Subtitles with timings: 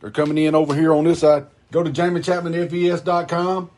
[0.00, 1.46] They're coming in over here on this side.
[1.70, 3.70] Go to jamiechapmanfes.com.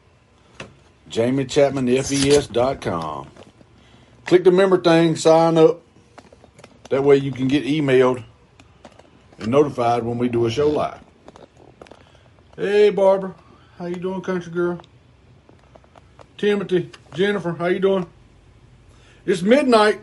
[1.11, 3.28] jamiechapmanfes.com.
[4.26, 5.81] Click the member thing, sign up.
[6.91, 8.23] That way you can get emailed
[9.39, 11.01] and notified when we do a show live.
[12.57, 13.35] Hey Barbara,
[13.79, 14.80] how you doing, country girl?
[16.39, 18.07] Timothy, Jennifer, how you doing?
[19.25, 20.01] It's midnight.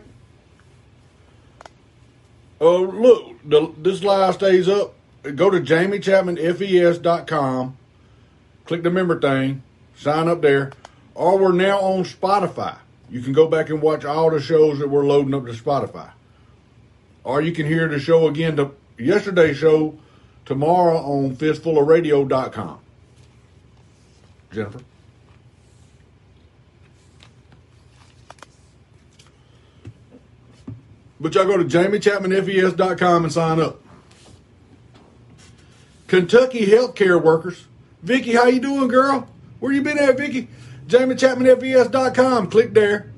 [2.60, 4.93] Oh, look, the, this live stays up.
[5.24, 7.76] Go to jamiechapmanfes.com,
[8.66, 9.62] click the member thing,
[9.96, 10.72] sign up there,
[11.14, 12.76] or we're now on Spotify.
[13.08, 16.10] You can go back and watch all the shows that we're loading up to Spotify.
[17.22, 19.98] Or you can hear the show again, to yesterday's show,
[20.44, 22.80] tomorrow on fistfulofradio.com.
[24.52, 24.80] Jennifer?
[31.18, 33.80] But y'all go to jamiechapmanfes.com and sign up.
[36.14, 37.66] Kentucky healthcare workers.
[38.04, 39.28] Vicky, how you doing, girl?
[39.58, 40.46] Where you been at, Vicky?
[40.86, 42.50] jamiechapmanfes.com.
[42.50, 43.10] Click there.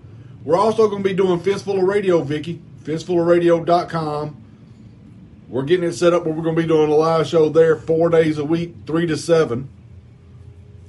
[0.45, 2.63] We're also going to be doing Fistful of Radio, Vicky.
[2.85, 4.43] Fistfulofradio.com.
[5.49, 7.77] We're getting it set up where we're going to be doing a live show there
[7.77, 9.69] four days a week, three to seven.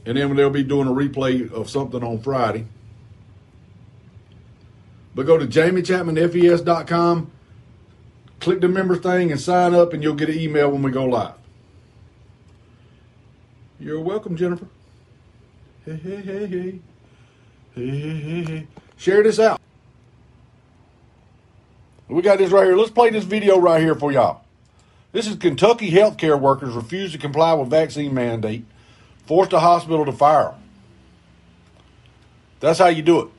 [0.06, 2.68] And then they'll be doing a replay of something on Friday.
[5.14, 7.32] But go to jamiechapmanfes.com,
[8.40, 11.04] click the member thing, and sign up, and you'll get an email when we go
[11.04, 11.34] live.
[13.80, 14.68] You're welcome, Jennifer.
[15.86, 16.80] Hey, hey, hey, hey.
[17.76, 18.68] Hey, hey, hey, hey.
[18.98, 19.62] Share this out.
[22.08, 22.76] We got this right here.
[22.76, 24.42] Let's play this video right here for y'all.
[25.12, 28.66] This is Kentucky healthcare workers refuse to comply with vaccine mandate,
[29.26, 30.62] forced a hospital to fire them.
[32.60, 33.30] That's how you do it.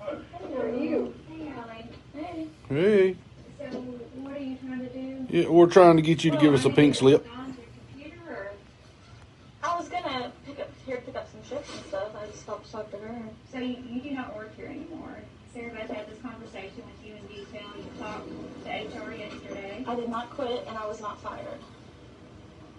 [0.00, 1.14] How are you?
[1.28, 1.88] Hey, Allie.
[2.14, 2.46] Hey.
[2.68, 3.16] Hey,
[3.58, 5.15] So, what are you trying to do?
[5.28, 7.26] Yeah, we're trying to get you to give us a pink slip.
[7.36, 8.50] On to your computer or?
[9.62, 12.08] I was gonna pick up here pick up some shifts and stuff.
[12.16, 13.22] I just stopped to talk to her.
[13.52, 15.16] So you, you do not work here anymore.
[15.52, 17.66] Sarah Beth had this conversation with you in detail.
[17.76, 18.28] You talked
[18.64, 19.84] to HR yesterday.
[19.86, 21.58] I did not quit and I was not fired.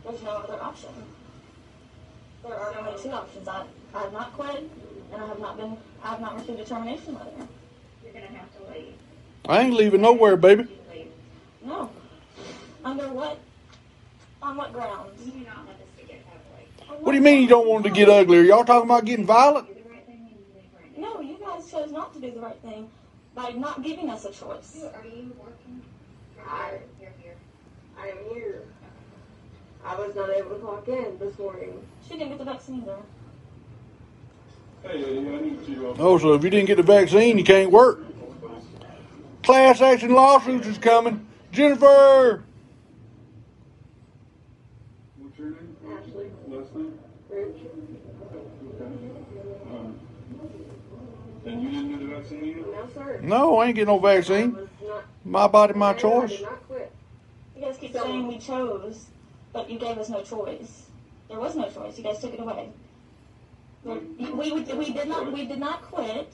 [0.03, 0.89] There's no other option.
[2.43, 3.47] There are only two options.
[3.47, 4.69] I, I have not quit
[5.11, 7.47] and I have not been I have not received a termination letter.
[8.03, 8.93] You're gonna have to leave.
[9.49, 10.67] I ain't leaving nowhere, baby.
[10.93, 11.07] Leave.
[11.65, 11.89] No.
[12.87, 13.37] Under what
[14.41, 15.11] on what grounds?
[15.25, 17.03] You do not want this to get ugly.
[17.03, 18.37] What do you mean you don't want it to get ugly?
[18.37, 19.67] Are y'all talking about getting violent?
[19.67, 21.13] Do the right thing and you leave right now.
[21.15, 22.89] No, you guys chose not to do the right thing
[23.35, 24.85] by not giving us a choice.
[24.85, 25.81] Are you working?
[26.37, 26.81] You're I- here.
[27.01, 27.35] You're here.
[28.01, 28.61] I am here.
[29.85, 31.85] I was not able to clock in this morning.
[32.07, 32.95] She didn't get the vaccine either.
[34.83, 35.89] Hey, I need to.
[35.89, 37.99] Uh, Oh, so if you didn't get the vaccine, you can't work.
[39.43, 41.27] Class action lawsuits is coming.
[41.51, 42.45] Jennifer!
[45.19, 45.75] what's your name?
[45.87, 46.99] Ashley, Last name?
[47.29, 48.41] Rich, Okay.
[49.71, 49.99] Um,
[51.45, 52.59] and you didn't get the vaccine either?
[52.61, 53.19] no sir.
[53.23, 54.53] No, I ain't getting no vaccine.
[54.85, 55.03] not.
[55.25, 56.29] My body, my I choice.
[56.31, 56.91] did not quit.
[57.55, 59.05] You guys keep So- saying we chose,
[59.53, 60.83] but you gave us no choice.
[61.29, 61.97] There was no choice.
[61.97, 62.69] You guys took it away.
[63.83, 63.93] We,
[64.31, 66.31] we, we did not we did not quit.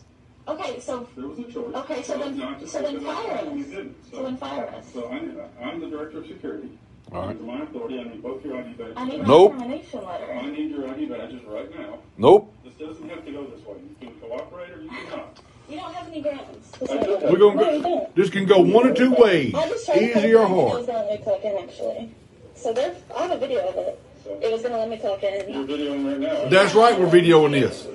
[0.48, 1.74] Okay, so There was a choice.
[1.76, 3.66] Okay, so then- so then fire us.
[4.12, 4.86] So then fire us.
[4.94, 6.70] So I'm, I'm the director of security.
[7.12, 7.42] All right.
[7.42, 8.94] My authority, I need both your ID badges.
[8.98, 9.52] I need Nope.
[9.52, 11.98] termination I need your ID badges right now.
[12.18, 12.52] Nope.
[12.64, 13.76] This doesn't have to go this way.
[14.02, 15.38] You can cooperate or you cannot.
[15.70, 16.72] You don't have any grounds.
[16.72, 17.18] to I say do.
[17.20, 17.32] that.
[17.32, 17.82] We're gonna No, go.
[17.82, 18.16] don't.
[18.16, 19.54] This can go one or two ways.
[19.54, 20.88] I just tried to Easy or It was hard.
[20.88, 22.10] gonna let me clock in actually.
[22.56, 24.00] So there, I have a video of it.
[24.42, 26.50] It was gonna let me clock you're videoing right now.
[26.50, 27.88] That's right, we're videoing this.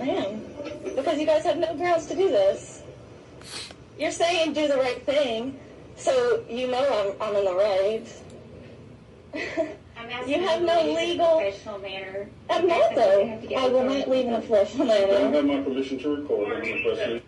[0.00, 0.42] I am.
[0.96, 2.82] Because you guys have no grounds to do this.
[3.98, 5.58] You're saying do the right thing,
[5.96, 8.06] so you know I'm, I'm in the right.
[9.96, 12.28] I'm asking You have no leave in a legal- Professional manner.
[12.50, 13.56] I'm not You though.
[13.58, 15.36] I will not leave in a professional I don't manner.
[15.36, 16.52] have my permission to record.
[16.52, 17.20] I'm gonna.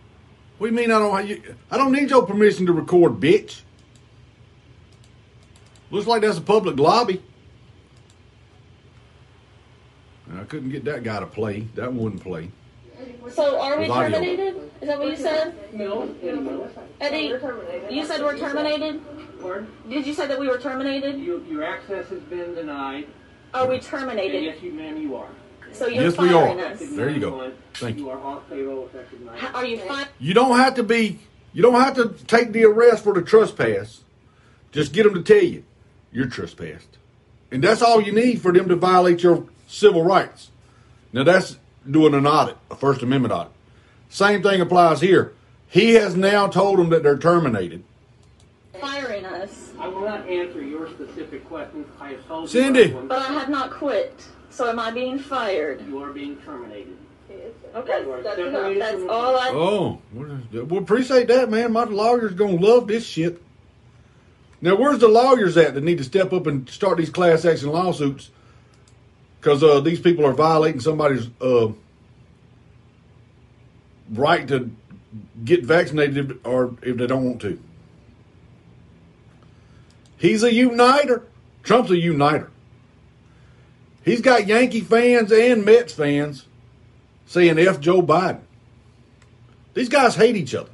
[0.58, 1.26] What do you mean I don't?
[1.26, 3.60] You, I don't need your permission to record, bitch.
[5.90, 7.22] Looks like that's a public lobby.
[10.28, 11.68] And I couldn't get that guy to play.
[11.74, 12.50] That wouldn't play.
[13.30, 14.10] So are we With audio.
[14.18, 14.70] terminated?
[14.80, 15.54] Is that what you said?
[15.72, 16.70] No, no.
[17.00, 17.34] Eddie,
[17.94, 19.00] you said we're terminated?
[19.40, 19.68] Pardon?
[19.88, 21.18] Did you say that we were terminated?
[21.18, 23.06] You, your access has been denied.
[23.54, 24.42] Are we And terminated?
[24.44, 25.28] yes, you, ma'am, you are.
[25.72, 26.66] So you're Yes, we firing are.
[26.66, 26.80] us.
[26.80, 27.52] There you go.
[27.74, 28.04] Thank you.
[28.04, 30.08] You are off payroll effective How- Are you firing?
[30.18, 31.18] You don't have to be.
[31.52, 34.02] You don't have to take the arrest for the trespass.
[34.72, 35.64] Just get them to tell you
[36.12, 36.98] you're trespassed,
[37.50, 40.50] and that's all you need for them to violate your civil rights.
[41.12, 41.56] Now that's
[41.90, 43.52] doing an audit, a First Amendment audit.
[44.08, 45.32] Same thing applies here.
[45.68, 47.82] He has now told them that they're terminated.
[48.80, 49.72] Firing us.
[49.78, 51.86] I will not answer your specific questions.
[52.00, 52.82] I have told Cindy.
[52.84, 53.04] you.
[53.08, 54.24] But I have not quit.
[54.50, 55.86] So am I being fired?
[55.86, 56.96] You are being terminated.
[57.74, 59.50] Okay, You are That's separated that's from the- all I.
[59.52, 61.72] Oh, what is- we appreciate that, man.
[61.72, 63.42] My lawyer's gonna love this shit.
[64.62, 67.68] Now, where's the lawyers at that need to step up and start these class action
[67.70, 68.30] lawsuits?
[69.40, 71.68] Because uh, these people are violating somebody's uh,
[74.14, 74.70] right to
[75.44, 77.60] get vaccinated if, or if they don't want to.
[80.18, 81.24] He's a uniter.
[81.62, 82.50] Trump's a uniter.
[84.04, 86.46] He's got Yankee fans and Mets fans
[87.26, 88.40] saying F Joe Biden.
[89.74, 90.70] These guys hate each other.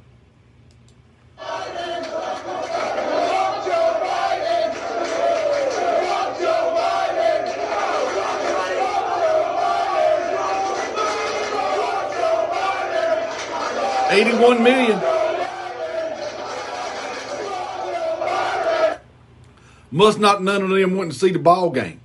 [14.11, 15.12] Eighty-one million.
[19.93, 21.99] Must not none of them went to see the ball game.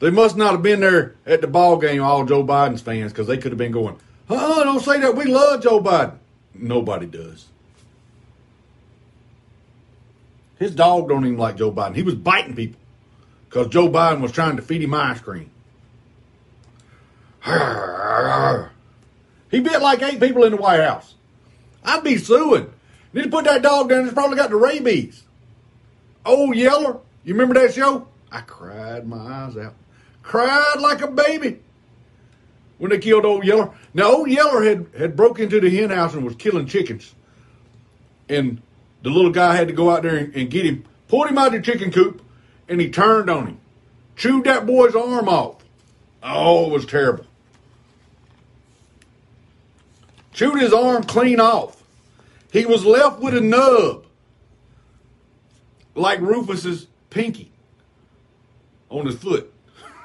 [0.00, 3.28] They must not have been there at the ball game, all Joe Biden's fans, because
[3.28, 3.96] they could have been going,
[4.28, 5.14] uh don't say that.
[5.14, 6.18] We love Joe Biden.
[6.54, 7.46] Nobody does.
[10.58, 11.94] His dog don't even like Joe Biden.
[11.94, 12.80] He was biting people
[13.48, 15.52] because Joe Biden was trying to feed him ice cream.
[19.50, 21.14] He bit like eight people in the White House.
[21.84, 22.72] I'd be suing.
[23.12, 24.04] Need to put that dog down.
[24.04, 25.22] It's probably got the rabies.
[26.26, 26.98] Oh, Yeller.
[27.24, 28.06] You remember that show?
[28.30, 29.74] I cried my eyes out.
[30.22, 31.60] Cried like a baby
[32.76, 33.70] when they killed old Yeller.
[33.94, 37.14] Now, old Yeller had, had broke into the hen house and was killing chickens.
[38.28, 38.60] And
[39.02, 41.48] the little guy had to go out there and, and get him, pulled him out
[41.48, 42.22] of the chicken coop,
[42.68, 43.60] and he turned on him.
[44.16, 45.56] Chewed that boy's arm off.
[46.22, 47.24] Oh, it was terrible.
[50.38, 51.82] Chewed his arm clean off.
[52.52, 54.06] He was left with a nub
[55.96, 57.50] like Rufus's pinky
[58.88, 59.52] on his foot,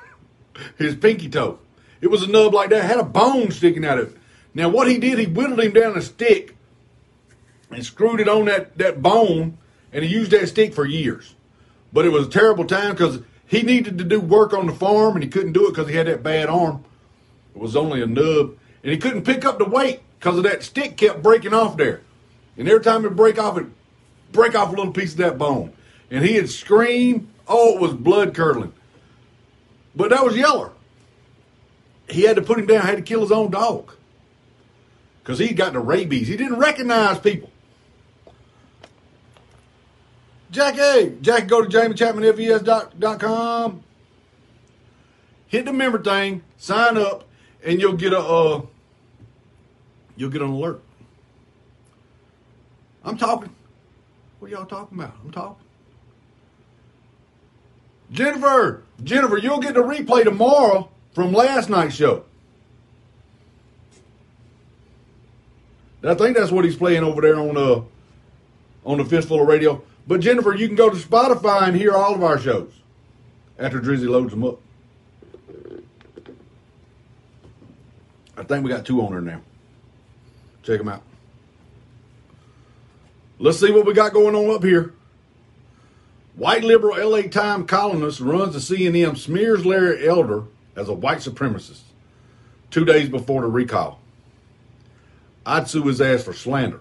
[0.80, 1.60] his pinky toe.
[2.02, 4.18] It was a nub like that, had a bone sticking out of it.
[4.56, 6.56] Now, what he did, he whittled him down a stick
[7.70, 9.60] and screwed it on that, that bone,
[9.92, 11.36] and he used that stick for years.
[11.94, 15.14] But it was a terrible time because he needed to do work on the farm,
[15.14, 16.84] and he couldn't do it because he had that bad arm.
[17.54, 20.64] It was only a nub, and he couldn't pick up the weight because of that
[20.64, 22.00] stick kept breaking off there.
[22.56, 23.66] And every time it break off, it
[24.31, 25.74] break off a little piece of that bone.
[26.10, 27.30] And he had screamed.
[27.46, 28.72] Oh, it was blood curdling.
[29.94, 30.72] But that was Yeller.
[32.08, 32.86] He had to put him down.
[32.86, 33.92] Had to kill his own dog
[35.22, 36.30] because he got the rabies.
[36.30, 37.50] He didn't recognize people.
[40.52, 43.84] Jackie, Jackie, go to JamieChapmanFES.com.
[45.48, 47.25] Hit the member thing, sign up,
[47.66, 48.62] and you'll get a uh,
[50.15, 50.81] you'll get an alert.
[53.04, 53.54] I'm talking.
[54.39, 55.15] What are y'all talking about?
[55.24, 55.63] I'm talking.
[58.12, 62.25] Jennifer, Jennifer, you'll get the replay tomorrow from last night's show.
[66.04, 67.81] I think that's what he's playing over there on uh
[68.86, 69.81] on the Fistful of Radio.
[70.06, 72.74] But Jennifer, you can go to Spotify and hear all of our shows
[73.57, 74.60] after Drizzy loads them up.
[78.36, 79.41] I think we got two on there now.
[80.63, 81.01] Check them out.
[83.39, 84.93] Let's see what we got going on up here.
[86.36, 90.43] White liberal LA Times columnist runs the CNN smears Larry Elder
[90.75, 91.82] as a white supremacist
[92.72, 94.00] two days before the recall.
[95.46, 96.79] I'd sue his ass for slander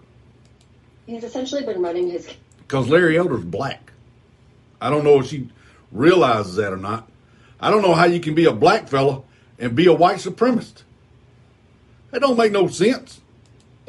[1.07, 3.93] He's essentially been running his because Larry Elder's black.
[4.81, 5.51] I don't know if she
[5.91, 7.09] realizes that or not.
[7.61, 9.23] I don't know how you can be a black fella
[9.59, 10.83] and be a white supremacist.
[12.11, 13.21] That don't make no sense.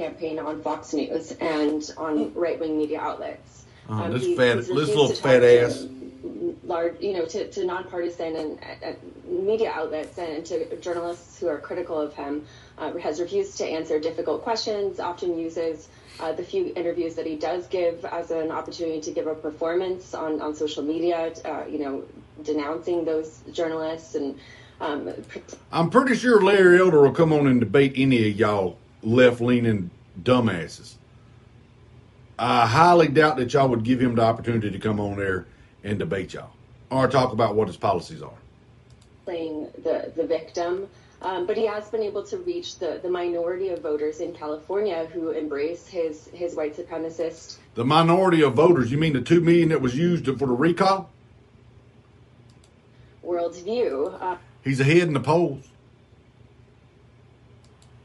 [0.03, 3.65] Campaign on Fox News and on right wing media outlets.
[3.89, 5.87] Oh, this he's- fat- this little fat to ass.
[6.63, 8.93] Large, you know, to, to nonpartisan and uh, uh,
[9.27, 12.45] media outlets and to journalists who are critical of him,
[12.77, 15.01] uh, has refused to answer difficult questions.
[15.01, 15.89] Often uses
[16.21, 20.13] uh, the few interviews that he does give as an opportunity to give a performance
[20.13, 21.33] on on social media.
[21.43, 22.03] Uh, you know,
[22.43, 24.39] denouncing those journalists and.
[24.81, 25.13] Um,
[25.71, 29.89] I'm pretty sure Larry Elder will come on and debate any of y'all left leaning
[30.23, 30.95] dumbasses.
[32.39, 35.45] I highly doubt that y'all would give him the opportunity to come on there
[35.83, 36.51] and debate y'all
[36.89, 38.33] or talk about what his policies are.
[39.25, 40.87] playing the, the victim.
[41.21, 45.05] Um, but he has been able to reach the, the minority of voters in California
[45.13, 49.69] who embrace his, his white supremacist The minority of voters, you mean the two million
[49.69, 51.09] that was used for the recall?
[53.25, 54.21] worldview.
[54.21, 55.65] Uh, He's ahead in the polls.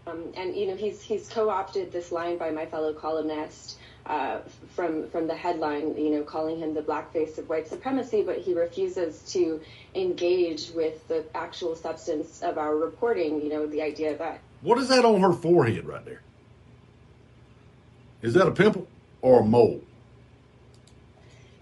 [0.09, 4.39] Um, and you know he's he's co-opted this line by my fellow columnist uh,
[4.75, 8.39] from from the headline, you know, calling him the black face of white supremacy, but
[8.39, 9.61] he refuses to
[9.95, 13.43] engage with the actual substance of our reporting.
[13.43, 16.23] You know, the idea that What is that on her forehead right there?
[18.23, 18.87] Is that a pimple
[19.21, 19.83] or a mole?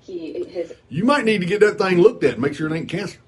[0.01, 2.77] he his You might need to get that thing looked at and make sure it
[2.77, 3.19] ain't cancer.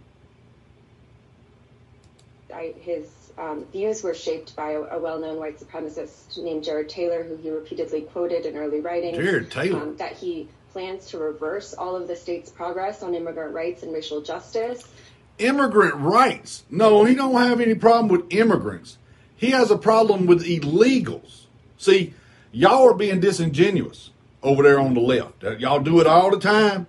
[2.54, 7.22] I, his um, views were shaped by a, a well-known white supremacist named Jared Taylor,
[7.22, 9.18] who he repeatedly quoted in early writings.
[9.18, 9.80] Jared Taylor.
[9.80, 13.92] Um, that he plans to reverse all of the state's progress on immigrant rights and
[13.92, 14.86] racial justice.
[15.38, 16.64] Immigrant rights.
[16.68, 18.98] No, he don't have any problem with immigrants.
[19.36, 21.42] He has a problem with illegals.
[21.78, 22.14] See,
[22.50, 24.10] y'all are being disingenuous
[24.42, 25.42] over there on the left.
[25.60, 26.86] Y'all do it all the time.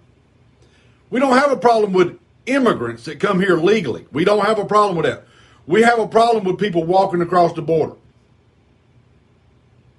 [1.12, 4.08] We don't have a problem with immigrants that come here legally.
[4.12, 5.26] We don't have a problem with that.
[5.70, 7.94] We have a problem with people walking across the border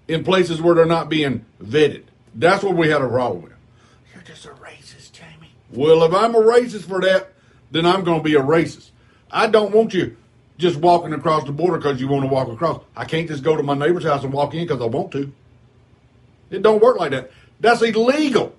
[0.08, 2.02] in places where they're not being vetted.
[2.34, 3.52] That's what we had a problem with.
[4.12, 5.52] You're just a racist, Jamie.
[5.70, 7.34] Well, if I'm a racist for that,
[7.70, 8.90] then I'm going to be a racist.
[9.30, 10.16] I don't want you
[10.58, 12.82] just walking across the border because you want to walk across.
[12.96, 15.32] I can't just go to my neighbor's house and walk in because I want to.
[16.50, 17.30] It don't work like that.
[17.60, 18.56] That's illegal.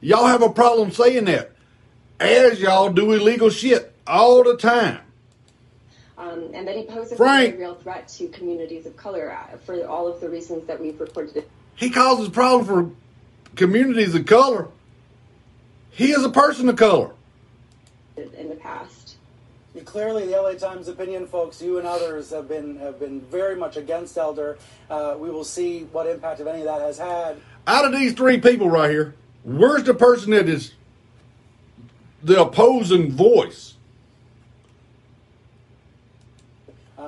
[0.00, 1.50] Y'all have a problem saying that,
[2.20, 5.00] as y'all do illegal shit all the time.
[6.18, 7.54] Um, and that he poses Frank.
[7.56, 11.00] a real threat to communities of color uh, for all of the reasons that we've
[11.00, 11.44] reported
[11.74, 12.90] He causes problems for
[13.56, 14.68] communities of color.
[15.90, 17.12] He is a person of color.
[18.16, 19.16] in the past.
[19.84, 23.78] Clearly, the LA Times opinion, folks, you and others have been have been very much
[23.78, 24.58] against Elder.
[24.90, 27.38] Uh, we will see what impact, if any, of that has had.
[27.66, 30.74] Out of these three people right here, where's the person that is
[32.22, 33.74] the opposing voice?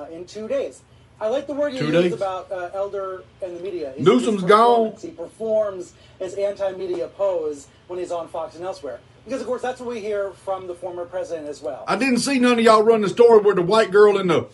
[0.05, 0.81] Uh, in two days.
[1.19, 3.91] I like the word you used about uh, Elder and the media.
[3.91, 4.95] His- Newsom's gone.
[5.01, 8.99] He performs his anti-media pose when he's on Fox and elsewhere.
[9.23, 11.83] Because, of course, that's what we hear from the former president as well.
[11.87, 14.47] I didn't see none of y'all run the story where the white girl in the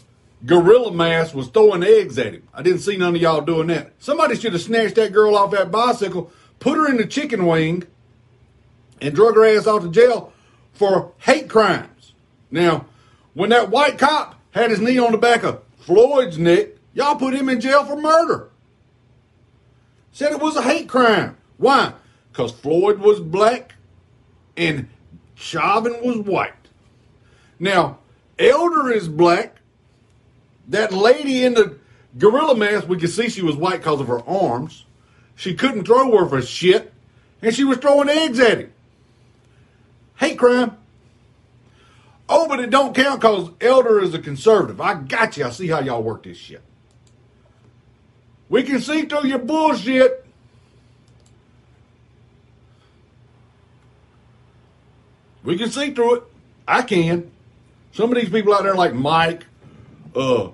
[0.45, 2.47] gorilla mask was throwing eggs at him.
[2.53, 3.93] I didn't see none of y'all doing that.
[3.99, 7.83] Somebody should have snatched that girl off that bicycle, put her in the chicken wing,
[9.01, 10.31] and drug her ass off to jail
[10.73, 12.13] for hate crimes.
[12.49, 12.85] Now,
[13.33, 17.33] when that white cop had his knee on the back of Floyd's neck, y'all put
[17.33, 18.49] him in jail for murder.
[20.11, 21.37] Said it was a hate crime.
[21.57, 21.93] Why?
[22.31, 23.75] Because Floyd was black
[24.57, 24.89] and
[25.35, 26.53] Chauvin was white.
[27.59, 27.99] Now,
[28.37, 29.57] Elder is black.
[30.67, 31.77] That lady in the
[32.17, 34.85] gorilla mask, we could see she was white because of her arms.
[35.35, 36.93] She couldn't throw worth a shit,
[37.41, 38.73] and she was throwing eggs at him.
[40.15, 40.77] Hate crime.
[42.33, 44.79] Oh, but it don't count because Elder is a conservative.
[44.79, 45.43] I got you.
[45.43, 46.61] I see how y'all work this shit.
[48.47, 50.25] We can see through your bullshit.
[55.43, 56.23] We can see through it.
[56.65, 57.29] I can.
[57.91, 59.45] Some of these people out there, like Mike,
[60.15, 60.51] uh,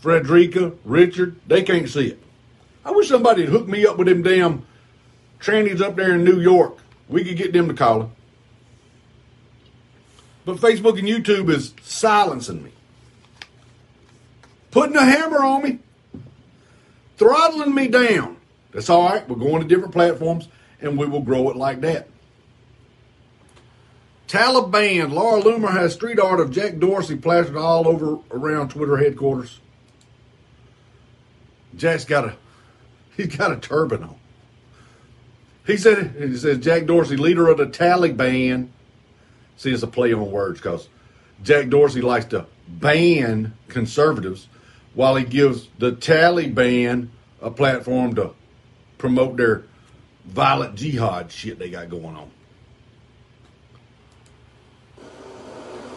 [0.00, 2.22] Frederica, Richard, they can't see it.
[2.86, 4.64] I wish somebody would hook me up with them damn
[5.40, 6.78] trannies up there in New York.
[7.06, 8.08] We could get them to call it.
[10.48, 12.72] But Facebook and YouTube is silencing me,
[14.70, 15.78] putting a hammer on me,
[17.18, 18.38] throttling me down.
[18.72, 19.28] That's all right.
[19.28, 20.48] We're going to different platforms,
[20.80, 22.08] and we will grow it like that.
[24.26, 25.12] Taliban.
[25.12, 29.60] Laura Loomer has street art of Jack Dorsey plastered all over around Twitter headquarters.
[31.76, 32.36] Jack's got a
[33.18, 34.16] he's got a turban on.
[35.66, 38.70] He said he says Jack Dorsey, leader of the Taliban.
[39.58, 40.88] See, it's a play on words because
[41.42, 44.48] Jack Dorsey likes to ban conservatives
[44.94, 47.08] while he gives the Taliban
[47.42, 48.30] a platform to
[48.98, 49.64] promote their
[50.26, 52.30] violent jihad shit they got going on.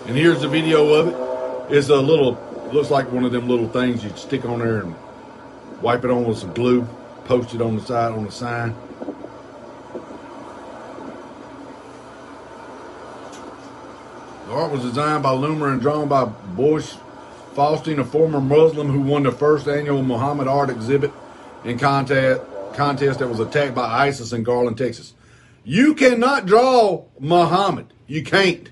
[0.08, 1.08] And here's the video of
[1.70, 1.78] it.
[1.78, 2.32] It's a little,
[2.74, 4.96] looks like one of them little things you'd stick on there and
[5.84, 6.88] wipe it on with some glue,
[7.26, 8.76] post it on the side on the sign.
[14.52, 16.96] The art was designed by Loomer and drawn by Bosch
[17.56, 21.14] Fawstin, a former Muslim who won the first annual Muhammad art exhibit
[21.64, 22.42] and contest,
[22.74, 25.14] contest that was attacked by ISIS in Garland, Texas.
[25.64, 27.94] You cannot draw Muhammad.
[28.08, 28.70] You can't.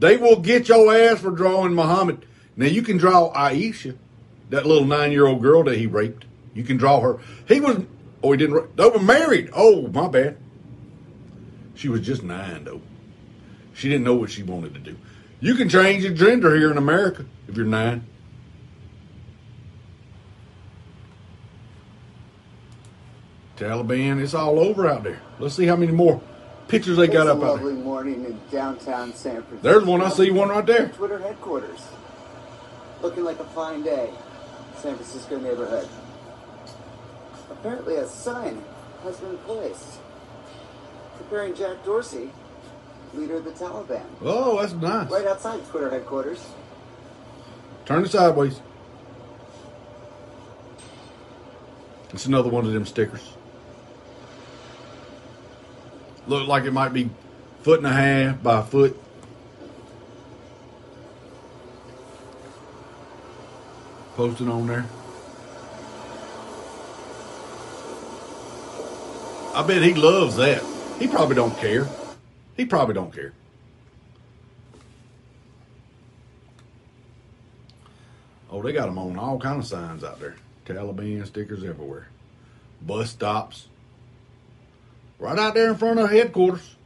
[0.00, 2.26] They will get your ass for drawing Muhammad.
[2.56, 3.96] Now you can draw Aisha,
[4.50, 6.24] that little nine-year-old girl that he raped.
[6.54, 7.20] You can draw her.
[7.46, 7.84] He was.
[8.20, 8.76] Oh, he didn't.
[8.76, 9.50] They were married.
[9.54, 10.38] Oh, my bad.
[11.76, 12.80] She was just nine though.
[13.82, 14.96] She didn't know what she wanted to do.
[15.40, 18.06] You can change your gender here in America if you're nine.
[23.56, 25.20] Taliban, it's all over out there.
[25.40, 26.20] Let's see how many more
[26.68, 27.82] pictures they got It's a up out lovely there.
[27.82, 29.58] morning in downtown San Francisco.
[29.62, 30.00] There's one.
[30.00, 30.90] I see one right there.
[30.90, 31.80] Twitter headquarters.
[33.02, 34.10] Looking like a fine day.
[34.76, 35.88] San Francisco neighborhood.
[37.50, 38.62] Apparently a sign
[39.02, 39.98] has been placed.
[41.18, 42.30] Preparing Jack Dorsey,
[43.14, 44.04] leader of the Taliban.
[44.22, 45.10] Oh, that's nice.
[45.10, 46.44] Right outside Twitter headquarters.
[47.84, 48.60] Turn it sideways.
[52.12, 53.32] It's another one of them stickers.
[56.26, 57.10] Look like it might be
[57.62, 59.00] foot and a half by a foot.
[64.14, 64.86] Posted on there.
[69.54, 70.62] I bet he loves that.
[70.98, 71.88] He probably don't care.
[72.56, 73.32] He probably don't care.
[78.50, 80.36] Oh, they got them on all kind of signs out there.
[80.66, 82.08] Taliban stickers everywhere.
[82.82, 83.68] Bus stops.
[85.18, 86.76] Right out there in front of headquarters.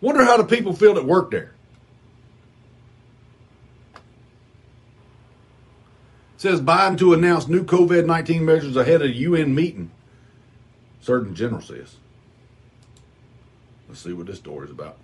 [0.00, 1.52] Wonder how the people feel that work there.
[6.36, 9.90] Says Biden to announce new COVID 19 measures ahead of UN meeting.
[11.00, 11.96] Surgeon General says.
[13.96, 14.98] Let's see what this story is about.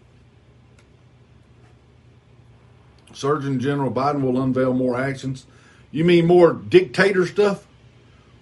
[3.14, 5.46] Surgeon General Biden will unveil more actions.
[5.90, 7.66] You mean more dictator stuff?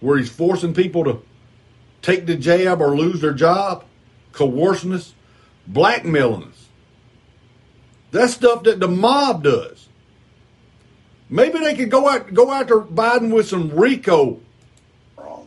[0.01, 1.23] Where he's forcing people to
[2.03, 3.85] take the jab or lose their job?
[4.33, 5.15] Coercing us?
[5.69, 6.67] Blackmailing us?
[8.11, 9.87] That's stuff that the mob does.
[11.29, 14.41] Maybe they could go out go after Biden with some RICO.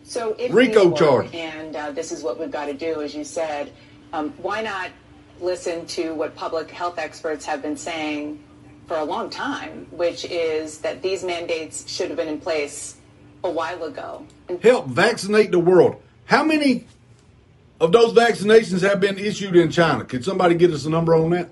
[0.06, 1.34] So if RICO charge.
[1.34, 3.74] and uh, this is what we've got to do, as you said,
[4.14, 4.92] um, why not
[5.42, 8.42] listen to what public health experts have been saying
[8.88, 12.96] for a long time, which is that these mandates should have been in place
[13.44, 14.26] a while ago.
[14.62, 16.02] Help vaccinate the world.
[16.26, 16.86] How many
[17.82, 20.06] of those vaccinations have been issued in China?
[20.06, 21.50] Could somebody get us a number on that?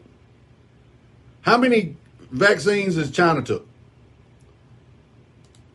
[1.42, 1.96] How many
[2.32, 3.68] vaccines has China took?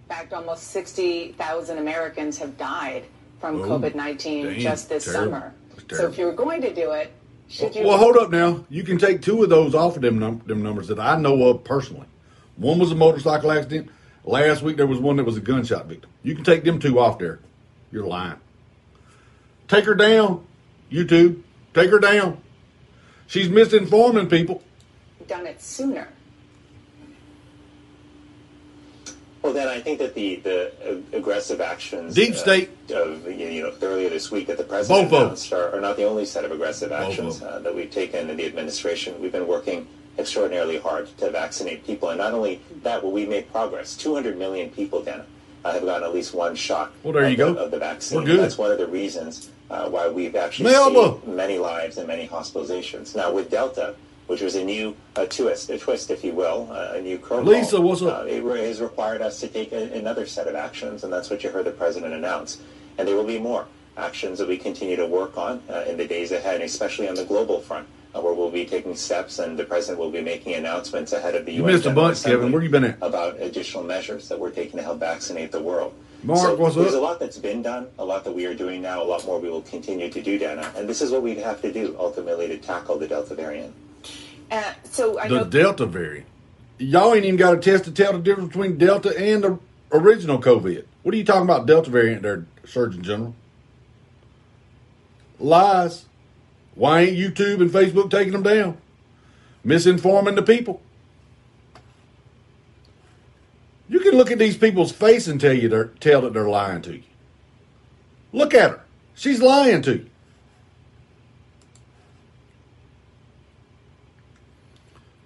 [0.08, 3.04] in fact, almost 60,000 Americans have died
[3.40, 5.32] from Oh, COVID 19 just this terrible.
[5.32, 5.52] summer.
[5.90, 7.12] So if you were going to do it,
[7.48, 7.84] should you?
[7.84, 8.64] Well, hold up now.
[8.68, 11.44] You can take two of those off of them num- them numbers that I know
[11.44, 12.06] of personally.
[12.56, 13.90] One was a motorcycle accident.
[14.24, 16.10] Last week there was one that was a gunshot victim.
[16.22, 17.38] You can take them two off there.
[17.92, 18.40] You're lying.
[19.68, 20.44] Take her down,
[20.90, 21.42] YouTube.
[21.74, 22.42] Take her down.
[23.26, 24.62] She's misinforming people.
[25.26, 26.08] done it sooner.
[29.46, 32.70] Well, then I think that the the uh, aggressive actions Deep uh, state.
[32.90, 35.26] of you know earlier this week that the president Both of 'em.
[35.28, 38.36] announced are, are not the only set of aggressive actions uh, that we've taken in
[38.36, 39.20] the administration.
[39.22, 39.86] We've been working
[40.18, 43.94] extraordinarily hard to vaccinate people, and not only that, well, we made progress.
[43.96, 45.24] 200 million people, Dana,
[45.64, 46.90] uh, have gotten at least one shot.
[47.04, 47.54] Well, there of you the, go.
[47.54, 48.18] Of the vaccine.
[48.18, 48.40] We're good.
[48.40, 51.20] That's one of the reasons uh, why we've actually Melba.
[51.20, 53.14] saved many lives and many hospitalizations.
[53.14, 53.94] Now with Delta.
[54.26, 57.46] Which was a new uh, twist, a twist, if you will, uh, a new curveball.
[57.46, 58.22] Lisa, what's up?
[58.22, 61.30] Uh, it re- has required us to take a, another set of actions, and that's
[61.30, 62.58] what you heard the president announce.
[62.98, 66.06] And there will be more actions that we continue to work on uh, in the
[66.06, 69.64] days ahead, especially on the global front, uh, where we'll be taking steps, and the
[69.64, 72.50] president will be making announcements ahead of the You UN missed a bunch, Kevin.
[72.52, 72.98] Where you been at?
[73.02, 75.94] About additional measures that we're taking to help vaccinate the world.
[76.22, 77.00] Mark, so there's up?
[77.00, 79.38] a lot that's been done, a lot that we are doing now, a lot more
[79.38, 80.72] we will continue to do, Dana.
[80.76, 83.72] And this is what we have to do ultimately to tackle the Delta variant.
[84.50, 86.26] Uh, so I The know Delta variant.
[86.78, 89.58] Y'all ain't even got a test to tell the difference between Delta and the
[89.92, 90.84] original COVID.
[91.02, 93.34] What are you talking about, Delta variant there, Surgeon General?
[95.38, 96.04] Lies.
[96.74, 98.76] Why ain't YouTube and Facebook taking them down?
[99.64, 100.82] Misinforming the people.
[103.88, 106.82] You can look at these people's face and tell you they're, tell that they're lying
[106.82, 107.02] to you.
[108.32, 108.80] Look at her.
[109.14, 110.10] She's lying to you.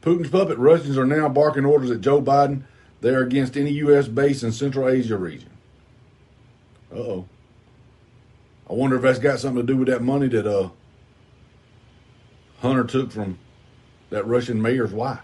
[0.03, 2.63] Putin's puppet Russians are now barking orders at Joe Biden.
[3.01, 4.09] They are against any U.S.
[4.09, 5.51] base in Central Asia region.
[6.93, 7.29] Uh oh.
[8.69, 10.71] I wonder if that's got something to do with that money that uh
[12.61, 13.39] Hunter took from
[14.11, 15.21] that Russian mayor's wife.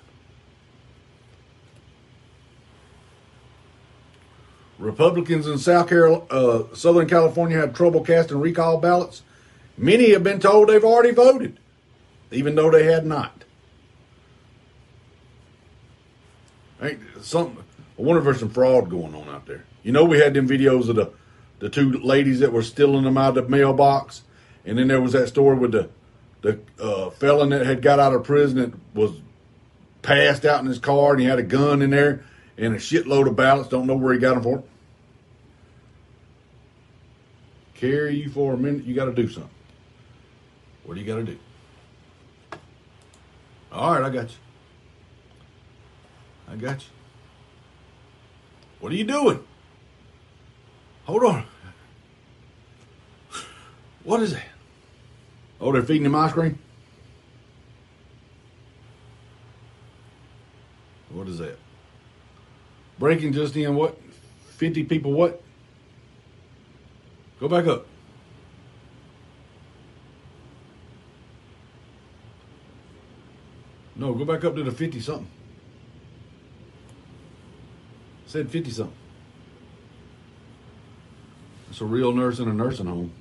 [4.79, 9.23] Republicans in South Carol, uh, Southern California have trouble casting recall ballots.
[9.79, 11.59] Many have been told they've already voted,
[12.31, 13.36] even though they had not.
[16.83, 17.63] Ain't something.
[17.99, 19.65] I wonder if there's some fraud going on out there.
[19.83, 21.13] You know, we had them videos of the
[21.59, 24.23] the two ladies that were stealing them out of the mailbox,
[24.67, 25.89] and then there was that story with the
[26.43, 29.13] the uh, felon that had got out of prison that was
[30.03, 32.25] passed out in his car and he had a gun in there
[32.57, 33.69] and a shitload of ballots.
[33.69, 34.63] Don't know where he got them for.
[37.75, 38.85] Carry you for a minute.
[38.85, 39.51] You got to do something.
[40.85, 41.39] What do you got to do?
[43.73, 44.37] All right, I got you.
[46.49, 46.89] I got you.
[48.81, 49.43] What are you doing?
[51.05, 51.47] Hold on.
[54.05, 54.47] What is that?
[55.61, 56.59] Oh, they're feeding him ice cream?
[61.11, 61.59] What is that?
[62.99, 63.99] Breaking just in what?
[64.51, 65.43] 50 people what?
[67.41, 67.87] Go back up.
[73.95, 75.29] No, go back up to the 50 something.
[78.27, 78.97] Said 50 something.
[81.71, 83.13] It's a real nurse in a nursing home.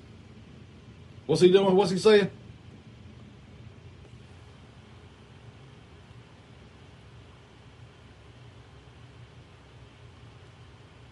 [1.26, 1.76] What's he doing?
[1.76, 2.30] What's he saying?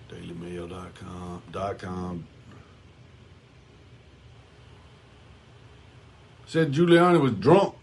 [0.10, 1.42] DailyMail.com.
[1.52, 2.28] Dot com.
[6.46, 7.76] Said Giuliani was drunk.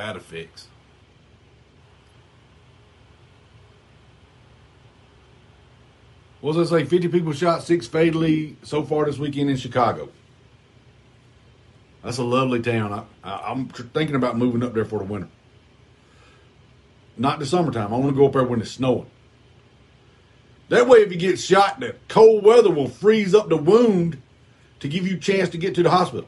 [0.00, 0.68] Side effects.
[6.40, 6.84] What does it say?
[6.86, 10.08] 50 people shot, six fatally so far this weekend in Chicago.
[12.02, 12.94] That's a lovely town.
[12.94, 15.28] I, I, I'm thinking about moving up there for the winter.
[17.18, 17.92] Not the summertime.
[17.92, 19.10] I want to go up there when it's snowing.
[20.70, 24.16] That way, if you get shot, the cold weather will freeze up the wound
[24.78, 26.26] to give you a chance to get to the hospital.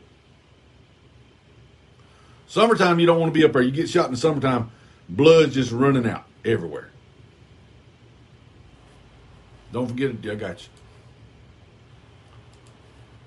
[2.52, 3.62] Summertime, you don't want to be up there.
[3.62, 4.70] You get shot in the summertime,
[5.08, 6.90] blood's just running out everywhere.
[9.72, 10.30] Don't forget it.
[10.30, 10.68] I got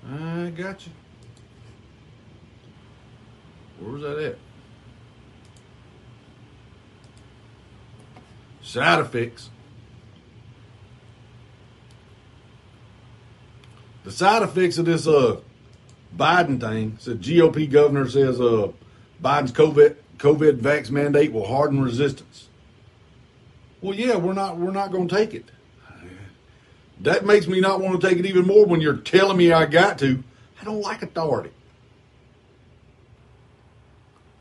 [0.08, 0.14] you.
[0.14, 0.92] I got you.
[3.80, 4.38] Where's that at?
[8.62, 9.50] Side effects.
[14.04, 15.40] The side effects of this uh
[16.16, 16.98] Biden thing.
[17.00, 18.70] So GOP governor says uh
[19.22, 22.48] Biden's COVID COVID vax mandate will harden resistance.
[23.80, 25.50] Well, yeah, we're not we're not going to take it.
[27.00, 29.66] That makes me not want to take it even more when you're telling me I
[29.66, 30.24] got to.
[30.60, 31.50] I don't like authority.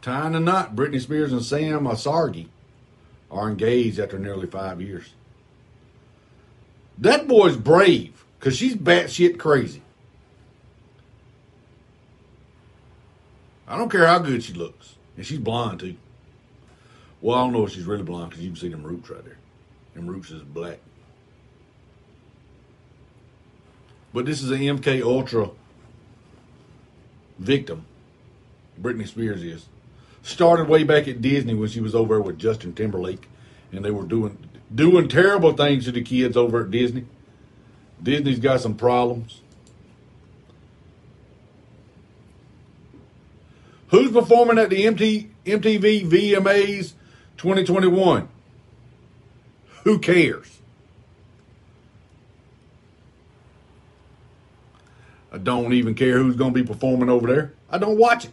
[0.02, 2.48] Tying the knot, Britney Spears and Sam Asghari
[3.30, 5.14] are engaged after nearly five years.
[6.98, 9.82] That boy's brave because she's batshit crazy.
[13.68, 14.96] I don't care how good she looks.
[15.18, 15.96] And she's blonde too.
[17.22, 19.24] Well, I don't know if she's really blonde because you can see them roots right
[19.24, 19.38] there.
[19.96, 20.80] Them roots is black.
[24.14, 25.50] But this is an MK Ultra
[27.40, 27.86] victim.
[28.82, 29.66] Britney Spears is.
[30.22, 33.28] Started way back at Disney when she was over with Justin Timberlake,
[33.72, 34.38] and they were doing
[34.74, 37.06] doing terrible things to the kids over at Disney.
[38.02, 39.42] Disney's got some problems.
[43.96, 46.92] Who's performing at the MT, MTV VMAs
[47.38, 48.28] 2021?
[49.86, 50.60] Who cares?
[55.32, 57.54] I don't even care who's going to be performing over there.
[57.70, 58.32] I don't watch it.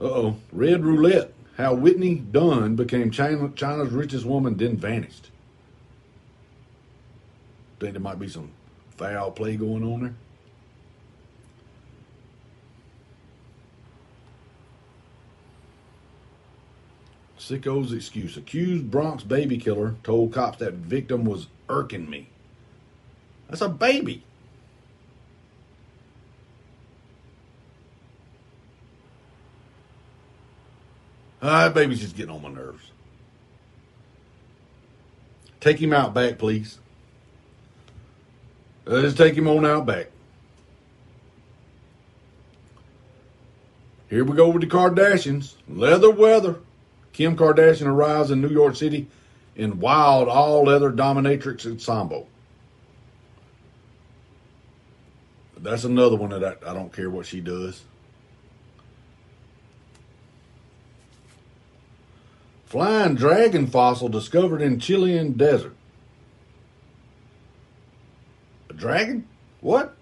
[0.00, 0.36] Uh oh.
[0.50, 1.34] Red Roulette.
[1.58, 5.30] How Whitney Duan became China, China's richest woman, then vanished.
[7.80, 8.50] Think there might be some
[8.96, 10.14] foul play going on there?
[17.44, 18.38] Sicko's excuse.
[18.38, 22.28] Accused Bronx baby killer told cops that victim was irking me.
[23.48, 24.22] That's a baby.
[31.42, 32.90] Ah, that baby's just getting on my nerves.
[35.60, 36.78] Take him out back, please.
[38.86, 40.06] Let's take him on out back.
[44.08, 45.56] Here we go with the Kardashians.
[45.68, 46.60] Leather weather.
[47.14, 49.06] Kim Kardashian arrives in New York City
[49.56, 52.28] in wild all leather dominatrix ensemble.
[55.56, 57.82] That's another one that I, I don't care what she does.
[62.66, 65.76] Flying dragon fossil discovered in Chilean desert.
[68.68, 69.26] A dragon?
[69.60, 69.96] What?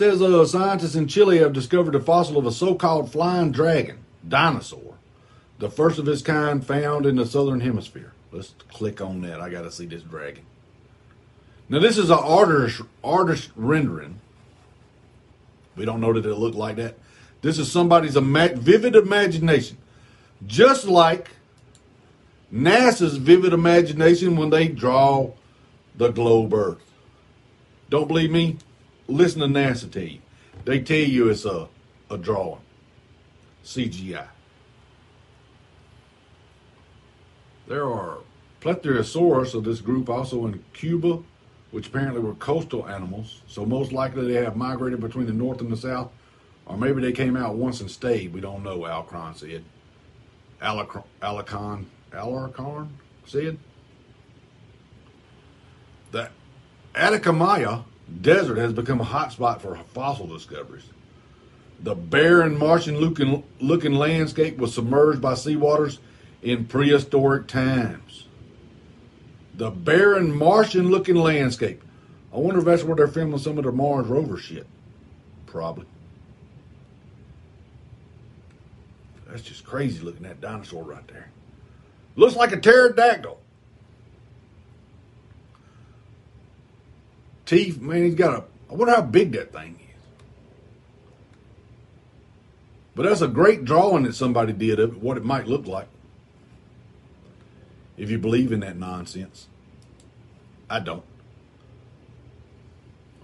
[0.00, 4.94] Says uh, scientists in Chile have discovered a fossil of a so-called flying dragon dinosaur,
[5.58, 8.14] the first of its kind found in the southern hemisphere.
[8.32, 9.42] Let's click on that.
[9.42, 10.46] I got to see this dragon.
[11.68, 14.20] Now this is an artist artist rendering.
[15.76, 16.96] We don't know that it looked like that.
[17.42, 19.76] This is somebody's ima- vivid imagination,
[20.46, 21.28] just like
[22.50, 25.32] NASA's vivid imagination when they draw
[25.94, 26.90] the globe Earth.
[27.90, 28.56] Don't believe me?
[29.10, 30.20] Listen to NASA tell you.
[30.64, 31.68] They tell you it's a,
[32.10, 32.60] a drawing.
[33.64, 34.28] CGI.
[37.66, 38.18] There are
[38.60, 41.18] Plesiosaurus of this group also in Cuba,
[41.72, 43.42] which apparently were coastal animals.
[43.48, 46.10] So most likely they have migrated between the north and the south.
[46.66, 48.32] Or maybe they came out once and stayed.
[48.32, 49.64] We don't know, Alcron said.
[50.62, 51.04] Alacron,
[52.12, 52.88] Alarcon
[53.26, 53.58] said.
[56.12, 56.30] The
[56.94, 57.84] Atacamaya
[58.20, 60.84] Desert has become a hotspot for fossil discoveries.
[61.82, 65.98] The barren Martian looking, looking landscape was submerged by seawaters
[66.42, 68.26] in prehistoric times.
[69.54, 71.82] The barren Martian looking landscape.
[72.32, 74.66] I wonder if that's where they're filming some of their Mars rover shit.
[75.46, 75.86] Probably.
[79.28, 81.30] That's just crazy looking at dinosaur right there.
[82.16, 83.38] Looks like a pterodactyl.
[87.50, 88.44] Teeth, man, he's got a.
[88.70, 90.02] I wonder how big that thing is.
[92.94, 95.88] But that's a great drawing that somebody did of what it might look like.
[97.96, 99.48] If you believe in that nonsense.
[100.70, 101.02] I don't.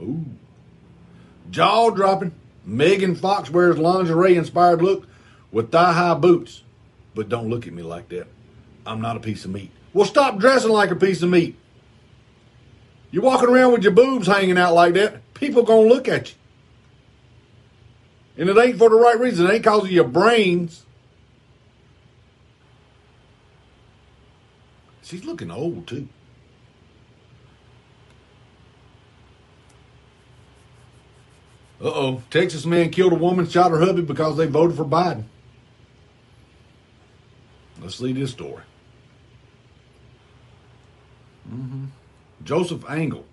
[0.02, 0.24] Ooh.
[1.52, 2.32] Jaw dropping.
[2.64, 5.06] Megan Fox wears lingerie inspired look
[5.52, 6.64] with thigh high boots.
[7.14, 8.26] But don't look at me like that.
[8.84, 9.70] I'm not a piece of meat.
[9.94, 11.56] Well, stop dressing like a piece of meat.
[13.10, 16.36] You're walking around with your boobs hanging out like that, people gonna look at you.
[18.38, 19.46] And it ain't for the right reason.
[19.46, 20.84] It ain't cause of your brains.
[25.02, 26.08] She's looking old too.
[31.80, 32.22] Uh oh.
[32.30, 35.24] Texas man killed a woman, shot her hubby because they voted for Biden.
[37.80, 38.62] Let's see this story.
[41.48, 41.84] Mm-hmm.
[42.46, 43.26] Joseph Angel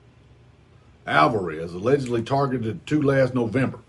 [1.05, 3.79] Alvarez allegedly targeted two last November.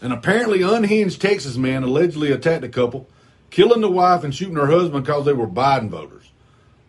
[0.00, 3.08] An apparently unhinged Texas man allegedly attacked a couple,
[3.50, 6.30] killing the wife and shooting her husband because they were Biden voters,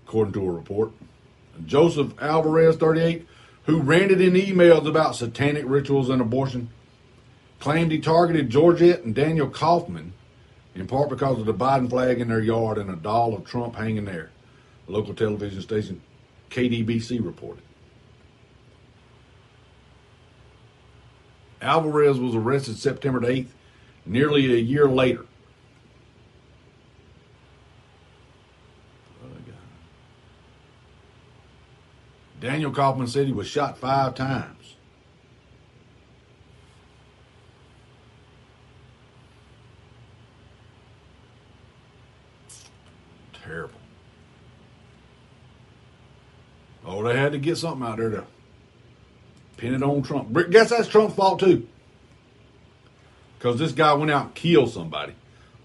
[0.05, 0.91] according to a report.
[1.65, 3.25] Joseph Alvarez, 38,
[3.65, 6.69] who ranted in emails about satanic rituals and abortion,
[7.59, 10.13] claimed he targeted Georgette and Daniel Kaufman
[10.75, 13.75] in part because of the Biden flag in their yard and a doll of Trump
[13.75, 14.29] hanging there.
[14.89, 16.01] Local television station
[16.49, 17.63] KDBC reported.
[21.61, 23.49] Alvarez was arrested September 8th,
[24.05, 25.25] nearly a year later.
[32.39, 34.75] Daniel Kaufman said he was shot five times.
[43.43, 43.79] Terrible.
[46.91, 48.25] Oh, they had to get something out there to
[49.57, 50.35] pin it on Trump.
[50.49, 51.67] Guess that's Trump's fault too.
[53.37, 55.13] Because this guy went out and killed somebody.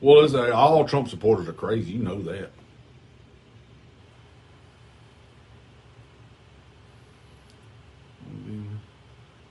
[0.03, 1.93] Well, a, all Trump supporters are crazy.
[1.93, 2.51] You know that.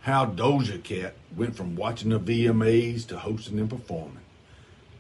[0.02, 4.20] How Doja Cat went from watching the VMAs to hosting and performing.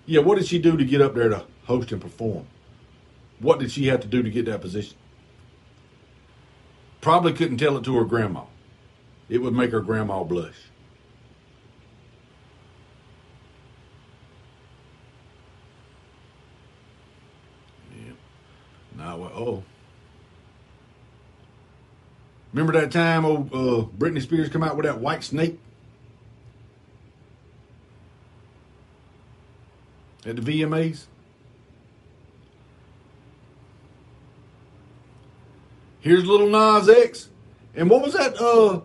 [0.07, 2.47] Yeah, what did she do to get up there to host and perform?
[3.39, 4.97] What did she have to do to get that position?
[7.03, 8.45] Probably couldn't tell it to her grandma.
[9.27, 10.55] It would make her grandma blush.
[17.93, 18.13] Yeah.
[18.97, 19.63] Now, oh.
[22.53, 25.59] Remember that time old uh, Britney Spears come out with that white snake?
[30.25, 31.07] At the VMAs?
[36.03, 37.29] Here's little Nas X.
[37.73, 38.81] And what was that uh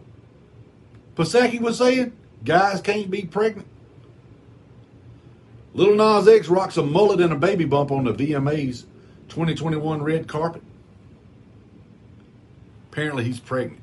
[1.17, 2.17] Pasaki was saying?
[2.45, 3.67] Guys can't be pregnant.
[5.75, 8.85] Little Nas X rocks a mullet and a baby bump on the VMAs
[9.29, 10.63] 2021 red carpet.
[12.93, 13.83] Apparently he's pregnant.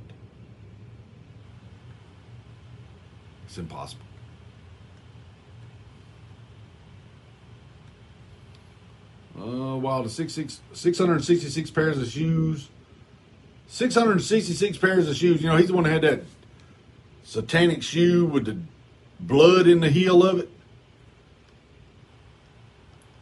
[3.48, 4.06] It's impossible.
[9.38, 12.70] Uh, while the six, six, 666 pairs of shoes
[13.68, 15.42] 666 pairs of shoes.
[15.42, 16.24] You know, he's the one that had that
[17.24, 18.58] satanic shoe with the
[19.20, 20.50] blood in the heel of it.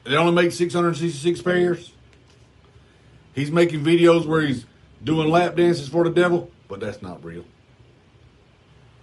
[0.04, 1.92] They only make 666 pairs.
[3.34, 4.66] He's making videos where he's
[5.04, 7.46] doing lap dances for the devil, but that's not real.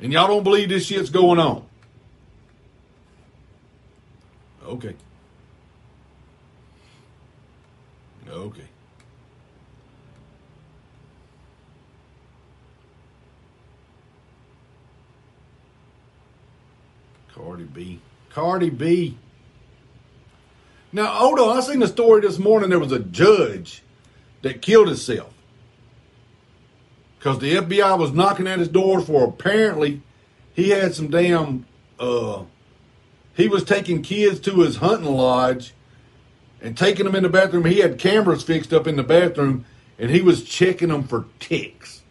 [0.01, 1.67] And y'all don't believe this shit's going on.
[4.65, 4.95] Okay.
[8.29, 8.70] Okay.
[17.41, 18.01] Cardi B.
[18.31, 19.17] Cardi B.
[20.93, 21.57] Now, hold on.
[21.57, 22.71] I seen a story this morning.
[22.71, 23.83] There was a judge
[24.43, 25.33] that killed himself
[27.19, 30.03] because the FBI was knocking at his door for apparently
[30.55, 31.67] he had some damn.
[31.99, 32.45] Uh,
[33.35, 35.73] he was taking kids to his hunting lodge
[36.61, 37.65] and taking them in the bathroom.
[37.65, 39.65] He had cameras fixed up in the bathroom
[39.99, 42.03] and he was checking them for ticks.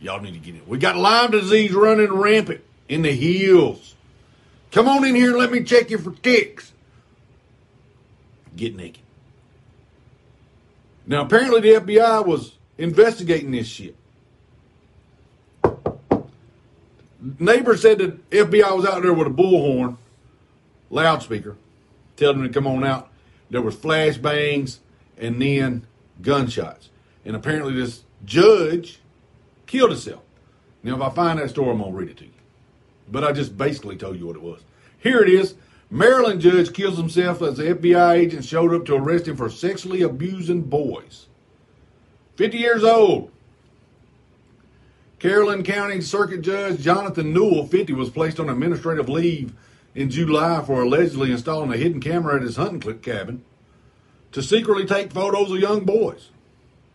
[0.00, 0.68] Y'all need to get it.
[0.68, 3.94] We got Lyme disease running rampant in the hills.
[4.70, 6.72] Come on in here and let me check you for ticks.
[8.56, 9.02] Get naked.
[11.06, 13.96] Now, apparently, the FBI was investigating this shit.
[17.38, 19.96] Neighbor said that FBI was out there with a bullhorn,
[20.90, 21.56] loudspeaker,
[22.16, 23.10] telling them to come on out.
[23.50, 24.78] There was flashbangs
[25.18, 25.86] and then
[26.20, 26.90] gunshots.
[27.24, 29.00] And apparently, this judge
[29.66, 30.22] killed himself.
[30.82, 32.33] Now, if I find that story, I'm going to read it to you.
[33.10, 34.62] But I just basically told you what it was.
[34.98, 35.54] Here it is.
[35.90, 40.02] Maryland judge kills himself as the FBI agent showed up to arrest him for sexually
[40.02, 41.26] abusing boys.
[42.36, 43.30] 50 years old.
[45.18, 49.54] Carrollton County Circuit Judge Jonathan Newell, 50, was placed on administrative leave
[49.94, 53.44] in July for allegedly installing a hidden camera at his hunting cabin
[54.32, 56.30] to secretly take photos of young boys.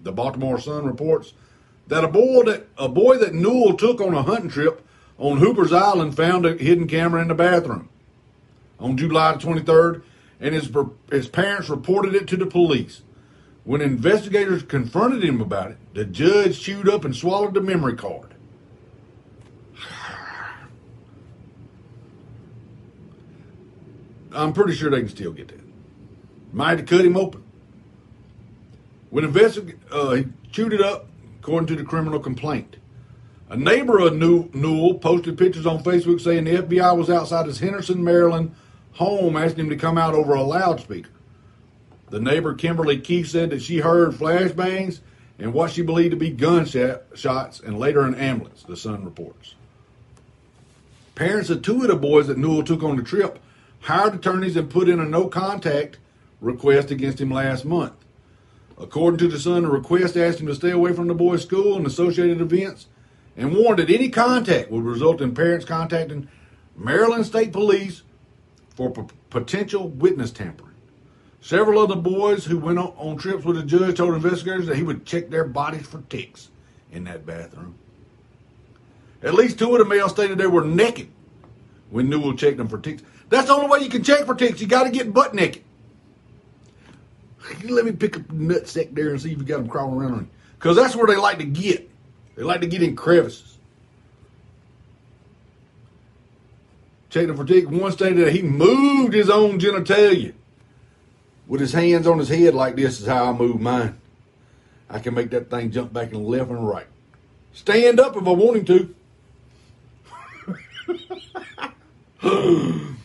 [0.01, 1.33] The Baltimore Sun reports
[1.87, 4.85] that a boy that a boy that Newell took on a hunting trip
[5.19, 7.89] on Hooper's Island found a hidden camera in the bathroom
[8.79, 10.01] on July 23rd,
[10.39, 10.71] and his,
[11.11, 13.01] his parents reported it to the police.
[13.65, 18.33] When investigators confronted him about it, the judge chewed up and swallowed the memory card.
[24.31, 25.59] I'm pretty sure they can still get that.
[26.53, 27.43] Might have cut him open.
[29.09, 31.07] When investig- uh, he chewed it up,
[31.41, 32.77] according to the criminal complaint.
[33.49, 38.03] A neighbor of Newell posted pictures on Facebook saying the FBI was outside his Henderson,
[38.03, 38.55] Maryland
[38.93, 41.09] home asking him to come out over a loudspeaker.
[42.11, 44.99] The neighbor, Kimberly Keefe, said that she heard flashbangs
[45.39, 49.55] and what she believed to be gunshots and later an ambulance, the Sun reports.
[51.15, 53.39] Parents of two of the boys that Newell took on the trip
[53.81, 55.97] hired attorneys and put in a no contact
[56.39, 57.93] request against him last month.
[58.77, 61.77] According to the Sun, the request asked him to stay away from the boys' school
[61.77, 62.87] and associated events
[63.39, 66.27] and warned that any contact would result in parents contacting
[66.75, 68.03] Maryland State Police
[68.75, 70.75] for p- potential witness tampering.
[71.39, 74.75] Several of the boys who went on, on trips with the judge told investigators that
[74.75, 76.49] he would check their bodies for ticks
[76.91, 77.75] in that bathroom.
[79.23, 81.09] At least two of the males stated they were naked
[81.91, 83.03] when Newell checked them for ticks.
[83.29, 84.59] That's the only way you can check for ticks.
[84.59, 85.63] You got to get butt naked.
[87.63, 90.13] Let me pick up a nutsack there and see if you got them crawling around
[90.13, 90.29] on you.
[90.57, 91.88] Because that's where they like to get.
[92.39, 93.57] They like to get in crevices.
[97.09, 97.67] Checked the ticks.
[97.67, 100.31] One stated that he moved his own genitalia
[101.47, 103.99] with his hands on his head like this is how I move mine.
[104.89, 106.87] I can make that thing jump back and left and right.
[107.51, 108.95] Stand up if I want him
[112.21, 112.85] to.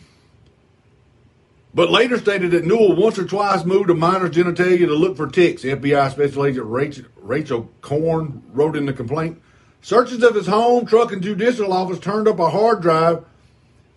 [1.75, 5.27] but later stated that Newell once or twice moved a minor's genitalia to look for
[5.27, 5.63] ticks.
[5.63, 9.43] FBI Special Agent Rachel, Rachel Korn wrote in the complaint.
[9.83, 13.25] Searches of his home, truck, and judicial office turned up a hard drive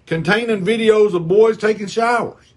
[0.07, 2.53] containing videos of boys taking showers.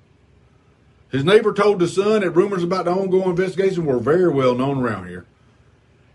[1.10, 4.78] His neighbor told the Sun that rumors about the ongoing investigation were very well known
[4.78, 5.26] around here.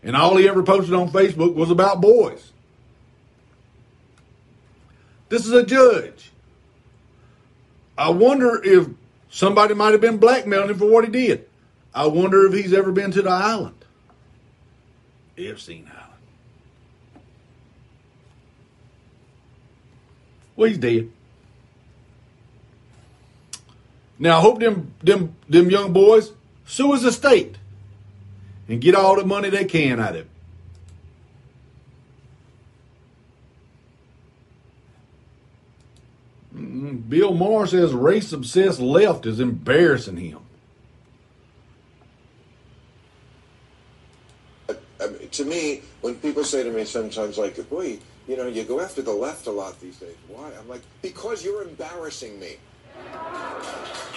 [0.02, 2.54] And all he ever posted on Facebook was about boys.
[5.30, 6.32] This is a judge.
[7.98, 8.88] I wonder if
[9.30, 11.48] somebody might have been blackmailing him for what he did.
[11.94, 13.76] I wonder if he's ever been to the island.
[15.38, 16.06] Epstein Island.
[20.56, 21.10] Well, he's dead.
[24.18, 26.32] Now I hope them them them young boys
[26.66, 27.58] sue his estate
[28.68, 30.28] and get all the money they can out of it.
[37.10, 40.40] Bill Maher says race obsessed left is embarrassing him.
[44.70, 47.98] I mean, to me, When people say to me sometimes, like, boy,
[48.28, 50.16] you know, you go after the left a lot these days.
[50.28, 50.52] Why?
[50.60, 52.58] I'm like, because you're embarrassing me.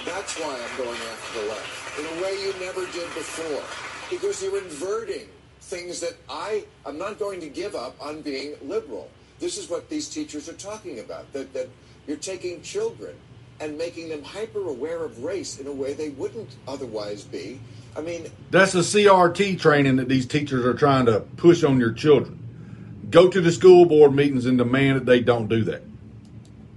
[0.05, 3.63] That's why I'm going after the left in a way you never did before.
[4.11, 5.29] Because you're inverting
[5.63, 9.09] things that I am not going to give up on being liberal.
[9.41, 11.33] This is what these teachers are talking about.
[11.33, 11.71] That that
[12.09, 13.15] you're taking children
[13.61, 17.61] and making them hyper aware of race in a way they wouldn't otherwise be.
[17.97, 21.93] I mean, That's the CRT training that these teachers are trying to push on your
[21.93, 22.39] children.
[23.11, 25.83] Go to the school board meetings and demand that they don't do that.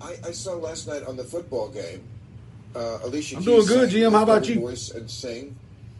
[0.02, 2.04] I, I saw last night on the football game.
[2.76, 4.14] Uh, Alicia I'm Keys doing good, Jim.
[4.14, 4.60] How about you?
[4.60, 5.56] Voice and sing,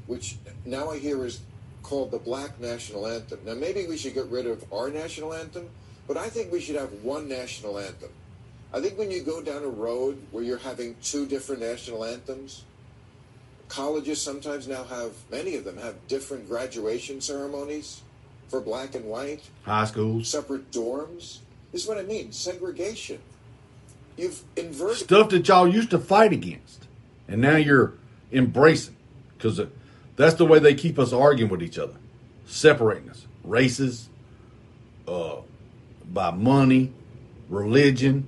[0.08, 1.42] which now I hear is
[1.84, 3.40] called the Black National Anthem.
[3.46, 5.70] Now maybe we should get rid of our national anthem,
[6.08, 8.10] but I think we should have one national anthem.
[8.74, 12.64] I think when you go down a road where you're having two different national anthems,
[13.68, 18.02] colleges sometimes now have many of them have different graduation ceremonies
[18.48, 20.30] for black and white High schools.
[20.30, 21.40] separate dorms.
[21.72, 23.20] This is what I mean segregation.
[24.18, 24.98] You've inverted.
[24.98, 26.86] Stuff that y'all used to fight against.
[27.28, 27.94] And now you're
[28.32, 28.96] embracing.
[29.38, 29.60] Because
[30.18, 31.94] that's the way they keep us arguing with each other.
[32.46, 33.26] Separating us.
[33.44, 34.10] Races,
[35.08, 35.38] uh,
[36.12, 36.92] by money,
[37.50, 38.28] religion.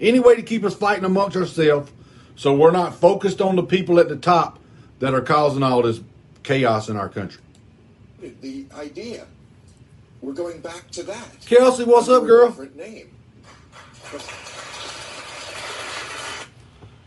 [0.00, 1.90] Any way to keep us fighting amongst ourselves
[2.36, 4.58] so we're not focused on the people at the top
[4.98, 6.00] that are causing all this
[6.42, 7.42] chaos in our country.
[8.40, 9.26] the idea.
[10.20, 11.28] We're going back to that.
[11.44, 12.48] Kelsey, what's up, girl?
[12.48, 13.10] Different name.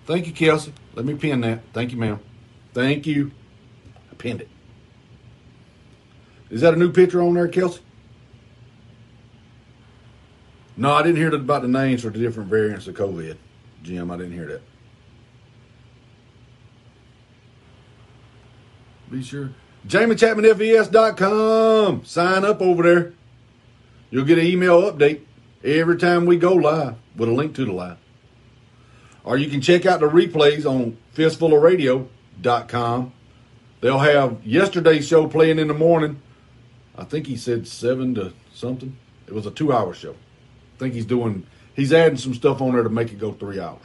[0.06, 0.74] Thank you, Kelsey.
[0.94, 1.62] Let me pin that.
[1.74, 2.20] Thank you, ma'am.
[2.74, 3.32] Thank you.
[4.12, 4.50] I pinned it.
[6.50, 7.82] Is that a new picture on there, Kelsey?
[10.78, 13.36] No, I didn't hear about the names for the different variants of COVID.
[13.82, 14.62] Jim, I didn't hear that.
[19.10, 19.50] Be sure.
[19.88, 22.06] JamieChapmanFES.com.
[22.06, 23.14] Sign up over there.
[24.12, 25.22] You'll get an email update
[25.64, 27.98] every time we go live with a link to the live.
[29.24, 33.14] Or you can check out the replays on fistfulofradio.com.
[33.82, 36.22] They'll have yesterday's show playing in the morning.
[36.98, 38.98] I think he said seven to something.
[39.28, 40.16] It was a two hour show.
[40.78, 43.82] Think he's doing, he's adding some stuff on there to make it go three hours.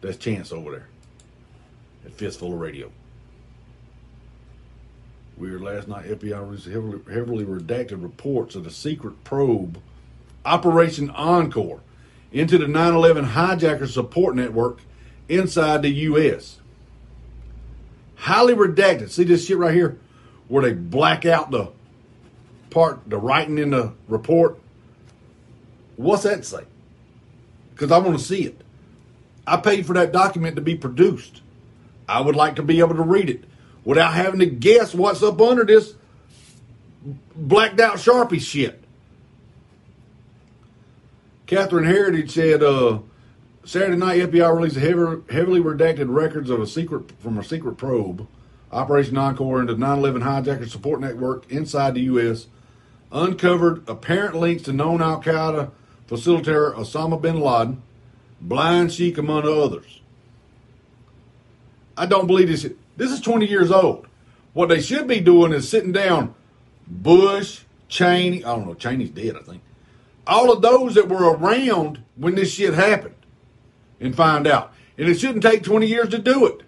[0.00, 0.88] That's Chance over there
[2.04, 2.90] at Fistful of Radio.
[5.36, 9.80] We were last night, FBI released heavily, heavily redacted reports of the secret probe
[10.44, 11.80] Operation Encore
[12.32, 14.80] into the 9 11 hijacker support network
[15.28, 16.58] inside the U.S.
[18.16, 19.10] Highly redacted.
[19.10, 19.98] See this shit right here
[20.48, 21.68] where they black out the
[22.70, 24.58] part, the writing in the report?
[25.96, 26.64] What's that say?
[27.74, 28.60] Because I want to see it.
[29.46, 31.42] I paid for that document to be produced.
[32.08, 33.44] I would like to be able to read it
[33.84, 35.94] without having to guess what's up under this
[37.34, 38.82] blacked out Sharpie shit.
[41.46, 43.00] Catherine Herridge said, uh,
[43.64, 48.26] Saturday night FBI released heavy, heavily redacted records of a secret from a secret probe,
[48.72, 52.46] Operation Encore into 9/11 hijacker support network inside the U.S.
[53.12, 55.70] Uncovered apparent links to known Al Qaeda
[56.08, 57.82] facilitator Osama bin Laden,
[58.40, 60.00] Blind Sheik, among others.
[61.96, 62.68] I don't believe this.
[62.96, 64.06] This is 20 years old.
[64.52, 66.34] What they should be doing is sitting down
[66.86, 69.62] Bush, Cheney, I don't know, Cheney's dead, I think.
[70.26, 73.14] All of those that were around when this shit happened
[74.00, 74.72] and find out.
[74.98, 76.62] And it shouldn't take 20 years to do it.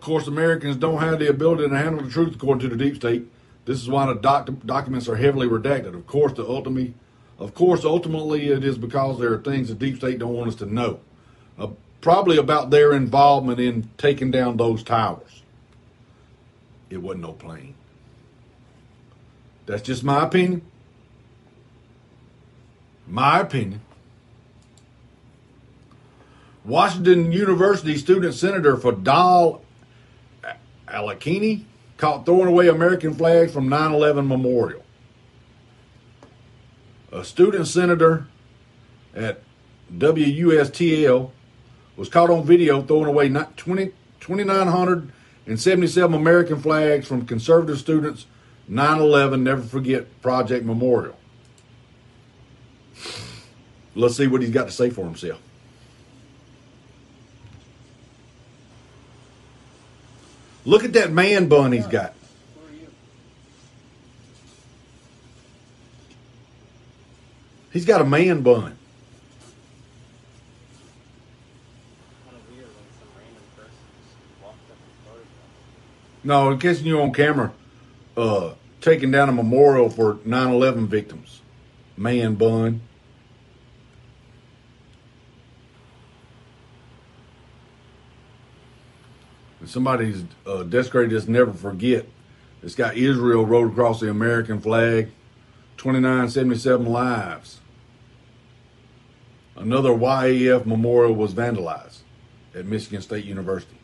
[0.00, 2.96] Of course, Americans don't have the ability to handle the truth according to the deep
[2.96, 3.30] state.
[3.66, 5.94] This is why the doc- documents are heavily redacted.
[5.94, 6.94] Of course, the ultimately,
[7.38, 10.54] of course, ultimately, it is because there are things the deep state don't want us
[10.54, 11.00] to know.
[11.58, 11.68] Uh,
[12.00, 15.42] probably about their involvement in taking down those towers.
[16.88, 17.74] It wasn't no plane.
[19.66, 20.62] That's just my opinion.
[23.06, 23.82] My opinion.
[26.64, 29.60] Washington University student senator Fadel
[30.90, 31.64] Alkilani
[31.96, 34.84] caught throwing away American flags from 9 11 memorial.
[37.12, 38.26] A student senator
[39.14, 39.42] at
[39.92, 41.30] WUSTL
[41.96, 48.26] was caught on video throwing away 20, 2,977 American flags from conservative students
[48.68, 51.16] 9 11 Never Forget Project Memorial.
[53.96, 55.40] Let's see what he's got to say for himself.
[60.64, 62.14] Look at that man bun he's got.
[67.72, 68.76] He's got a man bun.
[76.22, 77.52] No, in you on camera,
[78.16, 81.40] uh, taking down a memorial for 9 11 victims.
[81.96, 82.82] Man bun.
[89.66, 92.06] Somebody's uh, desecrated this never forget.
[92.62, 95.10] It's got Israel wrote across the American flag.
[95.76, 97.60] 2977 lives.
[99.56, 102.00] Another YAF memorial was vandalized
[102.54, 103.78] at Michigan State University.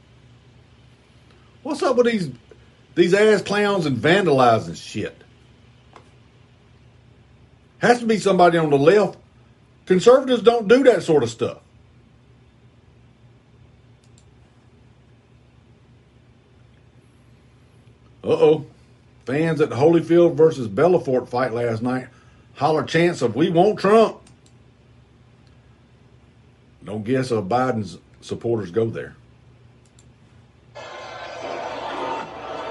[1.62, 2.30] What's up with these
[2.94, 5.22] these ass clowns and vandalizing shit?
[7.78, 9.18] Has to be somebody on the left.
[9.86, 11.58] Conservatives don't do that sort of stuff.
[18.26, 18.66] Uh oh.
[19.24, 22.08] Fans at the Holyfield versus Belfort fight last night
[22.56, 24.18] holler chants of "We want Trump."
[26.84, 29.16] Don't guess if Biden's supporters go there.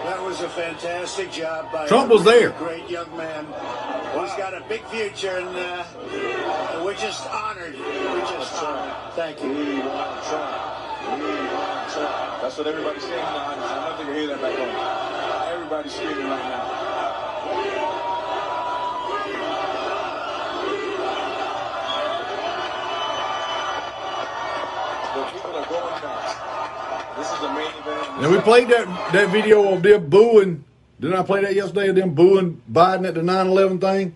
[0.04, 2.50] That was a fantastic job by Trump was a there.
[2.52, 3.46] Great young man.
[3.46, 7.76] He's got a big future, and uh, we're just honored.
[7.78, 9.14] We're just honored.
[9.16, 9.50] Thank you.
[9.50, 11.20] We want Trump.
[11.20, 12.42] We want Trump.
[12.42, 13.56] That's what everybody's saying now.
[13.58, 15.05] I don't think you hear that back home.
[15.66, 16.62] Everybody's screaming right now.
[27.78, 28.32] Event.
[28.32, 30.64] We played that that video of them booing.
[31.00, 31.88] Didn't I play that yesterday?
[31.88, 34.14] Of them booing Biden at the 9/11 thing,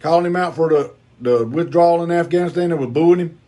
[0.00, 2.70] calling him out for the the withdrawal in Afghanistan.
[2.70, 3.39] They were booing him.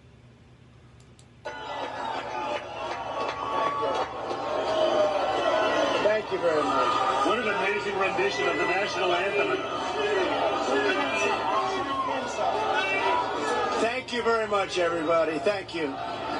[14.63, 15.41] Much, everybody.
[15.41, 15.93] Thank you.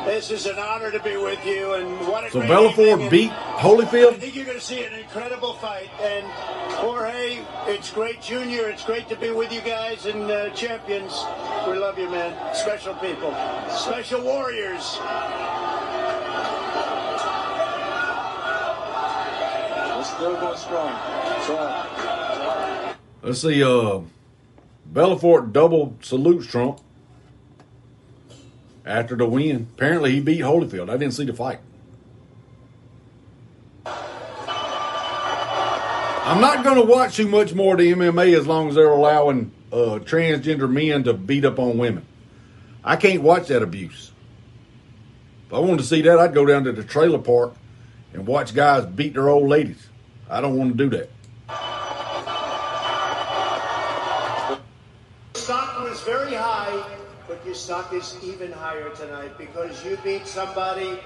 [0.05, 3.31] This is an honor to be with you, and what a So great Belfort evening,
[3.31, 5.91] and I think you're going to see an incredible fight.
[6.01, 6.25] And
[6.75, 8.69] Jorge, it's great, Junior.
[8.69, 11.25] It's great to be with you guys and uh, champions.
[11.67, 12.55] We love you, man.
[12.55, 13.35] Special people,
[13.71, 14.99] special warriors.
[19.91, 20.95] We're still going strong.
[21.45, 22.99] Trump.
[23.23, 23.65] Let's see.
[23.65, 24.03] Uh,
[24.87, 26.79] Belfort double salutes Trump
[28.85, 29.69] after the win.
[29.75, 30.91] Apparently, he beat Holyfield.
[30.91, 31.61] I didn't see the fight.
[36.25, 38.89] I'm not going to watch too much more of the MMA as long as they're
[38.89, 42.07] allowing uh, transgender men to beat up on women.
[42.85, 44.13] I can't watch that abuse.
[45.49, 47.55] If I wanted to see that, I'd go down to the trailer park
[48.13, 49.89] and watch guys beat their old ladies.
[50.31, 51.11] I don't want to do that.
[55.35, 56.97] Stock was very high,
[57.53, 60.99] your stock is even higher tonight because you beat somebody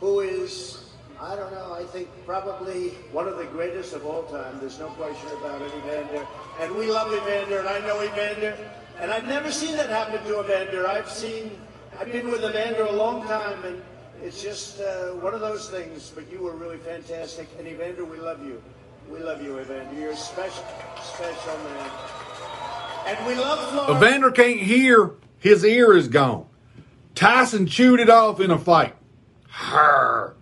[0.00, 0.90] who is,
[1.20, 4.58] I don't know, I think probably one of the greatest of all time.
[4.58, 6.26] There's no question about it, Evander.
[6.58, 8.58] And we love Evander, and I know Evander.
[8.98, 10.88] And I've never seen that happen to Evander.
[10.88, 11.52] I've seen,
[12.00, 13.80] I've been with Evander a long time, and
[14.24, 16.10] it's just uh, one of those things.
[16.12, 17.48] But you were really fantastic.
[17.60, 18.60] And Evander, we love you.
[19.08, 19.94] We love you, Evander.
[19.94, 20.64] You're a special,
[21.00, 21.90] special man.
[23.06, 24.04] And we love Florida.
[24.04, 25.12] Evander can't hear.
[25.42, 26.46] His ear is gone.
[27.16, 28.94] Tyson chewed it off in a fight.
[29.48, 30.36] Her.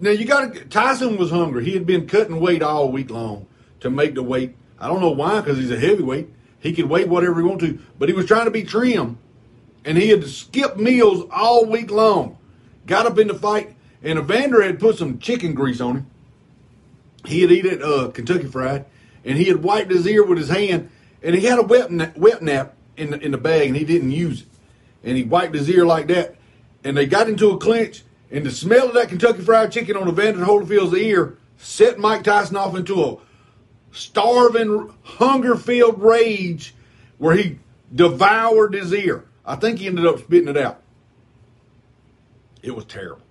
[0.00, 0.64] Now you got to.
[0.64, 1.66] Tyson was hungry.
[1.66, 3.46] He had been cutting weight all week long
[3.80, 4.56] to make the weight.
[4.80, 6.30] I don't know why, because he's a heavyweight.
[6.58, 9.18] He could weigh whatever he wanted to, but he was trying to be trim,
[9.84, 12.38] and he had to skip meals all week long.
[12.86, 16.06] Got up in the fight, and Evander had put some chicken grease on him.
[17.26, 18.86] He had eaten uh, Kentucky Fried,
[19.26, 20.90] and he had wiped his ear with his hand,
[21.22, 23.84] and he had a wet, na- wet nap in the, in the bag, and he
[23.84, 24.48] didn't use it.
[25.04, 26.36] And he wiped his ear like that,
[26.84, 30.08] and they got into a clinch, and the smell of that Kentucky Fried Chicken on
[30.08, 33.16] Evander Holyfield's ear set Mike Tyson off into a
[33.92, 36.74] starving, hunger-filled rage
[37.18, 37.58] where he
[37.94, 39.24] devoured his ear.
[39.44, 40.82] I think he ended up spitting it out.
[42.62, 43.22] It was terrible.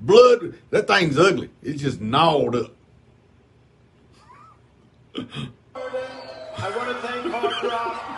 [0.00, 1.50] Blood, that thing's ugly.
[1.62, 2.74] It's just gnawed up.
[5.14, 8.09] I want to thank Rock.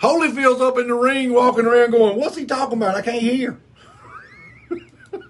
[0.00, 2.94] Holyfield's up in the ring walking around going, What's he talking about?
[2.94, 3.58] I can't hear.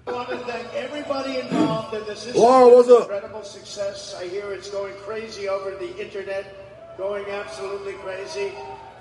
[0.05, 2.25] want to thank everybody involved in this.
[2.25, 3.03] This Laura, what's up?
[3.03, 4.15] incredible success.
[4.19, 8.51] I hear it's going crazy over the internet, going absolutely crazy.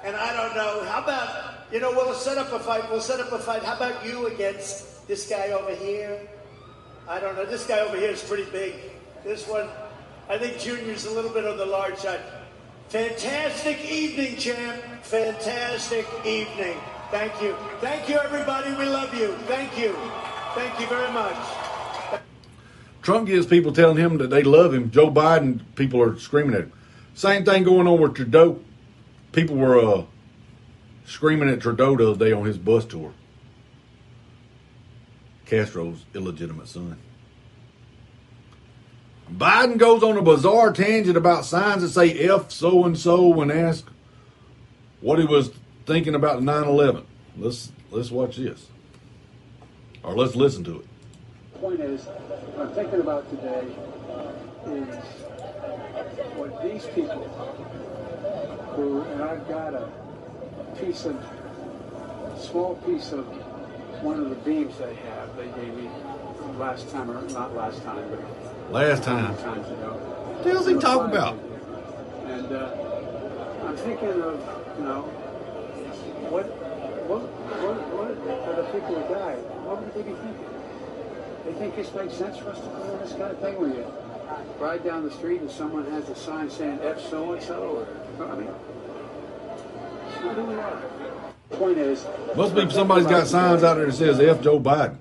[0.05, 0.85] And I don't know.
[0.85, 1.91] How about you know?
[1.91, 2.89] We'll set up a fight.
[2.89, 3.65] We'll set up a fight.
[3.65, 6.21] How about you against this guy over here?
[7.09, 7.45] I don't know.
[7.45, 8.75] This guy over here is pretty big.
[9.25, 9.69] This one,
[10.29, 12.21] I think Junior's a little bit on the large side.
[12.89, 14.81] Fantastic evening, champ.
[15.03, 16.79] Fantastic evening.
[17.11, 17.57] Thank you.
[17.81, 18.71] Thank you, everybody.
[18.75, 19.33] We love you.
[19.47, 19.95] Thank you.
[20.55, 21.37] Thank you very much.
[23.03, 24.91] Trump gets people telling him that they love him.
[24.91, 26.73] Joe Biden, people are screaming at him.
[27.15, 28.61] Same thing going on with Trudeau.
[29.33, 30.05] People were uh,
[31.07, 33.13] screaming at Trudeau the other day on his bus tour.
[35.45, 36.99] Castro's illegitimate son.
[39.31, 43.51] Biden goes on a bizarre tangent about signs that say F so and so when
[43.51, 43.89] asked
[45.01, 45.51] what he was
[45.85, 47.05] thinking about 9/11.
[47.37, 48.67] Let's let's watch this,
[50.03, 50.87] or let's listen to it.
[51.61, 53.67] point is, what I'm thinking about today
[54.67, 55.05] is
[56.37, 57.25] what these people
[58.75, 59.89] who, and I've got a
[60.81, 61.17] piece of,
[62.39, 63.27] small piece of
[64.03, 65.89] one of the beams they have, they gave me
[66.59, 68.21] last time, or not last time, but
[68.71, 69.33] Last time.
[69.33, 71.39] What the hell's he talking about?
[72.27, 74.41] And uh, I'm thinking of,
[74.79, 75.03] you know,
[76.31, 76.47] what,
[77.07, 79.39] what, what, what are the people who died?
[79.65, 80.57] What would they be thinking?
[81.45, 83.87] They think this makes sense for us to do this kind of thing where you
[84.59, 87.87] ride down the street and someone has a sign saying F so and so,
[88.19, 88.51] or I mean,
[90.09, 90.83] it's not who we are.
[91.51, 92.05] Point is,
[92.35, 94.97] Must be somebody's got signs out there that says F Joe Biden.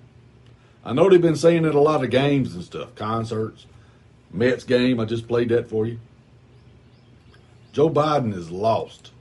[0.86, 3.66] I know they've been saying it a lot of games and stuff, concerts,
[4.32, 5.00] Mets game.
[5.00, 6.00] I just played that for you.
[7.74, 9.12] Joe Biden is lost.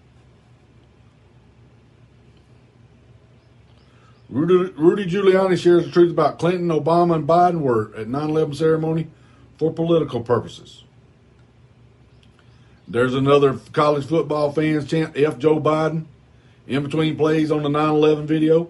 [4.28, 9.08] Rudy, Rudy Giuliani shares the truth about Clinton, Obama, and Biden were at 9/11 ceremony
[9.58, 10.82] for political purposes.
[12.86, 16.04] There's another college football fans chant F Joe Biden
[16.66, 18.68] in between plays on the 9/11 video.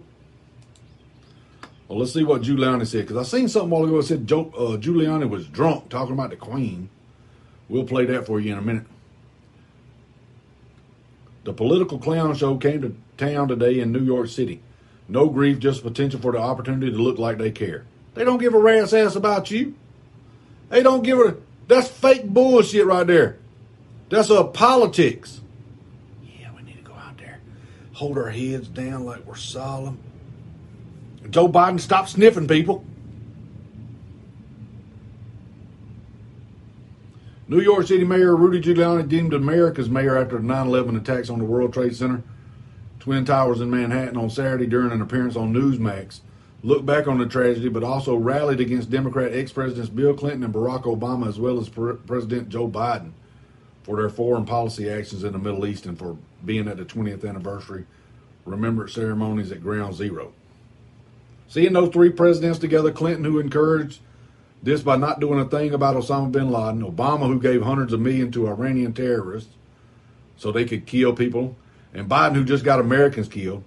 [1.95, 4.27] Well, let's see what Giuliani said because I seen something a while ago that said
[4.27, 6.89] Joe, uh, Giuliani was drunk talking about the Queen.
[7.69, 8.87] We'll play that for you in a minute.
[11.45, 14.61] The political clown show came to town today in New York City.
[15.07, 17.85] No grief, just potential for the opportunity to look like they care.
[18.15, 19.77] They don't give a rat's ass about you.
[20.71, 21.37] They don't give a.
[21.69, 23.39] That's fake bullshit right there.
[24.09, 25.43] That's a politics.
[26.41, 27.39] Yeah, we need to go out there,
[27.93, 30.01] hold our heads down like we're solemn.
[31.31, 32.85] Joe Biden, stop sniffing people.
[37.47, 41.39] New York City Mayor Rudy Giuliani deemed America's mayor after the 9 11 attacks on
[41.39, 42.23] the World Trade Center,
[43.01, 46.21] Twin Towers in Manhattan on Saturday during an appearance on Newsmax.
[46.63, 50.55] Looked back on the tragedy, but also rallied against Democrat ex presidents Bill Clinton and
[50.55, 53.13] Barack Obama, as well as Pre- President Joe Biden,
[53.83, 56.17] for their foreign policy actions in the Middle East and for
[56.47, 57.85] being at the 20th anniversary
[58.47, 60.33] remembrance ceremonies at Ground Zero.
[61.49, 64.01] Seeing those three presidents together, Clinton, who encouraged
[64.63, 68.01] this by not doing a thing about Osama bin Laden, Obama, who gave hundreds of
[68.01, 69.55] millions to Iranian terrorists
[70.37, 71.55] so they could kill people,
[71.93, 73.63] and Biden, who just got Americans killed.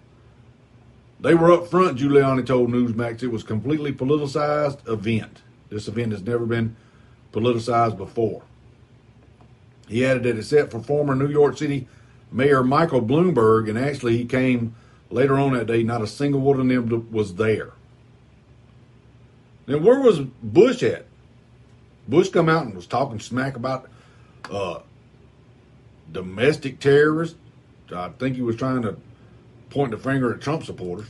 [1.20, 3.24] They were up front, Giuliani told Newsmax.
[3.24, 5.42] It was completely politicized event.
[5.70, 6.76] This event has never been
[7.32, 8.44] politicized before.
[9.88, 11.88] He added that except for former New York City
[12.32, 14.76] Mayor Michael Bloomberg, and actually he came
[15.10, 17.72] later on that day, not a single one of them was there.
[19.68, 21.06] Now, where was Bush at?
[22.08, 23.90] Bush come out and was talking smack about
[24.50, 24.80] uh,
[26.12, 27.38] domestic terrorists.
[27.94, 28.98] I think he was trying to
[29.70, 31.08] point the finger at Trump supporters.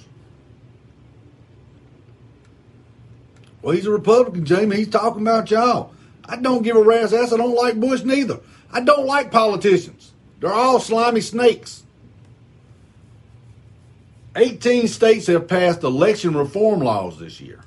[3.62, 4.78] Well, he's a Republican, Jamie.
[4.78, 5.94] He's talking about y'all.
[6.26, 7.34] I don't give a rat's ass.
[7.34, 8.40] I don't like Bush neither.
[8.72, 10.14] I don't like politicians.
[10.40, 11.84] They're all slimy snakes.
[14.38, 17.60] 18 states have passed election reform laws this year.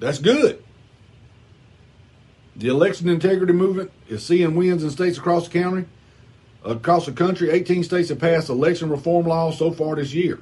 [0.00, 0.64] That's good.
[2.56, 5.84] The election integrity movement is seeing wins in states across the county.
[6.64, 10.40] Across the country, 18 states have passed election reform laws so far this year,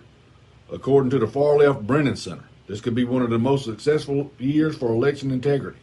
[0.73, 2.45] according to the far left Brennan Center.
[2.67, 5.79] This could be one of the most successful years for election integrity.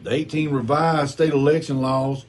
[0.00, 2.24] The 18 revised state election laws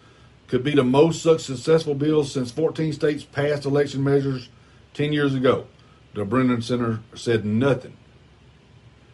[0.54, 4.50] could be the most successful bills since 14 states passed election measures
[4.94, 5.66] 10 years ago.
[6.14, 7.98] The Brennan Center said nothing.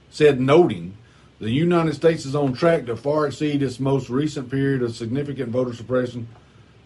[0.10, 0.98] Said noting
[1.40, 5.48] the United States is on track to far exceed its most recent period of significant
[5.48, 6.28] voter suppression,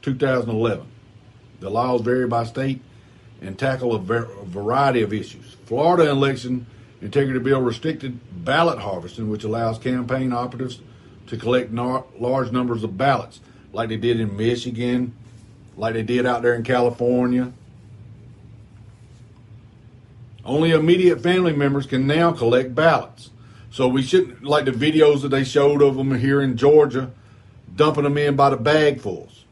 [0.03, 0.85] 2011.
[1.59, 2.79] The laws vary by state
[3.41, 5.57] and tackle a, ver- a variety of issues.
[5.65, 6.67] Florida election
[7.01, 10.79] integrity bill restricted ballot harvesting, which allows campaign operatives
[11.25, 13.39] to collect nar- large numbers of ballots,
[13.73, 15.13] like they did in Michigan,
[15.75, 17.51] like they did out there in California.
[20.45, 23.29] Only immediate family members can now collect ballots.
[23.71, 27.11] So we shouldn't, like the videos that they showed of them here in Georgia,
[27.75, 29.43] dumping them in by the bagfuls.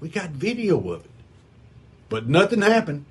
[0.00, 1.10] We got video of it.
[2.08, 3.06] But nothing happened.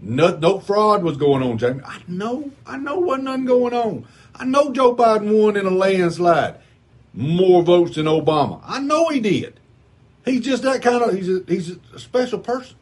[0.00, 1.80] No, no fraud was going on, Jamie.
[1.84, 4.06] I know, I know wasn't nothing going on.
[4.34, 6.56] I know Joe Biden won in a landslide,
[7.12, 8.60] more votes than Obama.
[8.64, 9.58] I know he did.
[10.24, 11.14] He's just that kind of.
[11.14, 12.76] He's a, he's a special person.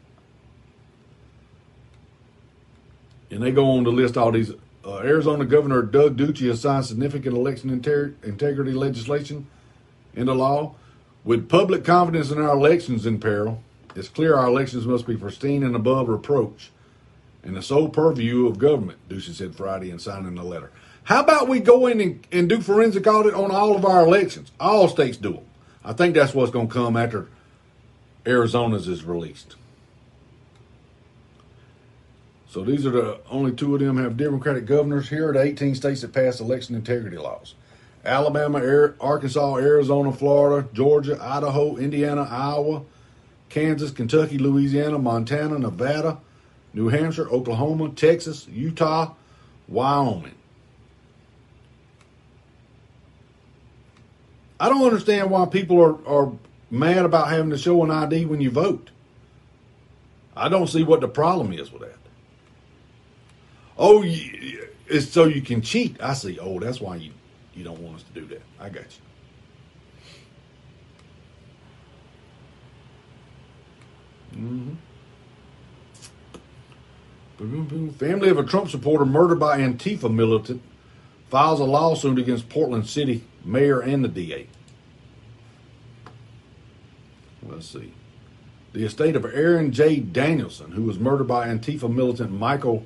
[3.29, 4.51] And they go on to list all these.
[4.85, 9.47] Uh, Arizona Governor Doug Ducey has signed significant election inter- integrity legislation
[10.13, 10.75] into law.
[11.25, 13.61] With public confidence in our elections in peril,
[13.95, 16.71] it's clear our elections must be pristine and above reproach
[17.47, 20.69] and the sole purview of government, Ducey said Friday in signing the letter.
[21.07, 24.51] How about we go in and, and do forensic audit on all of our elections?
[24.59, 25.45] All states do them.
[25.81, 27.29] I think that's what's going to come after
[28.25, 29.55] Arizona's is released.
[32.49, 35.07] So these are the only two of them have Democratic governors.
[35.07, 37.55] Here are the 18 states that passed election integrity laws.
[38.03, 42.81] Alabama, Air, Arkansas, Arizona, Florida, Georgia, Idaho, Indiana, Iowa,
[43.47, 46.17] Kansas, Kentucky, Louisiana, Montana, Nevada,
[46.73, 49.13] New Hampshire, Oklahoma, Texas, Utah,
[49.69, 50.36] Wyoming.
[54.59, 56.31] I don't understand why people are, are
[56.71, 58.89] mad about having to show an ID when you vote.
[60.35, 61.97] I don't see what the problem is with that.
[63.77, 66.01] Oh, it's so you can cheat.
[66.01, 66.39] I see.
[66.39, 67.11] Oh, that's why you,
[67.53, 68.41] you don't want us to do that.
[68.59, 68.85] I got
[74.33, 74.39] you.
[77.39, 77.89] Mm-hmm.
[77.91, 80.61] Family of a Trump supporter murdered by Antifa militant
[81.29, 84.47] files a lawsuit against Portland City mayor and the DA.
[87.43, 87.93] Let's see.
[88.73, 89.99] The estate of Aaron J.
[89.99, 92.85] Danielson, who was murdered by Antifa militant Michael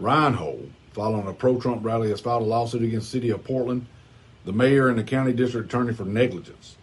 [0.00, 3.86] Reinoehl following a pro-Trump rally, has filed a lawsuit against the city of Portland,
[4.44, 6.76] the mayor, and the county district attorney for negligence.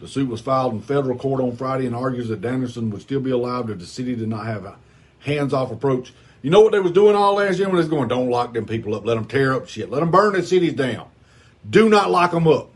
[0.00, 3.20] The suit was filed in federal court on Friday and argues that Danielson would still
[3.20, 4.76] be alive if the city did not have a
[5.20, 6.12] hands-off approach.
[6.44, 8.52] You know what they was doing all last year when they was going, don't lock
[8.52, 11.08] them people up, let them tear up shit, let them burn their cities down.
[11.70, 12.68] Do not lock them up.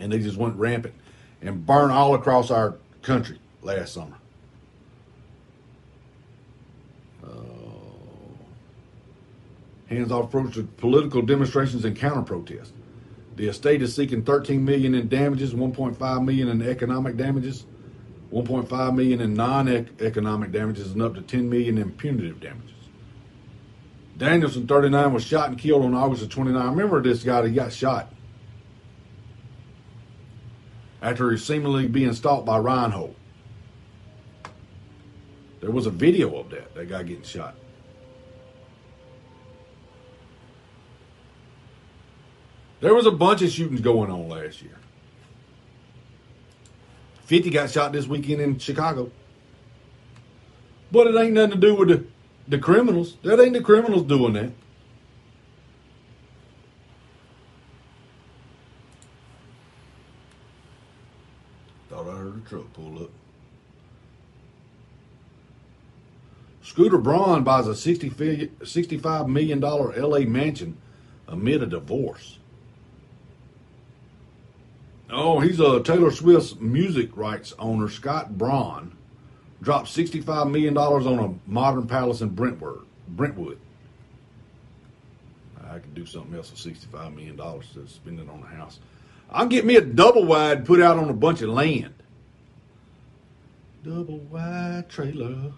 [0.00, 0.94] And they just went rampant
[1.40, 4.16] and burned all across our country last summer.
[7.22, 7.28] Uh,
[9.86, 12.72] hands-off approach to political demonstrations and counter-protests.
[13.36, 17.66] The estate is seeking 13 million in damages, 1.5 million in economic damages,
[18.32, 22.74] 1.5 million in non-economic damages, and up to 10 million in punitive damages.
[24.16, 26.60] Danielson, 39, was shot and killed on August of 29.
[26.60, 27.46] I remember this guy.
[27.46, 28.12] He got shot
[31.00, 33.14] after he seemingly being stalked by Reinoehl.
[35.60, 36.74] There was a video of that.
[36.74, 37.54] That guy getting shot.
[42.80, 44.77] There was a bunch of shootings going on last year.
[47.28, 49.10] 50 got shot this weekend in Chicago.
[50.90, 52.06] But it ain't nothing to do with the,
[52.48, 53.18] the criminals.
[53.22, 54.50] That ain't the criminals doing that.
[61.90, 63.10] Thought I heard a truck pull up.
[66.62, 70.78] Scooter Braun buys a $65 million LA mansion
[71.26, 72.37] amid a divorce.
[75.10, 78.96] Oh, he's a Taylor Swift's music rights owner, Scott Braun,
[79.62, 82.84] dropped $65 million on a modern palace in Brentwood.
[83.08, 83.58] Brentwood.
[85.70, 88.80] I could do something else with $65 million to spend it on a house.
[89.30, 91.94] I'll get me a double wide put out on a bunch of land.
[93.84, 95.52] Double wide trailer.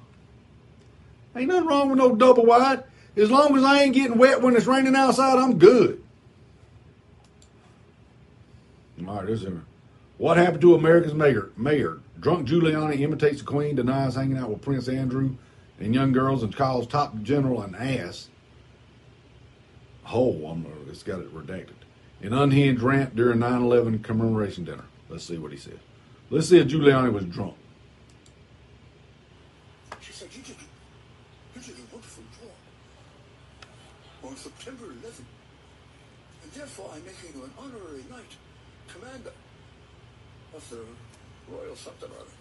[1.37, 2.85] Ain't nothing wrong with no double wide.
[3.17, 6.03] As long as I ain't getting wet when it's raining outside, I'm good.
[9.09, 9.53] All right, this is
[10.19, 11.51] what happened to America's mayor.
[11.57, 15.37] Mayor drunk Giuliani imitates the Queen, denies hanging out with Prince Andrew
[15.79, 18.29] and young girls, and calls top general an ass.
[20.13, 21.71] Oh, I'm, uh, it's got it redacted.
[22.21, 24.85] An unhinged rant during 9/11 commemoration dinner.
[25.09, 25.81] Let's see what he said.
[26.29, 27.55] Let's see if Giuliani was drunk.
[30.01, 30.57] She said, you did,
[31.55, 35.25] you did a wonderful job on September 11th,
[36.43, 38.37] and therefore I'm making you an honorary knight,
[39.01, 39.33] commander
[40.71, 40.77] the
[41.49, 42.37] Royal something or other.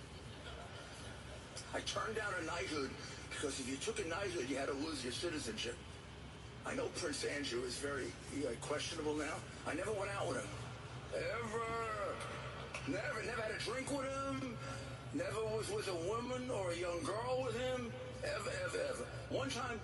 [1.73, 2.91] I turned down a knighthood
[3.29, 5.75] because if you took a knighthood, you had to lose your citizenship.
[6.65, 8.11] I know Prince Andrew is very
[8.43, 9.35] uh, questionable now.
[9.67, 10.49] I never went out with him.
[11.15, 11.65] Ever.
[12.87, 14.57] Never, never had a drink with him.
[15.13, 17.91] Never was with a woman or a young girl with him.
[18.23, 19.05] Ever, ever, ever.
[19.29, 19.79] One time,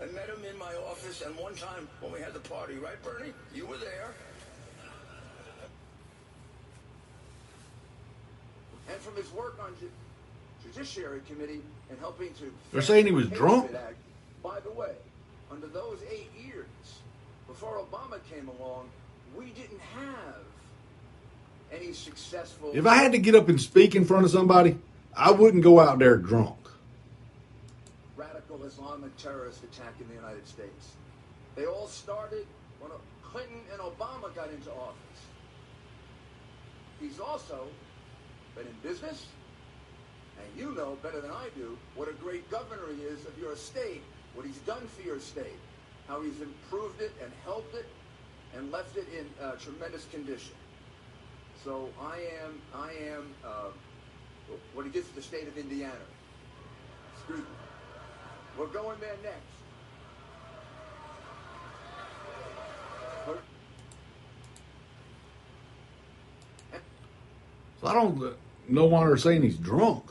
[0.00, 3.02] I met him in my office, and one time when we had the party, right,
[3.02, 3.32] Bernie?
[3.54, 4.14] You were there.
[8.90, 9.90] And from his work on Ju-
[10.64, 12.52] Judiciary Committee and helping to.
[12.72, 13.72] They're saying he was drunk?
[13.74, 13.94] Act,
[14.42, 14.94] by the way,
[15.50, 16.66] under those eight years,
[17.46, 18.88] before Obama came along,
[19.36, 20.36] we didn't have
[21.72, 22.70] any successful.
[22.74, 24.76] If I had to get up and speak in front of somebody,
[25.16, 26.56] I wouldn't go out there drunk.
[28.16, 30.92] radical Islamic terrorist attack in the United States.
[31.56, 32.46] They all started
[32.80, 32.90] when
[33.22, 34.96] Clinton and Obama got into office.
[37.00, 37.66] He's also
[38.54, 39.26] been in business,
[40.38, 43.56] and you know better than I do what a great governor he is of your
[43.56, 44.02] state,
[44.34, 45.58] what he's done for your state,
[46.08, 47.86] how he's improved it and helped it
[48.56, 50.54] and left it in uh, tremendous condition.
[51.64, 53.68] So I am, I am, uh,
[54.74, 55.92] what he did for the state of Indiana.
[57.14, 57.44] Excuse me.
[58.58, 59.36] We're going there next.
[63.28, 63.38] We're-
[67.80, 68.36] So I don't
[68.68, 70.04] know why they're saying he's drunk.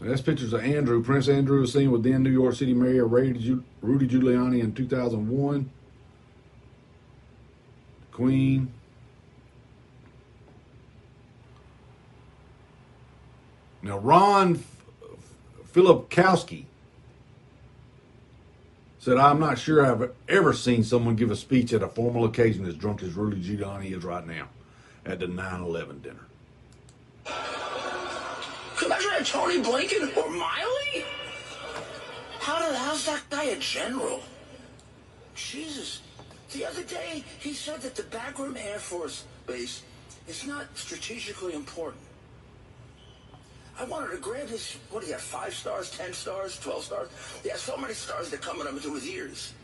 [0.00, 1.02] That's pictures of Andrew.
[1.02, 3.38] Prince Andrew was seen with then New York City Mayor Rudy
[3.82, 5.70] Giuliani in 2001.
[8.12, 8.72] Queen.
[13.82, 14.62] Now, Ron
[15.72, 16.64] Filipkowski
[18.98, 22.66] said, I'm not sure I've ever seen someone give a speech at a formal occasion
[22.66, 24.48] as drunk as Rudy Giuliani is right now
[25.06, 26.26] at the 9 11 dinner.
[28.76, 31.04] Could imagine had Tony Blinken or Milley?
[32.38, 34.20] How did, how's that guy a general?
[35.34, 36.00] Jesus.
[36.52, 39.82] The other day, he said that the Bagram Air Force Base
[40.26, 42.02] is not strategically important.
[43.78, 47.08] I wanted to grab his, what do you have, five stars, ten stars, twelve stars?
[47.42, 49.54] He has so many stars that are coming up into his ears.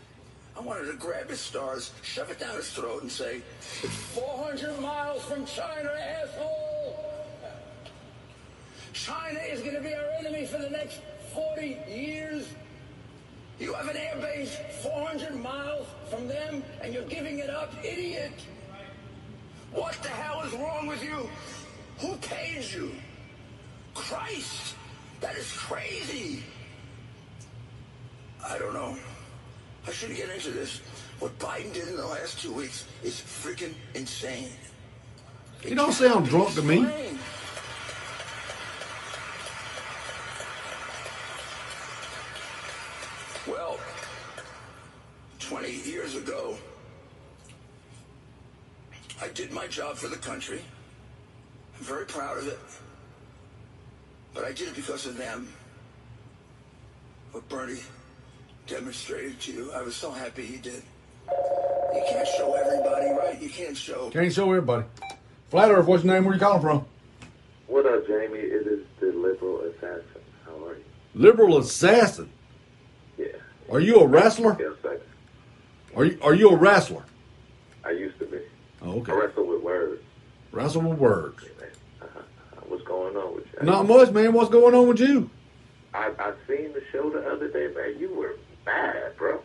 [0.57, 3.43] I wanted to grab his stars, shove it down his throat, and say,
[3.83, 7.05] It's 400 miles from China, asshole!
[8.95, 11.01] China is going to be our enemy for the next
[11.35, 12.49] 40 years.
[13.61, 18.33] You have an air base 400 miles from them, and you're giving it up, idiot!
[19.73, 21.29] What the hell is wrong with you?
[21.99, 22.93] Who pays you?
[23.93, 24.75] Christ!
[25.21, 26.43] That is crazy!
[28.43, 28.97] I don't know.
[29.87, 30.81] I shouldn't get into this.
[31.21, 34.51] What Biden did in the last two weeks is freaking insane.
[35.63, 36.87] You don't sound drunk to me.
[43.47, 43.79] Well,
[45.39, 46.57] 20 years ago,
[49.23, 50.61] I did my job for the country.
[51.79, 52.59] I'm very proud of it.
[54.35, 55.49] But I did it because of them.
[57.33, 57.81] What Bernie
[58.67, 60.83] demonstrated to you, I was so happy he did.
[61.29, 63.41] You can't show everybody, right?
[63.41, 64.11] You can't show.
[64.11, 64.85] Can't show everybody.
[65.49, 66.25] Flat Earth, what's your name?
[66.25, 66.85] Where you calling from?
[67.69, 68.39] What up, Jamie?
[68.39, 70.21] It is the liberal assassin.
[70.45, 70.85] How are you?
[71.15, 72.31] Liberal assassin.
[73.17, 73.27] Yeah.
[73.71, 74.57] Are you a wrestler?
[74.59, 77.05] Yes, I, Are you Are you a wrestler?
[77.85, 78.41] I used to be.
[78.83, 79.13] Oh, okay.
[79.13, 80.03] I wrestle with words.
[80.53, 81.45] Wrestle with words.
[81.45, 82.21] Uh-huh.
[82.69, 83.67] What's going on with you?
[83.67, 84.33] Not much, man.
[84.33, 85.31] What's going on with you?
[85.95, 87.99] I I seen the show the other day, man.
[87.99, 88.37] You were
[88.67, 89.41] mad, bro.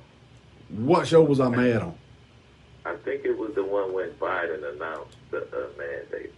[0.69, 1.95] What show was I mad on?
[2.85, 6.33] I think it was the one when Biden announced the uh, mandate.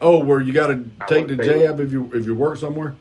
[0.00, 2.94] Oh, where you got to take the jab if you if you work somewhere?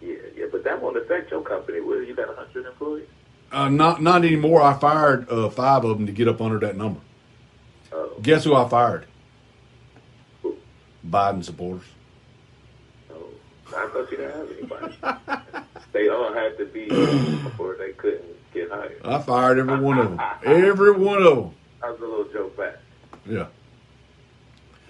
[0.00, 1.80] Yeah, yeah, but that won't affect your company.
[1.80, 2.08] Will it?
[2.08, 3.08] you got a hundred employees?
[3.52, 4.62] Uh, not not anymore.
[4.62, 7.00] I fired uh, five of them to get up under that number.
[7.92, 8.12] Oh.
[8.22, 9.06] Guess who I fired?
[11.06, 11.86] Biden supporters.
[13.10, 13.24] Oh,
[13.68, 15.42] I thought you didn't have anybody.
[15.92, 19.00] they all had to be before they couldn't get hired.
[19.04, 20.20] I fired every one of them.
[20.44, 21.54] Every one of them.
[21.80, 22.76] That was a little joke back.
[23.26, 23.46] Yeah.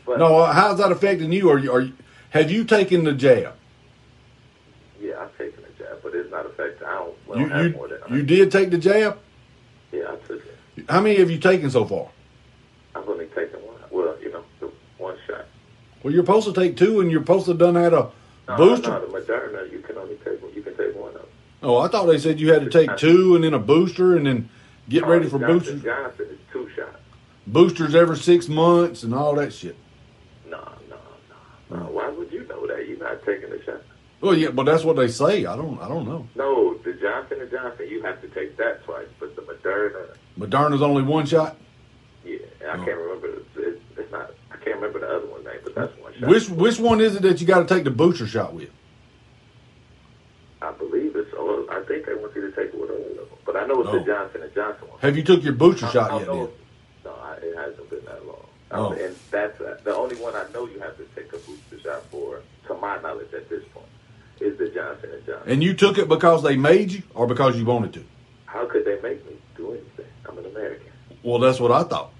[0.06, 1.50] But No, uh, how's that affecting you?
[1.50, 1.92] Are you are you,
[2.30, 3.54] have you taken the jab?
[5.00, 6.86] yeah, I've taken the jab, but it's not affecting.
[6.86, 9.18] I don't, we You you, more than you did take the jab.
[9.92, 10.84] Yeah, I took it.
[10.90, 12.08] How many have you taken so far?
[12.94, 13.76] I've only taken one.
[13.90, 14.44] Well, you know,
[14.98, 15.46] one shot.
[16.02, 18.10] Well, you're supposed to take two, and you're supposed to have done that a
[18.48, 18.88] No, booster.
[18.90, 20.52] no, the Moderna, you can only take one.
[20.80, 21.26] Take one of them.
[21.62, 24.26] Oh, I thought they said you had to take two, and then a booster, and
[24.26, 24.48] then
[24.88, 25.82] get ready for Johnson, boosters.
[25.82, 26.96] Johnson is two shots.
[27.46, 29.76] Boosters every six months, and all that shit.
[30.48, 30.58] No,
[30.88, 30.96] no,
[31.70, 31.90] no, no.
[31.90, 32.88] Why would you know that?
[32.88, 33.82] You're not taking the shot.
[34.20, 35.46] Well, yeah, but that's what they say.
[35.46, 35.80] I don't.
[35.80, 36.26] I don't know.
[36.34, 39.08] No, the Johnson and Johnson, you have to take that twice.
[39.18, 41.56] But the Moderna, Moderna's only one shot.
[42.24, 42.84] yeah, I oh.
[42.84, 43.28] can't remember.
[43.56, 44.30] It, it's not.
[44.50, 46.28] I can't remember the other one name, but that's one shot.
[46.28, 48.70] Which which one is it that you got to take the booster shot with?
[50.62, 51.66] I believe it's all.
[51.70, 53.80] I think they want you to take it with all of them, but I know
[53.80, 53.98] it's Oh.
[53.98, 54.98] the Johnson and Johnson one.
[55.00, 56.26] Have you took your booster I- shot I yet?
[56.26, 56.50] know-
[57.04, 58.46] No, I, it hasn't been that long.
[58.72, 58.92] Oh.
[58.92, 62.04] And that's uh, the only one I know you have to take a booster shot
[62.10, 63.86] for, to my knowledge at this point,
[64.40, 65.50] is the Johnson and Johnson.
[65.52, 68.04] And you took it because they made you, or because you wanted to?
[68.46, 70.06] How could they make me do anything?
[70.28, 70.86] I'm an American.
[71.24, 72.12] Well, that's what I thought.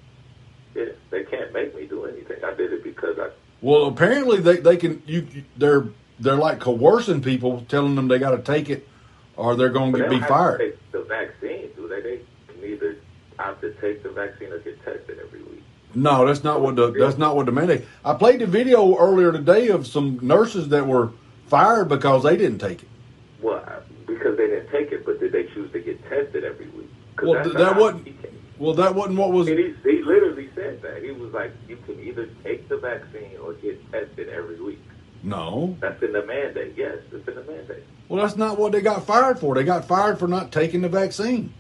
[0.75, 2.43] Yeah, they can't make me do anything.
[2.45, 3.31] I did it because I.
[3.61, 5.85] Well, apparently they, they can you you- they're
[6.19, 8.87] they're like coercing people, telling them they got to take it,
[9.41, 10.59] or they're going to be to fired.
[10.59, 12.01] take the vaccine, do they?
[12.03, 12.97] They can either
[13.39, 15.63] have to take the vaccine or get tested every week.
[15.95, 17.85] No, that's not what the that's not what the mandate.
[18.05, 21.11] I played the video earlier today of some nurses that were
[21.47, 22.89] fired because they didn't take it.
[23.41, 23.65] Well,
[24.07, 26.91] because they didn't take it, but did they choose to get tested every week?
[27.23, 28.09] Well, th- that wasn't.
[28.59, 29.49] Well, that wasn't what was.
[29.49, 31.03] And he, he literally said that.
[31.03, 34.83] He was like, you can either take the vaccine or get tested every week.
[35.23, 35.77] No.
[35.81, 36.75] That's in the mandate.
[36.77, 37.85] Yes, it's in the mandate.
[38.09, 39.55] Well, that's not what they got fired for.
[39.55, 41.53] They got fired for not taking the vaccine.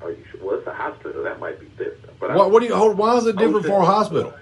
[0.00, 0.40] Are you sure?
[0.42, 1.22] Well, it's a hospital.
[1.22, 2.18] That might be different.
[2.20, 2.98] But What, what do you hold?
[2.98, 4.34] Why is it different for a hospital?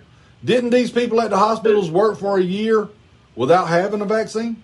[0.45, 2.89] Didn't these people at the hospitals work for a year
[3.37, 4.63] without having a vaccine?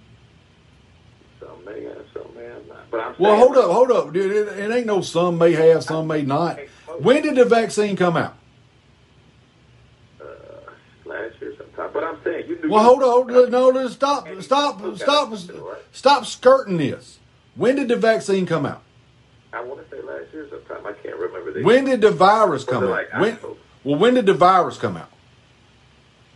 [1.38, 2.90] Some may have, some may have not.
[2.90, 4.32] But I'm Well, hold up, hold up, dude.
[4.32, 6.58] It, it ain't no some may have, some may not.
[6.98, 8.34] When did the vaccine come out?
[11.04, 11.65] last year sometime.
[11.76, 12.70] But I'm saying you knew.
[12.70, 13.50] Well, hold on, hold on.
[13.50, 17.18] No, no, stop, stop, stop, stop stop skirting this.
[17.54, 18.82] When did the vaccine come out?
[19.52, 20.86] I want to say last year sometime.
[20.86, 22.90] I can't remember the When did the virus come out?
[22.90, 23.38] like When,
[23.84, 25.10] well, when did the virus come out?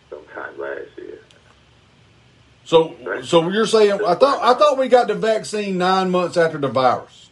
[0.08, 1.18] sometime last year.
[2.64, 6.58] So, so you're saying I thought I thought we got the vaccine nine months after
[6.58, 7.30] the virus.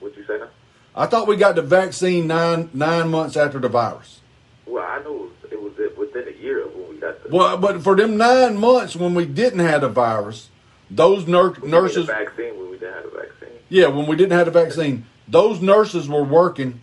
[0.00, 0.48] What'd you say now?
[0.96, 4.20] I thought we got the vaccine nine nine months after the virus.
[4.66, 7.28] Well, I know it was, it was within a year of when we got the
[7.34, 10.48] Well, but for them nine months when we didn't have the virus,
[10.90, 13.58] those nur- nurses, vaccine when we didn't have a vaccine.
[13.68, 16.80] yeah, when we didn't have the vaccine, those nurses were working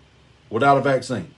[0.49, 1.33] without a vaccine.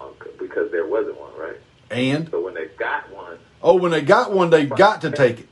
[0.00, 1.56] Okay, because there wasn't one, right?
[1.90, 5.40] And So when they got one, oh, when they got one, they've got to take
[5.40, 5.48] it.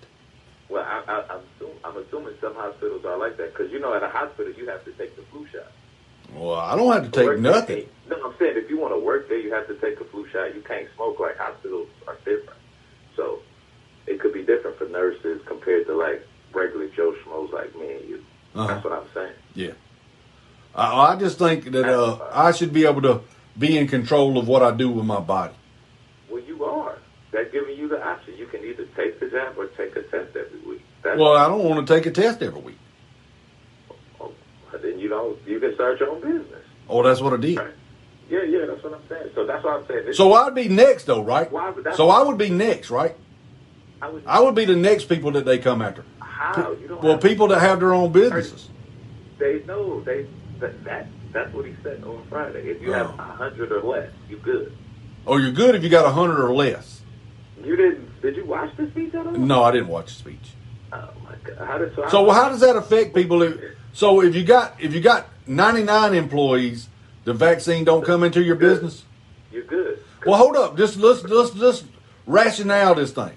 [0.68, 3.94] well, I, I, I'm, assuming, I'm assuming some hospitals are like that because you know
[3.94, 5.70] at a hospital you have to take the flu shot.
[6.34, 7.88] Well, I don't have to take nothing.
[8.08, 10.28] No, I'm saying if you want to work there, you have to take a flu
[10.30, 10.54] shot.
[10.54, 11.59] You can't smoke like hospitals are different.
[11.59, 11.59] So
[14.11, 18.08] it could be different for nurses compared to like regular Joe schmoes like me and
[18.08, 18.24] you.
[18.54, 18.66] Uh-huh.
[18.66, 19.32] That's what I'm saying.
[19.54, 19.72] Yeah.
[20.74, 23.20] I, I just think that uh, I should be able to
[23.56, 25.54] be in control of what I do with my body.
[26.28, 26.98] Well, you are.
[27.30, 28.36] They're giving you the option.
[28.36, 30.82] You can either take the jab or take a test every week.
[31.02, 32.78] That's, Well, I don't want to take a test every week.
[34.82, 35.38] then you don't.
[35.46, 36.64] You can start your own business.
[36.88, 37.54] Oh, that's what I did.
[38.30, 39.30] Yeah, yeah, that's what I'm saying.
[39.34, 40.06] So that's what I'm saying.
[40.06, 41.50] This- So I'd be next, though, right?
[41.50, 43.16] Why So I would be next, right?
[44.03, 46.05] I would, be the next people that they come after.
[46.20, 48.68] how you don't Well, people that have their own businesses.
[49.38, 50.26] They know they
[50.59, 52.68] that, that that's what he said on Friday.
[52.70, 52.94] If you Oh.
[52.94, 54.72] have a hundred or less, you good.
[55.26, 57.03] Oh, you're good if you got a hundred or less.
[57.62, 58.20] You didn't?
[58.22, 59.32] Did you watch the speech at all?
[59.32, 60.53] No, I didn't watch the speech.
[60.92, 61.66] Oh my god!
[61.66, 62.09] How did so?
[62.09, 63.42] So how does that affect people?
[63.42, 63.59] If,
[63.92, 66.88] so if you got if you got 99 employees,
[67.24, 69.05] the vaccine don't come into your business.
[69.53, 70.03] You're good.
[70.26, 70.76] Well, hold up.
[70.76, 71.84] Just let's let's just
[72.26, 73.32] rationale this thing.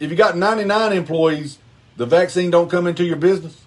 [0.00, 1.58] If you got 99 employees,
[1.96, 3.62] the vaccine don't come into your business.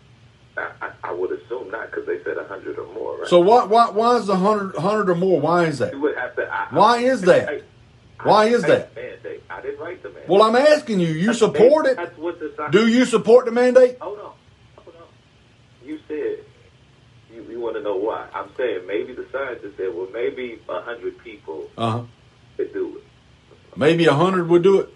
[0.57, 3.27] I, I, I would assume not because they said a hundred or more, right?
[3.27, 5.39] So why why why is the hundred hundred or more?
[5.39, 5.93] Why is that?
[5.93, 6.43] you would have to.
[6.43, 7.47] I, Why is that?
[7.49, 7.63] Hey,
[8.23, 8.93] Why is that?
[8.95, 9.43] Mandate.
[9.49, 10.27] I didn't write the mandate.
[10.29, 11.07] Well, I'm asking you.
[11.07, 11.95] You That's- support it?
[11.95, 13.97] That's what the Do you support the mandate?
[14.01, 14.33] Hold on.
[14.75, 15.87] Hold on.
[15.87, 16.43] You said
[17.33, 18.27] you, you want to know why.
[18.33, 22.03] I'm saying maybe the scientists said, well, maybe a hundred people Uh huh.
[22.57, 23.03] could do it.
[23.77, 24.89] Maybe a hundred would do it.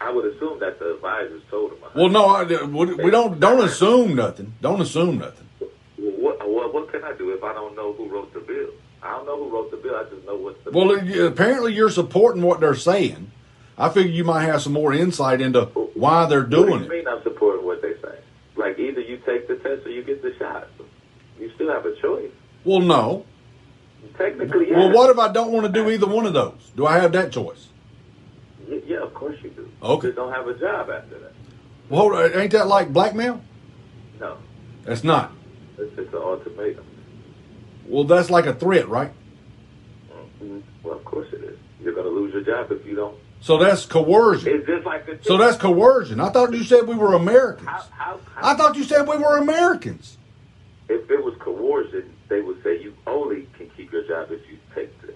[0.00, 1.78] I would assume that the advisors told them.
[1.94, 4.54] Well, no, I, we don't don't assume nothing.
[4.62, 5.46] Don't assume nothing.
[5.98, 8.70] What, what, what can I do if I don't know who wrote the bill?
[9.02, 9.96] I don't know who wrote the bill.
[9.96, 13.30] I just know what the Well, you- apparently you're supporting what they're saying.
[13.76, 15.62] I figure you might have some more insight into
[15.94, 16.88] why they're What do doing you it.
[16.90, 18.18] mean I'm supporting what they say?
[18.56, 20.68] Like either you take the test or you get the shot.
[21.38, 22.30] You still have a choice.
[22.64, 23.24] Well, no.
[24.18, 24.78] Technically, yeah.
[24.78, 26.70] Well, what if I don't want to do either one of those?
[26.76, 27.68] Do I have that choice?
[28.86, 29.68] Yeah, of course you do.
[29.82, 30.08] Okay.
[30.08, 31.32] You don't have a job after that.
[31.88, 32.34] Well, hold on.
[32.38, 33.40] Ain't that like blackmail?
[34.20, 34.36] No,
[34.84, 35.32] That's not.
[35.78, 36.84] it's just an ultimatum.
[37.86, 39.10] Well, that's like a threat, right?
[40.42, 41.58] Mm, Well, of course it is.
[41.82, 43.16] You're going to lose your job if you don't.
[43.40, 44.52] So that's coercion.
[44.54, 46.20] It's just like So that's coercion.
[46.20, 47.68] I thought you said we were Americans.
[48.36, 50.18] I thought you said we were Americans.
[50.90, 54.58] if it was coercion, they would say you only can keep your job if you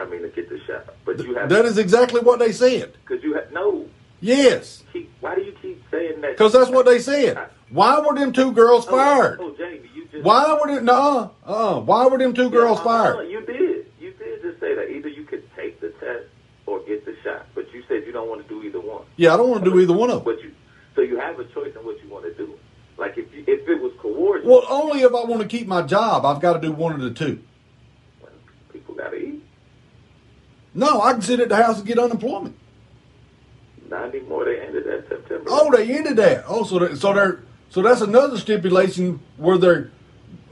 [0.00, 0.94] I mean, to get the shot.
[1.04, 2.92] But you have That is exactly what they said.
[3.06, 3.86] because you have no.
[4.20, 6.30] Yes, Keep, why do you keep saying that?
[6.32, 7.36] because that's what they said.
[7.68, 9.38] Why were them two girls fired?
[9.40, 10.86] Oh, Jamie, you just Why were them?
[10.86, 13.28] No, uh, why were them two girls Uh, fired?
[13.28, 13.86] You did.
[14.00, 16.24] You did just say that either you could take the test
[16.66, 19.04] or get the shot, but you said you don't want to do either one.
[19.16, 20.34] Yeah, I don't want to do either one of them.
[20.34, 20.52] But you,
[20.94, 22.54] so you have a choice in what you want to do.
[22.96, 24.48] Like if you, if it was coercion.
[24.48, 26.24] Well, only if I want to keep my job.
[26.24, 27.42] I've got to do one of the two.
[28.72, 29.43] People gotta eat.
[30.74, 32.56] No, I can sit at the house and get unemployment.
[33.88, 34.44] Not anymore.
[34.44, 35.44] They ended that September.
[35.48, 36.44] Oh, they ended that.
[36.48, 39.90] Oh, so they, so they're so that's another stipulation where they're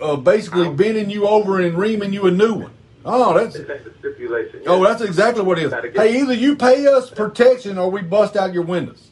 [0.01, 2.73] uh, basically bending you over and reaming you a new one.
[3.05, 4.63] Oh, that's That's the stipulation.
[4.67, 5.73] oh, that's exactly what it is.
[5.97, 9.11] Hey, either you pay us protection or we bust out your windows.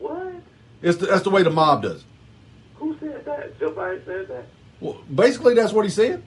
[0.00, 0.34] What?
[0.82, 2.00] It's the, that's the way the mob does.
[2.00, 2.06] it.
[2.76, 3.58] Who said that?
[3.60, 4.46] Joe Biden said that.
[4.80, 6.22] Well, basically, that's what he said.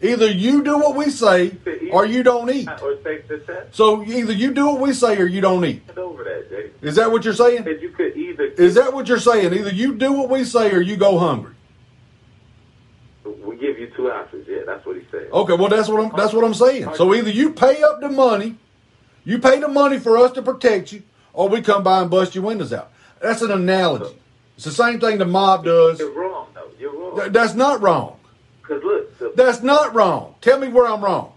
[0.00, 1.52] Either you do what we say
[1.90, 2.68] or you don't eat.
[2.82, 3.74] Or take the test.
[3.74, 5.86] So either you do what we say or you don't eat.
[5.88, 6.70] Get over that, Jay.
[6.82, 7.66] Is that what you're saying?
[7.66, 8.44] You could either.
[8.44, 9.52] Is that what you're saying?
[9.52, 11.54] Either you do what we say or you go hungry.
[13.24, 14.46] We give you two options.
[14.48, 15.28] Yeah, that's what he said.
[15.32, 16.94] Okay, well that's what I'm that's what I'm saying.
[16.94, 18.56] So either you pay up the money,
[19.24, 22.34] you pay the money for us to protect you, or we come by and bust
[22.34, 22.92] your windows out.
[23.20, 24.16] That's an analogy.
[24.56, 25.98] It's the same thing the mob does.
[25.98, 26.70] You're wrong, though.
[26.78, 27.32] You're wrong.
[27.32, 28.17] That's not wrong.
[28.68, 30.34] Because look, the, That's not wrong.
[30.42, 31.32] Tell me where I'm wrong.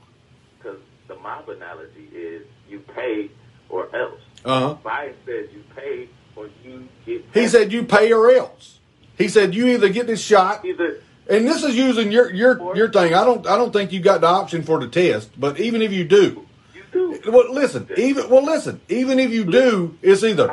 [0.61, 0.75] cause
[1.07, 3.29] the mob analogy is you pay
[3.69, 4.19] or else.
[4.43, 4.75] Uh huh.
[4.83, 7.23] Biden says you pay or you get.
[7.33, 8.79] He said you pay or else.
[9.17, 10.99] He said you either get this shot, either.
[11.29, 13.13] and this is using your your your thing.
[13.13, 15.91] I don't I don't think you got the option for the test, but even if
[15.93, 17.31] you do, you do.
[17.31, 17.87] Well, listen.
[17.97, 18.81] Even well, listen.
[18.89, 20.49] Even if you do, it's either.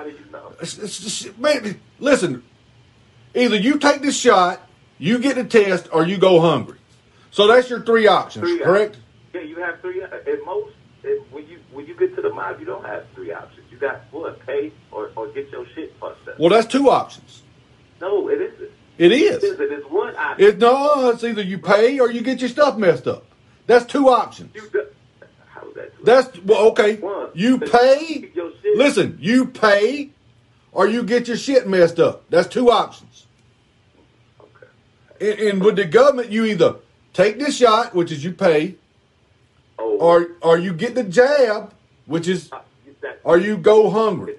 [0.61, 2.43] It's- it's just- man, listen.
[3.35, 4.68] Either you take the shot,
[4.99, 6.79] you get the test, or you go hungry.
[7.31, 8.97] So that's your three options, Three correct?
[8.97, 9.05] options.
[9.35, 10.03] Yeah, you have three.
[10.03, 13.33] At most, if, when you when you get to the mob, you don't have three
[13.33, 13.67] options.
[13.71, 14.45] You got what?
[14.47, 16.39] Pay or, or get your shit fucked up.
[16.39, 17.43] Well, that's two options.
[18.01, 18.71] No, it isn't.
[18.97, 19.43] It is.
[19.45, 19.73] It isn't.
[19.73, 20.47] It's one option.
[20.47, 21.11] It no.
[21.11, 23.25] It's either you pay or you get your stuff messed up.
[23.67, 24.55] That's two options.
[24.55, 24.87] You got-
[25.49, 25.93] How's that?
[26.05, 26.97] That's well, okay.
[26.97, 27.29] One.
[27.35, 28.31] You pay.
[28.75, 30.11] Listen, you pay,
[30.73, 32.25] or you get your shit messed up.
[32.31, 33.08] That's two options.
[35.21, 36.77] And, and with the government, you either
[37.13, 38.77] take the shot, which is you pay,
[39.81, 39.97] Oh.
[39.99, 41.73] or or you get the jab,
[42.07, 42.51] which is,
[43.23, 44.35] or you go hungry.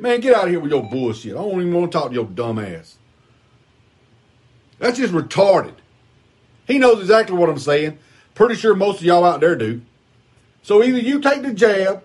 [0.00, 1.32] Man, get out of here with your bullshit.
[1.32, 2.98] I don't even want to talk to your dumb ass.
[4.78, 5.74] That's just retarded.
[6.66, 7.98] He knows exactly what I'm saying.
[8.34, 9.80] Pretty sure most of y'all out there do.
[10.62, 12.04] So either you take the jab,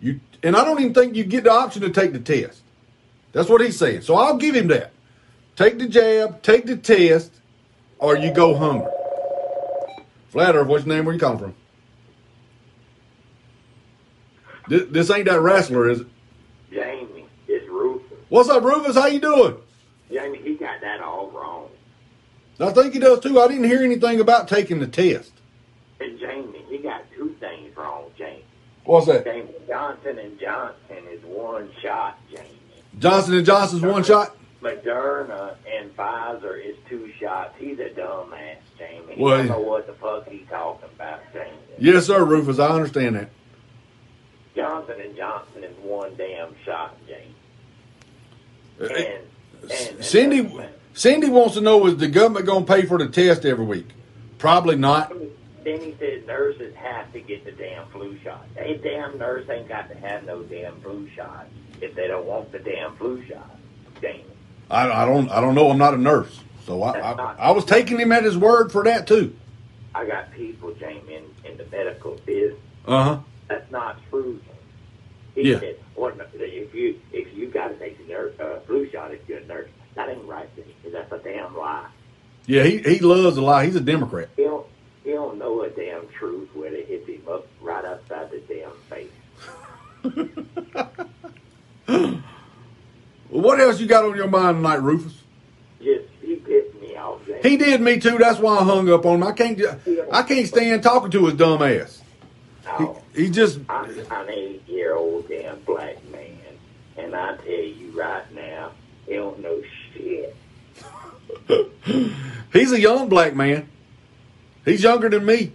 [0.00, 2.62] you and I don't even think you get the option to take the test.
[3.32, 4.02] That's what he's saying.
[4.02, 4.92] So I'll give him that.
[5.58, 7.32] Take the jab, take the test,
[7.98, 8.92] or you go hungry.
[10.28, 11.04] Flat Earth, what's your name?
[11.04, 11.52] Where you come from?
[14.68, 16.06] This, this ain't that wrestler, is it?
[16.70, 18.18] Jamie, it's Rufus.
[18.28, 18.94] What's up, Rufus?
[18.94, 19.56] How you doing?
[20.12, 21.70] Jamie, he got that all wrong.
[22.60, 23.40] I think he does too.
[23.40, 25.32] I didn't hear anything about taking the test.
[25.98, 28.44] And Jamie, he got two things wrong, Jamie.
[28.84, 29.24] What's that?
[29.24, 32.60] Jamie Johnson and Johnson is one shot, Jamie.
[33.00, 34.37] Johnson and Johnson's one shot.
[34.62, 37.54] Moderna and Pfizer is two shots.
[37.58, 39.14] He's a dumbass, Jamie.
[39.14, 41.50] He Well, don't know what the fuck he's talking about, Jamie.
[41.78, 42.58] Yes, sir, Rufus.
[42.58, 43.30] I understand that.
[44.56, 47.34] Johnson and Johnson is one damn shot, Jamie.
[48.80, 50.60] Uh, And, and Cindy,
[50.94, 53.86] Cindy wants to know: Is the government going to pay for the test every week?
[54.38, 55.10] Probably not.
[55.64, 58.46] then he said nurses have to get the damn flu shot.
[58.56, 61.46] A damn nurse ain't got to have no damn flu shot
[61.80, 63.56] if they don't want the damn flu shot.
[64.00, 64.24] Jamie.
[64.70, 65.30] I, I don't.
[65.30, 65.70] I don't know.
[65.70, 68.84] I'm not a nurse, so I, I, I was taking him at his word for
[68.84, 69.34] that too.
[69.94, 72.58] I got people, Jamie, in, in the medical business.
[72.86, 73.18] Uh huh.
[73.48, 74.40] That's not true.
[75.34, 75.60] He Yeah.
[75.60, 79.26] said, no, if you if you got to take the nurse, uh, flu shot if
[79.28, 80.48] you're a nurse, that ain't right,
[80.92, 81.86] That's a damn lie.
[82.46, 83.64] Yeah, he he loves a lie.
[83.66, 84.28] He's a Democrat.
[84.36, 84.66] He don't,
[85.04, 88.72] he don't know a damn truth where they hit him up right outside the damn
[88.90, 89.12] face.
[93.30, 95.14] Well, what else you got on your mind tonight, Rufus?
[95.82, 97.40] Just, he pissed me off, Jamie.
[97.42, 98.18] He did me too.
[98.18, 99.22] That's why I hung up on him.
[99.24, 99.60] I can't.
[100.10, 102.02] I can't stand talking to his dumb ass.
[102.66, 103.60] Oh, He, he just.
[103.68, 106.36] I'm, I'm an eight-year-old damn black man,
[106.96, 108.72] and I tell you right now,
[109.06, 110.36] he don't know shit.
[112.52, 113.68] He's a young black man.
[114.64, 115.52] He's younger than me,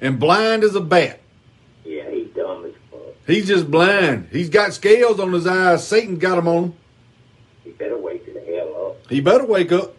[0.00, 1.20] and blind as a bat.
[1.84, 3.14] Yeah, he dumb as fuck.
[3.28, 4.28] He's just blind.
[4.32, 5.86] He's got scales on his eyes.
[5.86, 6.74] Satan got him on him.
[7.62, 8.96] He better wake the hell up.
[9.10, 9.94] He better wake up.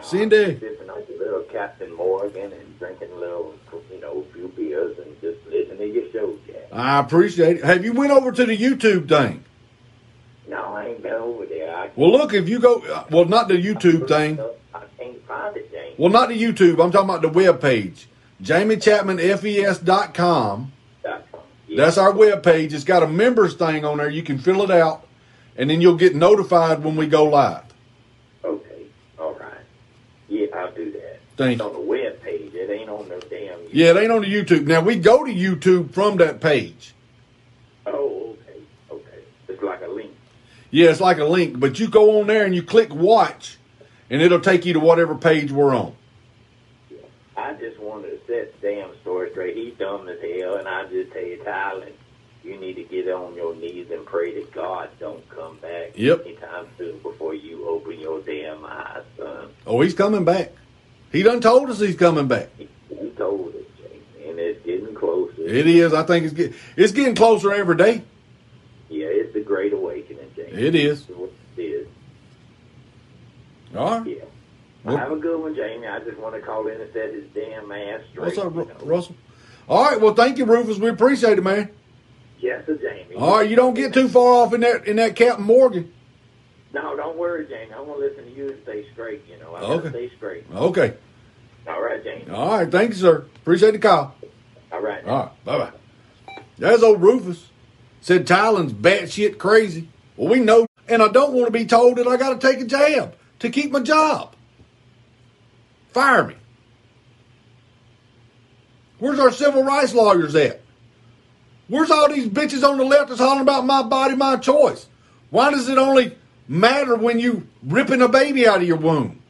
[0.00, 0.58] Cindy.
[0.58, 3.54] Sipping on your little Captain Morgan and drinking a little,
[3.92, 6.68] you know, a few beers and just listening to your show, Jack.
[6.72, 7.64] I appreciate it.
[7.64, 9.44] Have you went over to the YouTube thing?
[10.48, 11.76] No, I ain't been over there.
[11.76, 14.40] I, Well, look, if you go, uh, well, not the YouTube thing.
[14.72, 15.98] I can't find it, James.
[15.98, 16.82] Well, not the YouTube.
[16.82, 18.08] I'm talking about the web page.
[18.42, 20.72] JamieChapmanFES.com.
[21.78, 22.74] That's our web page.
[22.74, 24.10] It's got a members thing on there.
[24.10, 25.06] You can fill it out,
[25.56, 27.62] and then you'll get notified when we go live.
[28.44, 28.86] Okay,
[29.16, 29.60] all right.
[30.28, 31.20] Yeah, I'll do that.
[31.36, 32.52] Thank it's on the web page.
[32.52, 33.60] It ain't on the damn.
[33.70, 34.66] Yeah, it ain't on the YouTube.
[34.66, 36.94] Now we go to YouTube from that page.
[37.86, 38.60] Oh, okay,
[38.90, 39.22] okay.
[39.46, 40.10] It's like a link.
[40.72, 43.56] Yeah, it's like a link, but you go on there and you click watch,
[44.10, 45.94] and it'll take you to whatever page we're on.
[46.90, 46.98] Yeah.
[47.36, 48.90] I just wanted to set damn
[49.38, 49.56] straight.
[49.56, 51.88] He's dumb as hell, and I just tell you, Tyler,
[52.42, 56.22] you need to get on your knees and pray that God don't come back Yep.
[56.26, 59.48] anytime soon before you open your damn eyes, son.
[59.66, 60.52] Oh, he's coming back.
[61.12, 62.48] He done told us he's coming back.
[62.58, 62.68] He
[63.16, 65.40] told us, Jamie, and it's getting closer.
[65.42, 65.94] It is.
[65.94, 68.02] I think it's get, it's getting closer every day.
[68.90, 70.52] Yeah, it's the Great Awakening, Jamie.
[70.52, 71.06] It is.
[71.56, 71.88] It is.
[73.76, 74.06] All right.
[74.06, 74.24] Yeah.
[74.84, 75.86] Well, have a good one, Jamie.
[75.86, 78.36] I just want to call in and set his damn ass straight.
[78.36, 78.52] What's up.
[78.82, 79.14] Russell?
[79.68, 80.00] All right.
[80.00, 80.78] Well, thank you, Rufus.
[80.78, 81.70] We appreciate it, man.
[82.40, 83.16] Yes, sir, Jamie.
[83.16, 83.48] All right.
[83.50, 85.92] You don't get too far off in that in that Captain Morgan.
[86.72, 87.72] No, don't worry, Jamie.
[87.72, 89.22] I want to listen to you and stay straight.
[89.28, 89.88] You know, I Okay.
[89.90, 90.44] stay straight.
[90.54, 90.94] Okay.
[91.66, 92.30] All right, Jamie.
[92.30, 92.70] All right.
[92.70, 93.24] Thank you, sir.
[93.36, 94.14] Appreciate the call.
[94.72, 95.04] All right.
[95.04, 95.44] All right.
[95.44, 95.72] Bye bye.
[96.58, 97.46] There's old Rufus.
[98.00, 99.88] Said Tylen's batshit crazy.
[100.16, 102.60] Well, we know, and I don't want to be told that I got to take
[102.60, 104.34] a jab to keep my job.
[105.92, 106.36] Fire me.
[108.98, 110.60] Where's our civil rights lawyers at?
[111.68, 114.86] Where's all these bitches on the left that's hollering about my body, my choice?
[115.30, 116.16] Why does it only
[116.48, 119.20] matter when you ripping a baby out of your womb?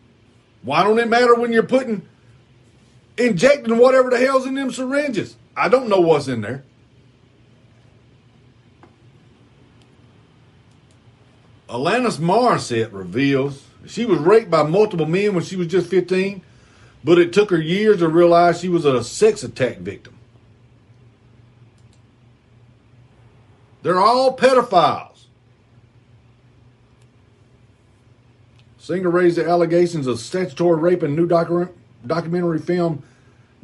[0.63, 2.07] Why don't it matter when you're putting
[3.17, 5.37] injecting whatever the hell's in them syringes?
[5.57, 6.65] I don't know what's in there.
[11.69, 16.43] Alanis Morissette reveals she was raped by multiple men when she was just 15,
[17.05, 20.19] but it took her years to realize she was a sex attack victim.
[23.83, 25.27] They're all pedophiles.
[28.79, 31.71] Singer raised the allegations of statutory rape in new docu-
[32.07, 33.03] documentary film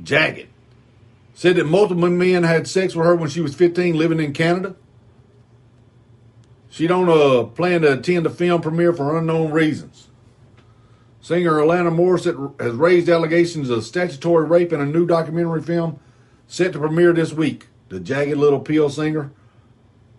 [0.02, 0.48] Jagged.
[1.35, 4.77] Said that multiple men had sex with her when she was 15 living in Canada.
[6.70, 10.09] She don't uh, plan to attend the film premiere for unknown reasons.
[11.24, 15.98] Singer Alanis Morissette has raised allegations of statutory rape in a new documentary film
[16.46, 17.68] set to premiere this week.
[17.88, 19.32] The Jagged Little Pill singer,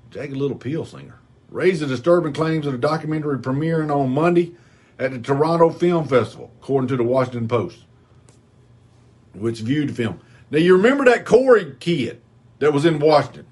[0.09, 1.19] Jagged Little Pill singer,
[1.51, 4.55] raised the disturbing claims of the documentary premiering on Monday
[4.97, 7.85] at the Toronto Film Festival, according to the Washington Post,
[9.35, 10.19] which viewed the film.
[10.49, 12.19] Now you remember that Corey kid
[12.57, 13.45] that was in Washington?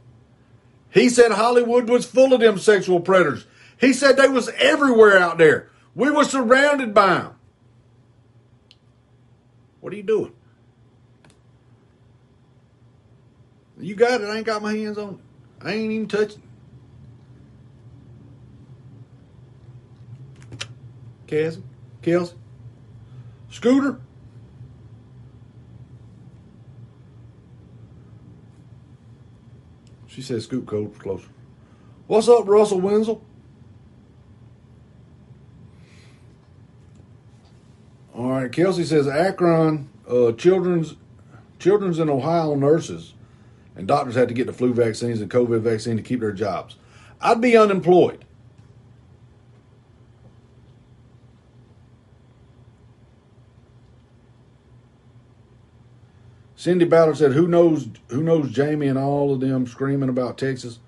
[0.89, 3.45] He said Hollywood was full of them sexual predators.
[3.79, 5.69] He said they was everywhere out there.
[5.93, 7.35] We were surrounded by them.
[9.83, 10.31] What are you doing?
[13.77, 14.29] You got it.
[14.29, 15.19] I ain't got my hands on it.
[15.61, 16.41] I ain't even touching
[20.51, 20.65] it.
[21.27, 21.63] Cassie?
[22.01, 22.35] Kelsey?
[23.49, 23.99] Scooter?
[30.07, 31.27] She says, scoop code closer.
[32.07, 33.21] What's up, Russell Wenzel?
[38.13, 40.95] All right, Kelsey says Akron uh, children's
[41.57, 43.13] children's in Ohio nurses
[43.75, 46.75] and doctors had to get the flu vaccines and COVID vaccine to keep their jobs.
[47.21, 48.25] I'd be unemployed.
[56.55, 57.89] Cindy Ballard said, "Who knows?
[58.09, 60.79] Who knows Jamie and all of them screaming about Texas?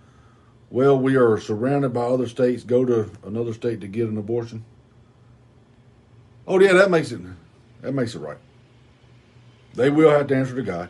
[0.70, 2.64] Well, we are surrounded by other states.
[2.64, 4.64] Go to another state to get an abortion.
[6.48, 7.22] Oh yeah, that makes it.
[7.82, 8.38] That makes it right.
[9.74, 10.90] They will have to answer to God.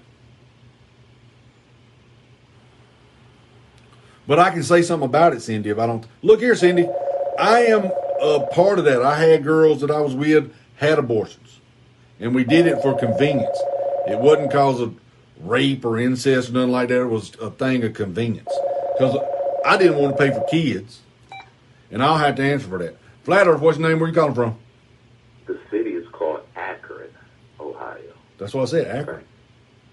[4.28, 5.70] But I can say something about it, Cindy.
[5.70, 6.88] If I don't look here, Cindy,
[7.38, 7.92] I am
[8.22, 9.02] a part of that.
[9.02, 11.60] I had girls that I was with had abortions,
[12.20, 13.58] and we did it for convenience.
[14.08, 14.96] It wasn't cause of
[15.40, 17.02] rape or incest or nothing like that.
[17.02, 18.52] It was a thing of convenience
[18.94, 19.18] because
[19.66, 21.02] I didn't want to pay for kids,
[21.92, 22.98] and I'll have to answer for that.
[23.24, 24.00] Flat Earth, what's your name?
[24.00, 24.58] Where you calling from?
[25.46, 27.10] The city is called Akron,
[27.60, 28.00] Ohio.
[28.38, 28.88] That's what I said.
[28.88, 29.24] Akron.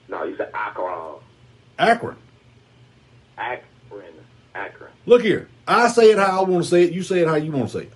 [0.08, 1.16] No, you said Akron.
[1.78, 2.16] Akron.
[3.38, 4.14] Akron.
[4.54, 4.90] Akron.
[5.06, 5.48] Look here.
[5.66, 6.92] I say it how I want to say it.
[6.92, 7.92] You say it how you want to say it.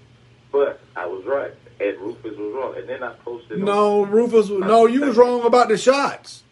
[0.53, 1.53] But I was right.
[1.81, 2.75] And Rufus was wrong.
[2.77, 3.59] And then I posted.
[3.59, 4.49] on- No, Rufus.
[4.49, 6.43] Was No, you was wrong about the shots.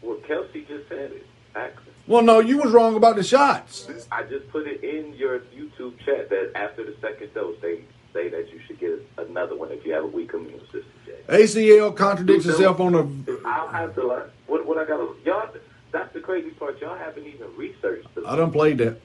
[0.00, 1.26] Well, Kelsey just said it.
[1.54, 1.86] Akron.
[2.08, 3.88] Well, no, you was wrong about the shots.
[4.10, 7.82] I just put it in your YouTube chat that after the second dose, they
[8.12, 10.84] say that you should get another one if you have a weak immune system.
[11.06, 11.18] Jay.
[11.28, 13.40] ACL contradicts itself on the.
[13.44, 15.48] I'll have to like what what I got to y'all.
[15.92, 16.80] That's the crazy part.
[16.80, 18.14] Y'all haven't even researched.
[18.14, 18.98] The, I don't play that.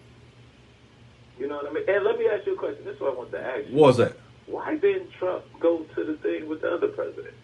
[1.38, 1.84] You know what I mean?
[1.88, 2.86] And let me ask you a question.
[2.86, 3.76] This is what I want to ask you.
[3.76, 4.14] What was that?
[4.48, 7.36] Why didn't Trump go to the thing with the other presidents?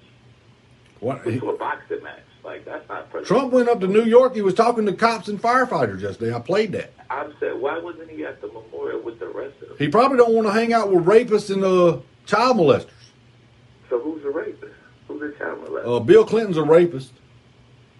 [0.99, 1.25] What?
[1.25, 2.19] Went to a boxing match.
[2.43, 3.27] Like that's not president.
[3.27, 4.35] Trump went up to New York.
[4.35, 6.35] He was talking to cops and firefighters yesterday.
[6.35, 6.93] I played that.
[7.09, 9.77] I said, why wasn't he at the memorial with the rest of them?
[9.77, 12.89] He probably don't want to hang out with rapists and uh, child molesters.
[13.89, 14.73] So who's the rapist?
[15.07, 15.97] Who's the child molester?
[15.97, 17.13] Uh, Bill Clinton's a rapist.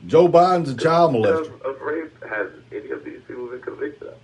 [0.07, 1.53] Joe Biden's a child molester.
[1.53, 4.15] Of, of rape has any of these people been convicted of?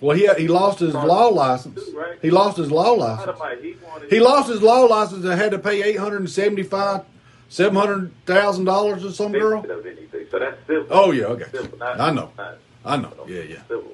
[0.00, 1.80] Well, he he lost his law license.
[2.22, 3.38] He lost his law license.
[3.60, 3.76] He
[4.08, 7.02] He lost his law license and had to pay eight hundred and seventy five,
[7.50, 9.60] seven hundred thousand dollars to some girl.
[9.70, 10.26] Of anything.
[10.30, 10.86] So that's civil.
[10.88, 11.44] Oh yeah, okay.
[11.52, 12.30] Civil, not- I know.
[12.38, 13.12] not I know.
[13.28, 13.62] Yeah, yeah.
[13.68, 13.92] Civil.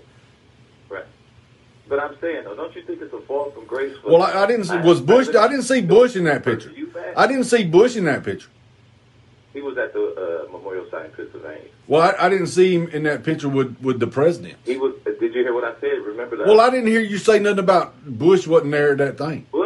[0.88, 1.04] Right.
[1.88, 3.96] But I'm saying though, don't you think it's a fall from grace?
[4.04, 5.28] Well, I, I didn't see was Bush.
[5.34, 6.72] I didn't see Bush in that picture.
[7.16, 8.48] I didn't see Bush in that picture.
[9.52, 11.70] He was at the uh, memorial site in Pennsylvania.
[11.88, 14.58] Well, I, I didn't see him in that picture with with the president.
[14.66, 14.94] He was.
[15.06, 15.98] uh, Did you hear what I said?
[16.04, 16.46] Remember that?
[16.46, 19.46] Well, I didn't hear you say nothing about Bush wasn't there at that thing.
[19.50, 19.65] Bush went to the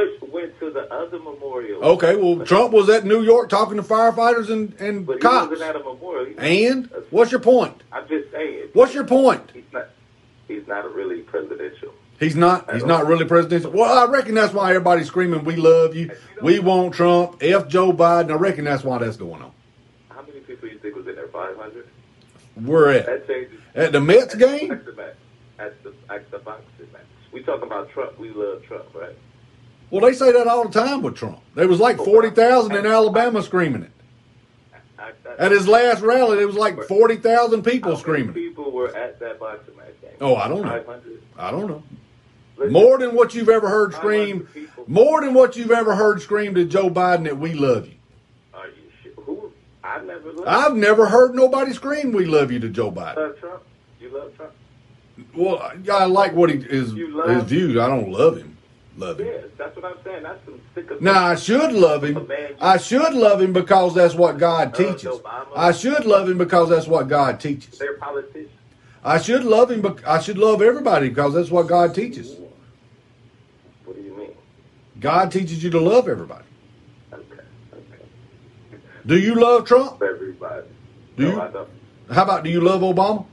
[1.01, 1.83] other memorial.
[1.83, 5.51] Okay, well, Trump was at New York talking to firefighters and, and but he cops.
[5.51, 6.35] wasn't at a memorial.
[6.39, 7.83] And what's your point?
[7.93, 8.69] I'm just saying.
[8.73, 9.51] What's your point?
[9.55, 9.89] He's not.
[10.49, 11.93] He's not a really presidential.
[12.19, 12.73] He's not.
[12.75, 13.71] He's not really presidential.
[13.71, 16.11] Well, I reckon that's why everybody's screaming, "We love you.
[16.43, 17.39] We want Trump.
[17.43, 19.53] F Joe Biden." I reckon that's why that's going on.
[20.11, 21.29] How many people you think was in there?
[21.29, 21.89] Five hundred.
[22.61, 23.59] We're at That changes.
[23.75, 24.71] at the Mets game.
[24.73, 25.15] At the match.
[25.59, 27.03] At the at the boxing match.
[27.33, 28.19] We talking about Trump.
[28.19, 29.17] We love Trump, right?
[29.91, 31.41] Well, they say that all the time with Trump.
[31.55, 33.91] There was like forty thousand in Alabama screaming it.
[35.39, 38.31] At his last rally, there was like forty thousand people screaming.
[38.31, 38.35] it.
[38.35, 40.11] people were at that boxing match game.
[40.21, 40.85] Oh, I don't know.
[41.39, 41.83] I don't know.
[42.69, 44.47] More than what you've ever heard scream.
[44.87, 47.95] More than what you've ever heard scream to Joe Biden that we love you.
[48.53, 49.25] Are you sure?
[49.25, 49.53] Who?
[49.83, 50.33] I never.
[50.47, 53.17] I've never heard nobody scream "We love you" to Joe Biden.
[53.17, 53.63] love Trump.
[53.99, 54.53] You love Trump.
[55.35, 57.79] Well, I like what he his You love- his views.
[57.79, 58.59] I don't love him.
[59.01, 59.27] Love him.
[59.29, 60.23] Yes, that's what I'm saying.
[60.25, 61.01] That's some sick of.
[61.01, 62.31] Now I should love him.
[62.61, 65.21] I should love him because that's what God uh, teaches.
[65.57, 67.79] I should love him because that's what God teaches.
[67.79, 68.51] They're politicians.
[69.03, 69.81] I should love him.
[69.81, 72.37] bec- I should love everybody because that's what God teaches.
[73.87, 74.35] What do you mean?
[75.01, 76.45] God teaches you to love everybody.
[77.11, 77.25] Okay.
[77.73, 78.83] Okay.
[79.07, 80.03] Do you love Trump?
[80.03, 80.67] Everybody.
[81.17, 81.41] Do no, you?
[81.41, 81.69] I don't.
[82.11, 83.25] How about do you love Obama?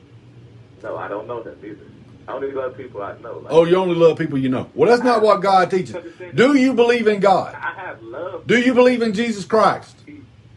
[0.82, 1.97] No, I don't know them either.
[2.28, 3.38] I only love people I know.
[3.40, 4.70] Like, Oh, you only love people you know.
[4.76, 5.96] Well, that's not what God teaches.
[6.34, 7.56] Do you believe in God?
[7.56, 8.46] I have love.
[8.46, 9.96] Do you believe in Jesus Christ?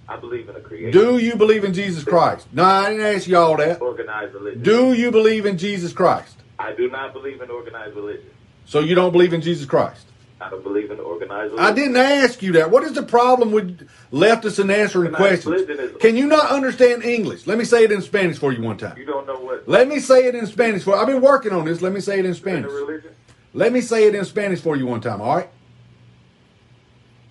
[0.08, 0.90] I believe in a creator.
[0.90, 2.48] Do you believe in Jesus Christ?
[2.52, 3.80] No, I didn't ask you all that.
[3.80, 4.62] Organized religion.
[4.62, 6.36] Do you believe in Jesus Christ?
[6.58, 8.28] I do not believe in organized religion.
[8.64, 10.06] So you don't believe in Jesus Christ?
[10.40, 11.58] I don't believe in organized religion.
[11.58, 12.70] I didn't ask you that.
[12.70, 15.96] What is the problem with leftists and answering Organized questions?
[16.00, 17.46] Can you not understand English?
[17.46, 18.96] Let me say it in Spanish for you one time.
[18.96, 19.68] You don't know what.
[19.68, 20.96] Let me say it in Spanish for.
[20.96, 21.82] I've been working on this.
[21.82, 22.70] Let me say it in Spanish.
[22.70, 23.10] religion.
[23.52, 25.20] Let me say it in Spanish for you one time.
[25.20, 25.50] All right?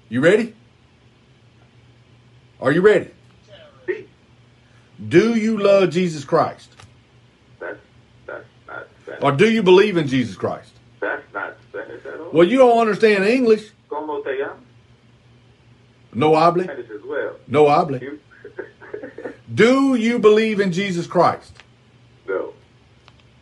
[0.09, 0.53] You ready?
[2.61, 3.11] Are you ready?
[5.07, 6.69] Do you love Jesus Christ,
[7.57, 7.77] That's
[8.25, 9.23] that's not Spanish.
[9.23, 10.73] or do you believe in Jesus Christ?
[10.99, 12.18] That's not Spanish at all.
[12.33, 13.71] Well, you don't understand English.
[13.89, 14.57] Como te llamas?
[16.13, 16.63] No hable.
[16.63, 17.35] Spanish as well.
[17.47, 17.97] No hable.
[18.01, 18.19] You?
[19.53, 21.53] Do you believe in Jesus Christ?
[22.27, 22.53] no,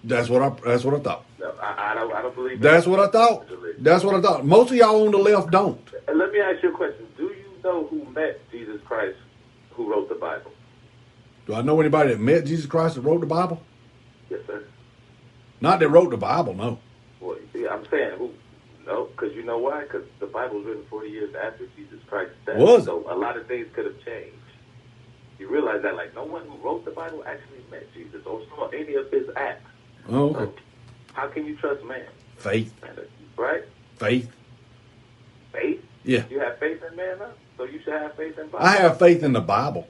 [0.03, 0.49] That's what I.
[0.65, 1.25] That's what I thought.
[1.39, 2.13] no, I, I don't.
[2.13, 2.61] I don't believe.
[2.61, 3.47] That's what I thought.
[3.79, 4.45] That's what I thought.
[4.45, 5.79] Most of y'all on the left don't.
[6.07, 7.05] And let me ask you a question.
[7.17, 9.17] Do you know who met Jesus Christ,
[9.71, 10.51] who wrote the Bible?
[11.45, 13.61] Do I know anybody that met Jesus Christ that wrote the Bible?
[14.29, 14.63] Yes, sir.
[15.61, 16.53] Not that wrote the Bible.
[16.53, 16.79] No.
[17.21, 18.31] Well, see, I'm saying who.
[18.87, 19.83] No, because you know why?
[19.83, 22.57] Because the Bible was written 40 years after Jesus Christ died.
[22.57, 22.85] Was?
[22.85, 24.33] So a lot of things could have changed.
[25.39, 28.69] You realize that, like, no one who wrote the Bible actually met Jesus or saw
[28.69, 29.69] any of his acts.
[30.09, 30.61] Oh, okay.
[31.13, 32.05] How can you trust man?
[32.37, 32.73] Faith.
[33.35, 33.65] Right?
[33.97, 34.31] Faith.
[35.51, 35.83] Faith?
[36.05, 36.23] Yeah.
[36.29, 37.31] You have faith in man now?
[37.57, 38.61] So you should have faith in Biden.
[38.61, 39.87] I have faith in the Bible.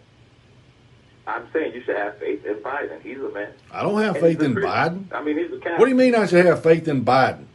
[1.27, 3.01] I'm saying you should have faith in Biden.
[3.03, 3.51] He's a man.
[3.71, 4.55] I don't have And faith in.
[4.55, 5.05] Biden.
[5.11, 5.79] I mean, he's a Catholic.
[5.79, 7.45] What do you mean I should have faith in Biden?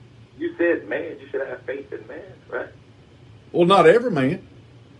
[0.42, 1.20] You said man.
[1.20, 2.68] You should have faith in man, right?
[3.52, 4.44] Well, not every man.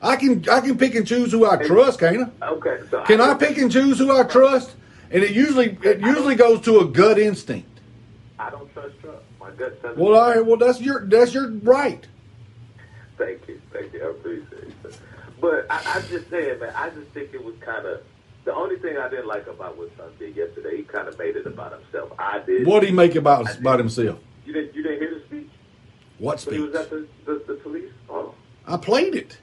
[0.01, 2.47] I can I can pick and choose who I trust, can't I?
[2.51, 2.79] Okay.
[2.89, 4.77] So Can I pick and choose who I trust?
[5.11, 7.81] And it usually it usually goes to a gut instinct.
[8.39, 9.19] I don't trust Trump.
[9.41, 9.97] My gut says.
[9.97, 12.07] Well, all right, well that's your that's your right.
[13.19, 14.05] Thank you, thank you.
[14.05, 14.99] I appreciate it.
[15.41, 16.73] But I, just saying, man.
[16.77, 18.03] I just think it was kind of
[18.45, 20.77] the only thing I didn't like about what Trump did yesterday.
[20.77, 22.13] He kind of made it about himself.
[22.17, 22.65] I did.
[22.65, 24.21] What would he make about about himself?
[24.47, 24.75] You didn't.
[24.75, 25.32] You didn't hear the speech.
[26.23, 27.91] What When he was at the, the, the police.
[28.09, 28.33] Oh.
[28.65, 29.39] I played it.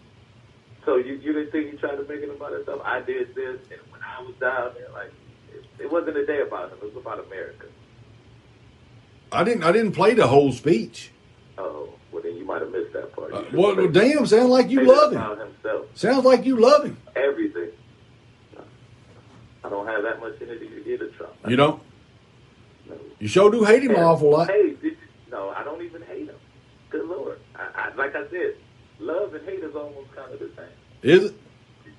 [0.86, 2.82] So you, you didn't think he tried to make it about himself?
[2.86, 5.12] I did this, and when I was down there, like
[5.54, 6.78] it, it wasn't a day about him.
[6.82, 7.66] It was about America.
[9.30, 9.64] I didn't.
[9.64, 11.12] I didn't play the whole speech.
[11.58, 13.34] Oh, well then you might have missed that part.
[13.34, 15.38] Uh, should well, damn, sound like you love him.
[15.38, 15.88] himself.
[15.96, 16.98] Sounds like you love him.
[17.14, 17.72] Everything.
[19.66, 21.34] I don't have that much energy to give to Trump.
[21.46, 21.84] You don't.
[23.20, 24.50] You sure do hate him an awful lot.
[24.50, 24.98] Hey, did you,
[25.30, 26.36] no, I don't even hate him.
[26.90, 27.40] Good lord.
[27.80, 28.56] I, like I said,
[29.00, 30.66] love and hate is almost kind of the same.
[31.02, 31.36] Is it?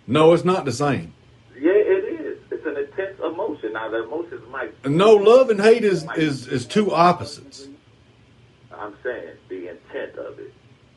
[0.07, 1.15] No, it's not the same.
[1.59, 2.39] Yeah, it is.
[2.51, 3.73] It's an intense emotion.
[3.74, 4.86] Now the emotions might.
[4.86, 7.69] No, love and hate is is is two opposites.
[8.73, 10.52] I'm saying the intent of it.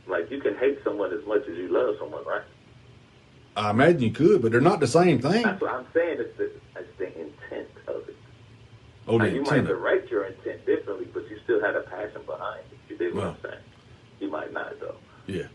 [0.07, 2.43] Like you can hate someone as much as you love someone, right?
[3.55, 5.43] I imagine you could, but they're not the same thing.
[5.43, 6.17] That's what I'm saying.
[6.19, 8.15] It's the, it's the intent of it.
[9.07, 12.21] Oh, Now, the you might direct your intent differently, but you still had a passion
[12.25, 12.99] behind it.
[12.99, 13.29] You what Well.
[13.43, 13.63] I'm saying?
[14.23, 14.95] You might not though.
[15.27, 15.47] Yeah.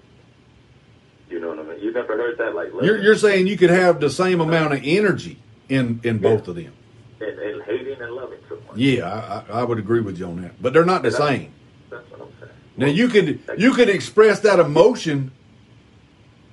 [1.30, 1.80] You know what I mean?
[1.80, 4.80] You never heard that like You're you're saying you could have the same amount of
[4.84, 5.38] energy
[5.70, 6.72] in in both of them.
[7.20, 8.78] and, and hating and loving someone.
[8.78, 11.52] Yeah, I, I I would agree with you on that, but they're not the same.
[11.88, 12.52] That's what I'm saying.
[12.76, 15.32] Now you could you could express that emotion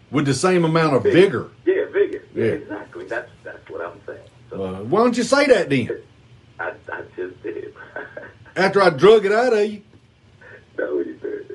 [0.09, 1.49] with the same amount of vigor.
[1.65, 2.23] Yeah, vigor.
[2.33, 2.51] Yeah, Yeah.
[2.51, 3.05] exactly.
[3.07, 4.19] That's that's what I'm saying.
[4.53, 6.01] Uh, why don't you say that then?
[6.59, 7.73] I I just did.
[8.55, 9.81] After I drug it out of you.
[10.77, 11.54] no, you did.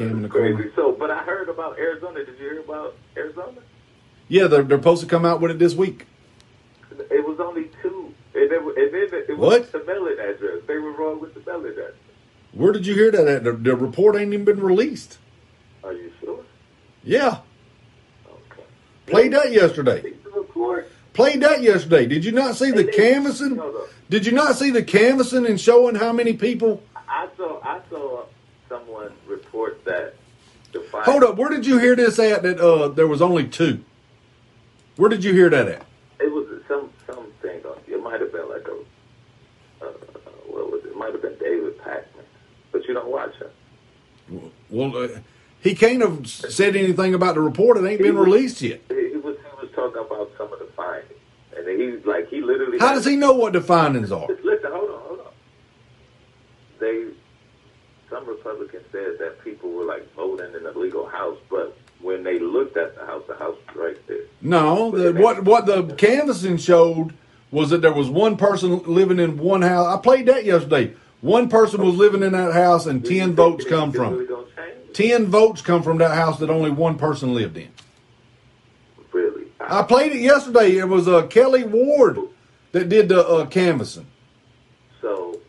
[0.00, 0.08] No, you did.
[0.08, 0.70] Cam in the Crazy.
[0.76, 2.24] So, but I heard about Arizona.
[2.24, 3.60] Did you hear about Arizona?
[4.28, 6.06] Yeah, they're they're supposed to come out with it this week.
[7.10, 9.62] It was only two, and, wa- and then it, it What?
[9.62, 10.62] was the mailing address.
[10.66, 11.92] They were wrong with the mailing address.
[12.52, 13.44] Where did you hear that at?
[13.44, 15.18] The, the report ain't even been released.
[15.82, 16.44] Are you sure?
[17.02, 17.38] Yeah.
[18.28, 18.62] Okay.
[19.06, 20.02] Played that yesterday.
[20.24, 20.90] The report.
[21.14, 22.06] Played that yesterday.
[22.06, 23.60] Did you not see the canvassing?
[24.10, 26.82] Did you not see the canvassing and showing how many people?
[27.08, 28.24] I saw I saw
[28.68, 29.12] someone
[29.52, 30.14] report that.
[31.04, 31.36] Hold up.
[31.36, 32.42] Where did you hear this at?
[32.42, 33.84] That uh, there was only two.
[34.96, 35.86] Where did you hear that at?
[36.18, 37.60] It was some something.
[37.86, 39.84] It might have been like a.
[39.84, 39.90] Uh,
[40.46, 40.88] what was it?
[40.88, 42.24] It might have been David Pakman,
[42.70, 44.50] but you don't watch him.
[44.70, 45.08] Well, uh,
[45.60, 47.76] he can't have said anything about the report.
[47.76, 48.80] It ain't been released yet.
[48.88, 51.12] He, he was he was talking about some of the findings,
[51.54, 52.78] and he's like he literally.
[52.78, 54.26] How does he know what the findings are?
[54.42, 55.26] Listen, hold on, hold on.
[56.80, 57.08] They,
[58.12, 62.38] some Republicans said that people were like voting in the legal house, but when they
[62.38, 64.24] looked at the house, the house was right there.
[64.42, 67.14] No, the, what what the canvassing showed
[67.50, 69.86] was that there was one person living in one house.
[69.86, 70.94] I played that yesterday.
[71.22, 74.94] One person was living in that house, and ten votes come from it.
[74.94, 77.70] Ten votes come from that house that only one person lived in.
[79.12, 79.46] Really?
[79.60, 80.76] I played it yesterday.
[80.76, 82.18] It was uh, Kelli Ward
[82.72, 84.06] that did the uh, canvassing.
[85.00, 85.40] So,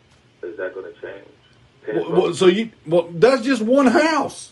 [0.44, 1.26] is that going to change?
[1.26, 4.52] Ten Well, well, so you well, that's just one house.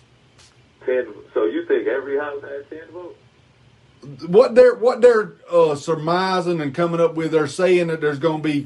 [0.86, 1.08] ten.
[1.34, 3.18] So you think every house has ten votes?
[4.28, 8.42] What they're what they're uh, surmising and coming up with, they're saying that there's going
[8.42, 8.60] to be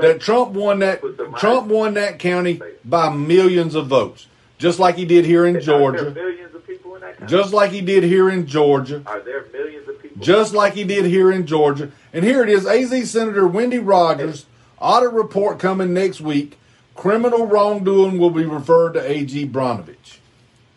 [0.00, 1.02] that Trump won that
[1.36, 4.26] Trump won that county by millions of votes,
[4.56, 7.30] just like he did here in there Georgia, millions of people in that county?
[7.30, 9.02] just like he did here in Georgia.
[9.06, 10.08] Are there millions of people?
[10.20, 11.90] just like he did here in Georgia.
[12.12, 14.46] And here it is AZ Senator Wendy Rogers,
[14.80, 16.57] audit report coming next week.
[16.98, 20.18] Criminal wrongdoing will be referred to AG Brnovich.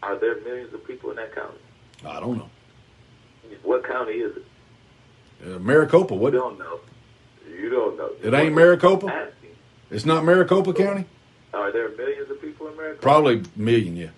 [0.04, 1.58] Are there millions of people in that county?
[2.06, 2.50] I don't know.
[3.64, 4.46] What county is it?
[5.44, 6.34] Uh, Maricopa, You what?
[6.34, 6.80] don't know.
[7.50, 8.12] You don't know.
[8.22, 9.30] It ain't Maricopa?
[9.90, 11.06] It's not Maricopa County?
[11.56, 13.02] Are there millions of people in Maricopa?
[13.02, 14.10] Probably a million, yeah.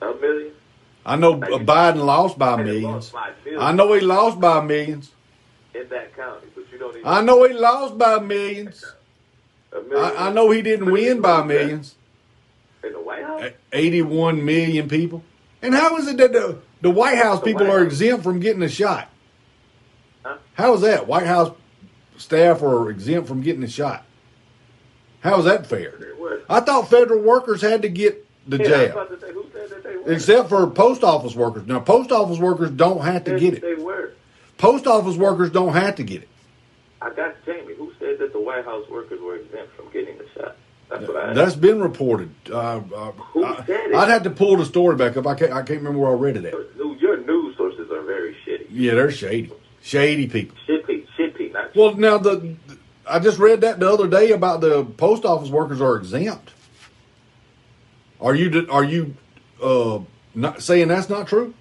[0.00, 0.52] A million?
[1.04, 3.10] I know uh, Biden lost by millions.
[3.10, 3.62] by millions.
[3.64, 5.10] I know he lost by millions.
[5.74, 7.06] In that county, but you don't even.
[7.06, 8.84] I know he lost by millions.
[9.72, 11.94] I, I know he didn't win by millions.
[12.82, 13.50] in the White House.
[13.72, 15.22] 81 million people.
[15.62, 18.68] And how is it that the, the White House people are exempt from getting a
[18.68, 19.08] shot?
[20.54, 21.06] How is that?
[21.06, 21.54] White House
[22.18, 24.04] staff are exempt from getting a shot.
[25.20, 25.94] How is that fair?
[26.48, 29.70] I thought federal workers had to get the Yeah, I was jab, say, who said
[29.70, 30.12] that they were?
[30.12, 31.66] except for post office workers.
[31.66, 33.62] Now, post office workers don't have to get it.
[33.62, 34.12] They were.
[34.58, 36.28] Post office workers don't have to get it.
[37.00, 37.74] I got Jamie.
[37.76, 40.56] Who said that the White House workers were exempt from getting the shot?
[40.90, 41.32] That's what I.
[41.32, 42.30] That's been reported.
[42.50, 45.26] Uh, uh, I, I'd have to pull the story back up.
[45.26, 45.52] I can't.
[45.52, 46.54] I can't remember where I read it at.
[47.00, 48.66] Your news sources are very shitty.
[48.70, 49.52] Yeah, they're shady,
[49.82, 50.56] shady people.
[50.68, 52.56] Shitty, shitty, not Well, now the
[53.08, 56.52] I just read that the other day about the post office workers are exempt.
[58.20, 59.16] Are you are you
[59.62, 60.00] uh,
[60.34, 61.54] not saying that's not true?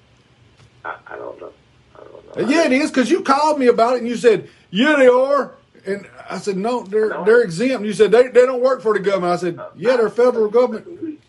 [0.84, 1.54] I, I don't know.
[1.96, 2.50] I don't know.
[2.50, 5.54] Yeah, it is because you called me about it and you said yeah they are,
[5.86, 7.86] and I said no they're they're exempt.
[7.86, 9.34] You said they they don't work for the government.
[9.34, 11.22] I said yeah they're federal government.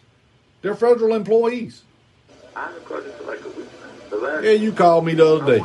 [0.63, 1.83] They're federal employees.
[2.55, 3.67] I haven't called like a week.
[4.11, 5.65] The last Yeah, you called me the other day.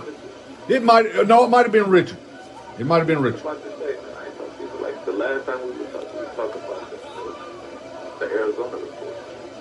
[0.70, 2.18] It might no, it might have been Richard.
[2.80, 3.41] It might have been Richard.
[3.41, 4.84] about to say, I ain't talking to you.
[4.84, 8.20] Like the last time we were talking, we were talking about this.
[8.20, 9.16] the Arizona report.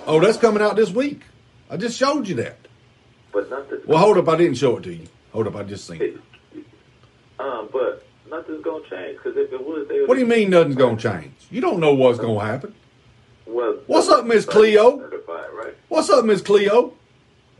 [0.07, 1.21] Oh, that's coming out this week.
[1.69, 2.57] I just showed you that.
[3.31, 4.27] But nothing's Well, hold up.
[4.29, 5.07] I didn't show it to you.
[5.33, 5.55] Hold up.
[5.55, 6.17] I just seen it.
[7.39, 8.05] um, but
[8.35, 9.87] nothing's gonna change because if it was.
[10.07, 11.33] What do you mean nothing's going to change?
[11.49, 12.75] You don't know what's going to happen.
[13.45, 14.97] Well, What's up, Miss Cleo?
[14.97, 15.75] Right?
[15.89, 16.93] What's up, Miss Cleo?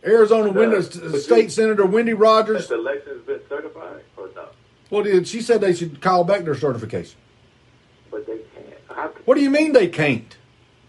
[0.03, 2.57] Arizona Window State Senator Wendy Rogers.
[2.57, 4.49] Has the election's been certified or no?
[4.89, 7.18] Well, did she said they should call back their certification?
[8.11, 8.77] But they can't.
[8.89, 10.38] How, What do you mean they can't?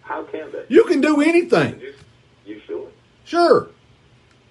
[0.03, 0.65] how can they?
[0.69, 1.81] You can do anything.
[1.81, 1.95] You,
[2.45, 2.89] you sure?
[3.25, 3.69] Sure.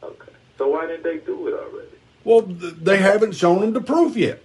[0.03, 0.31] Okay.
[0.57, 1.87] So why didn't they do it already?
[2.23, 4.41] Well, they haven't shown them the proof yet.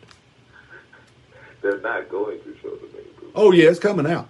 [1.63, 3.31] They're not going to show the proof.
[3.35, 4.29] Oh yeah, it's coming out.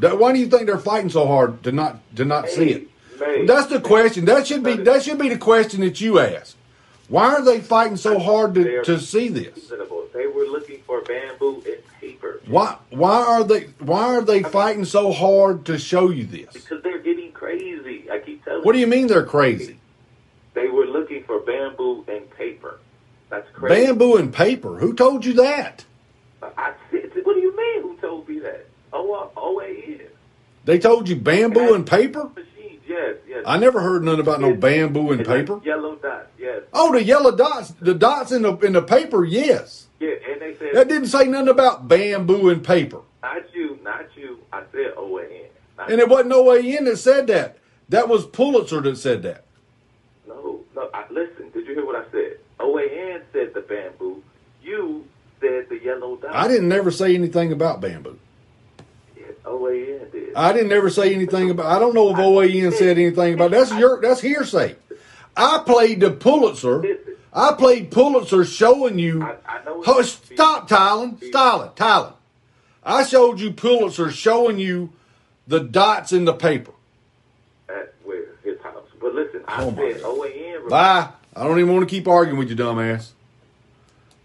[0.00, 2.88] Why do you think they're fighting so hard to not to not see it?
[3.20, 3.46] May.
[3.46, 4.24] That's the question.
[4.24, 6.56] That should be that should be the question that you ask.
[7.08, 9.54] Why are they fighting so hard to, to see this?
[9.54, 10.08] reasonable.
[10.14, 14.84] They were looking for bamboo and paper Why why are they why are they fighting
[14.84, 16.52] so hard to show you this?
[16.52, 18.10] because they're getting crazy.
[18.10, 18.64] I keep telling you.
[18.64, 19.78] What do you mean they're crazy?
[20.54, 22.78] They were looking for bamboo and paper.
[23.30, 23.86] That's crazy.
[23.86, 24.78] Bamboo and paper.
[24.78, 25.84] Who told you that?
[26.42, 27.82] I said, what do you mean?
[27.82, 28.66] Who told me that?
[28.66, 30.00] Oh, OAN.
[30.64, 32.30] They told you bamboo and paper?
[32.36, 33.42] Machines, yes, yes.
[33.46, 35.60] I never heard nothing about no bamboo and paper.
[35.64, 36.62] Yellow dots, yes.
[36.72, 39.86] Oh, the yellow dots, the dots in the in the paper, yes.
[39.98, 43.00] Yeah, and they said, That didn't say nothing about bamboo and paper.
[43.22, 44.38] not you, not you.
[44.52, 45.46] I said OAN.
[45.78, 47.58] And it wasn't OAN that said that.
[47.88, 49.44] That was Pulitzer that said that.
[50.28, 50.88] No, no.
[50.94, 52.38] I, listen, did you hear what I said?
[52.60, 54.22] OAN said the bamboo.
[54.62, 55.04] You
[55.40, 56.34] said the yellow dot.
[56.34, 58.18] I didn't never say anything about bamboo.
[59.44, 60.34] OAN did.
[60.34, 61.66] I didn't ever say anything about.
[61.66, 63.50] I don't know if OAN said anything about.
[63.50, 64.00] That's your.
[64.00, 64.76] That's hearsay.
[65.36, 66.84] I played the Pulitzer.
[67.32, 69.26] I played Pulitzer showing you.
[69.86, 71.22] Oh, stop, Tylen.
[71.22, 72.12] It, Tylen.
[72.84, 74.90] I showed you Pulitzer showing you
[75.46, 76.72] the dots in the paper.
[77.68, 78.86] At where his house.
[79.00, 80.68] But listen, I Oh, said OAN.
[80.68, 81.08] Bye.
[81.34, 83.10] I don't even want to keep arguing with you, dumbass.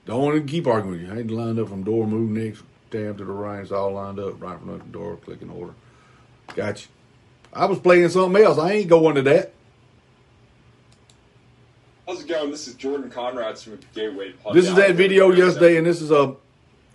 [0.06, 1.14] Don't want to keep arguing with you.
[1.14, 3.61] I ain't lined up from door, move next, tab to the right.
[3.61, 5.73] It's all lined up right from the door, click in order.
[6.55, 6.88] Gotcha.
[7.53, 8.57] I was playing something else.
[8.57, 9.53] I ain't going to that.
[12.07, 12.51] How's it going?
[12.51, 14.53] This is Jordan Conradson from Gateway Pundit.
[14.53, 16.35] This is that video yesterday, and this is a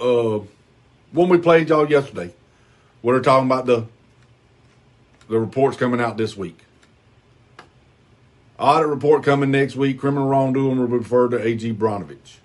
[0.01, 0.41] uh,
[1.13, 2.33] one we played y'all yesterday.
[3.03, 3.87] Where they're talking about the
[5.29, 6.59] the reports coming out this week.
[8.59, 9.99] Audit report coming next week.
[9.99, 11.75] Criminal wrongdoing will be referred to A.G.
[11.75, 12.37] Brnovich.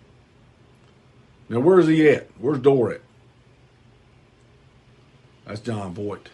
[1.48, 2.28] Now, where's he at?
[2.40, 3.02] Where's Dore at?
[5.48, 6.28] That's Jon Voight.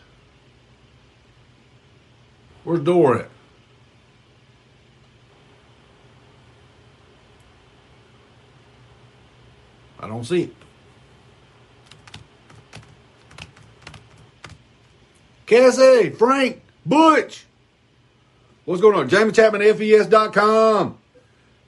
[2.64, 3.30] Where's Dore at?
[10.00, 10.56] I don't see it.
[15.46, 17.46] Cassie, Frank, Butch.
[18.66, 19.08] What's going on?
[19.10, 20.98] Jamie Chapman, FES.com.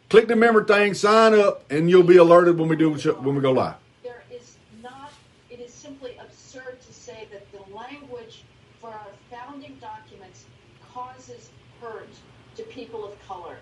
[0.09, 3.41] Click the member thing, sign up, and you'll be alerted when we do when we
[3.41, 3.75] go live.
[4.03, 5.11] There is not,
[5.49, 8.43] it is simply absurd to say that the language
[8.79, 10.45] for our founding documents
[10.93, 11.49] causes
[11.81, 12.09] hurt
[12.55, 13.57] to people of color.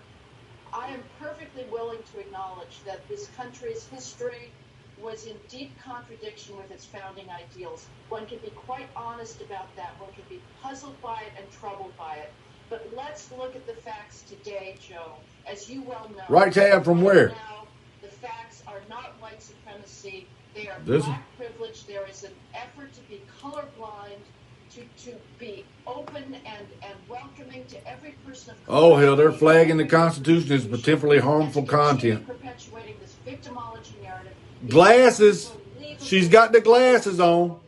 [0.72, 4.50] I am perfectly willing to acknowledge that this country's history
[5.02, 7.86] was in deep contradiction with its founding ideals.
[8.08, 9.92] One can be quite honest about that.
[10.00, 12.32] One can be puzzled by it and troubled by it.
[12.70, 15.12] But let's look at the facts today, Joe.
[15.46, 17.28] As you well know, Right tab from where?
[17.30, 17.66] now,
[18.00, 20.26] the facts are not white supremacy.
[20.54, 21.84] They are This- black privilege.
[21.86, 24.20] There is an effort to be colorblind,
[24.74, 28.78] to, to be open and, and welcoming to every person of color.
[28.78, 32.26] Oh hell, they're flagging the Constitution as potentially harmful content.
[32.26, 34.32] perpetuating this victimology narrative.
[34.68, 35.52] Glasses.
[36.00, 37.60] She's got the glasses on.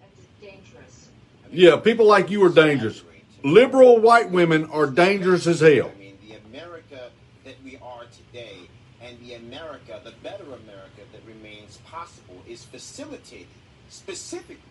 [1.53, 3.03] Yeah, people like you are dangerous.
[3.45, 5.93] Liberal white women are dangerous as hell.
[5.95, 7.11] I mean, the America
[7.45, 8.59] that we are today
[9.01, 13.47] and the America, the better America that remains possible is facilitated
[13.89, 14.66] specifically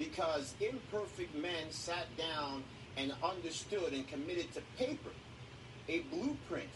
[0.00, 2.64] because imperfect men sat down
[2.96, 5.10] and understood and committed to paper
[5.88, 6.68] a blueprint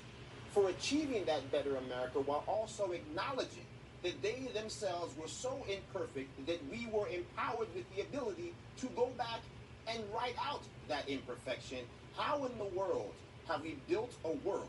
[0.51, 3.64] for achieving that better America while also acknowledging
[4.02, 9.06] that they themselves were so imperfect that we were empowered with the ability to go
[9.16, 9.40] back
[9.88, 11.78] and write out that imperfection.
[12.16, 13.14] How in the world
[13.48, 14.68] have we built a world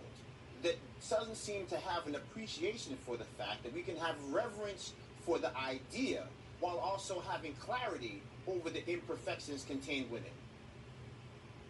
[0.64, 0.78] that
[1.10, 4.94] doesn't seem to have an appreciation for the fact that we can have reverence
[5.26, 6.24] for the idea
[6.62, 10.32] while also having clarity over the imperfections contained within?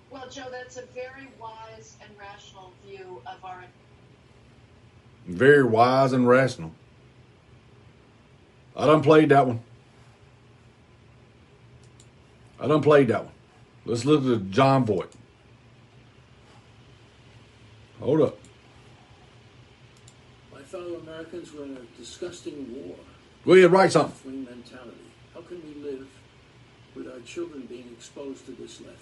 [0.09, 3.63] Well, Joe, that's a very wise and rational view of our
[5.27, 6.71] Very wise and rational.
[8.75, 9.61] I done played that one.
[12.59, 13.33] I done played that one.
[13.85, 15.11] Let's listen to Jon Voight.
[17.99, 18.39] Hold up.
[20.53, 22.97] My fellow Americans, we're in a disgusting war.
[23.45, 24.11] Go ahead, write something.
[24.13, 24.97] Left-wing mentality.
[25.33, 26.07] How can we live
[26.95, 28.99] with our children being exposed to this left?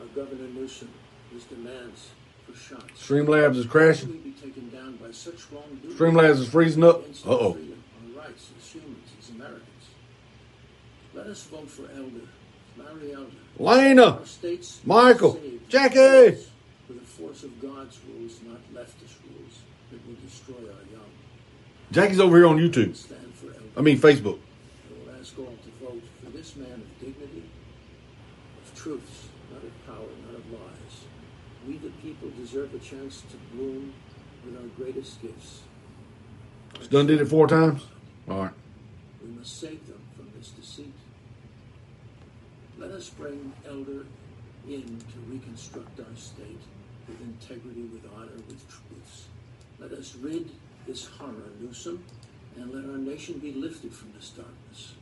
[0.00, 0.90] Our Governor Newsom,
[1.32, 2.10] his demands
[2.46, 3.02] for shots.
[3.02, 4.08] Streamlabs is crashing.
[4.08, 5.94] can we be taken down by such wrongdoing?
[5.94, 7.02] Streamlabs is freezing up.
[7.26, 7.58] Uh oh.
[8.16, 9.62] rights as humans, as Americans.
[11.14, 12.28] Let us vote for Elder,
[12.76, 13.30] Larry Elder.
[13.58, 15.98] Lena, states Michael, Jackie.
[16.88, 19.60] with the force of God's rules, not leftist rules
[19.90, 21.10] that will destroy our young.
[21.90, 22.94] Jackie's over here on YouTube.
[22.94, 23.60] Stand for Elder.
[23.78, 24.38] I mean Facebook.
[24.38, 27.44] I will ask all to vote for this man of dignity,
[28.62, 31.04] of truths, not of power, not of lies.
[31.66, 33.92] We, the people, deserve a chance to bloom
[34.44, 35.62] with our greatest gifts.
[36.90, 37.82] Done did it four times.
[38.28, 38.52] All right.
[39.22, 40.92] We must save them from this deceit.
[42.78, 44.04] Let us bring Elder
[44.68, 46.60] in to reconstruct our state
[47.08, 49.26] with integrity, with honor, with truths.
[49.78, 50.50] Let us rid
[50.86, 52.04] this horror, Newsom,
[52.56, 54.94] and let our nation be lifted from this darkness.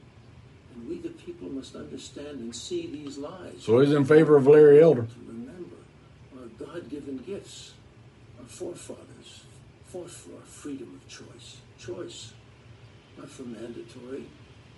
[0.74, 3.54] And we, the people, must understand and see these lies.
[3.60, 5.02] So he's in favor of Larry Elder.
[5.02, 5.76] To remember
[6.36, 7.74] our God given gifts.
[8.40, 9.44] Our forefathers
[9.86, 11.58] fought for our freedom of choice.
[11.78, 12.32] Choice,
[13.16, 14.24] not for mandatory,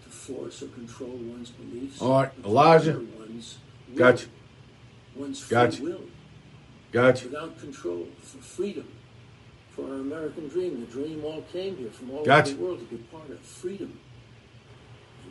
[0.05, 2.03] to force or control one's beliefs.
[2.03, 3.01] All right, Elijah.
[3.19, 3.59] One's
[3.89, 4.27] will, Gotcha.
[5.15, 5.83] One's free Gotcha.
[5.83, 6.03] will.
[6.93, 7.25] Gotcha.
[7.29, 8.87] Without control, for freedom,
[9.71, 10.81] for our American dream.
[10.81, 12.53] The dream all came here from all Gotcha.
[12.53, 13.99] over the world to be part of freedom.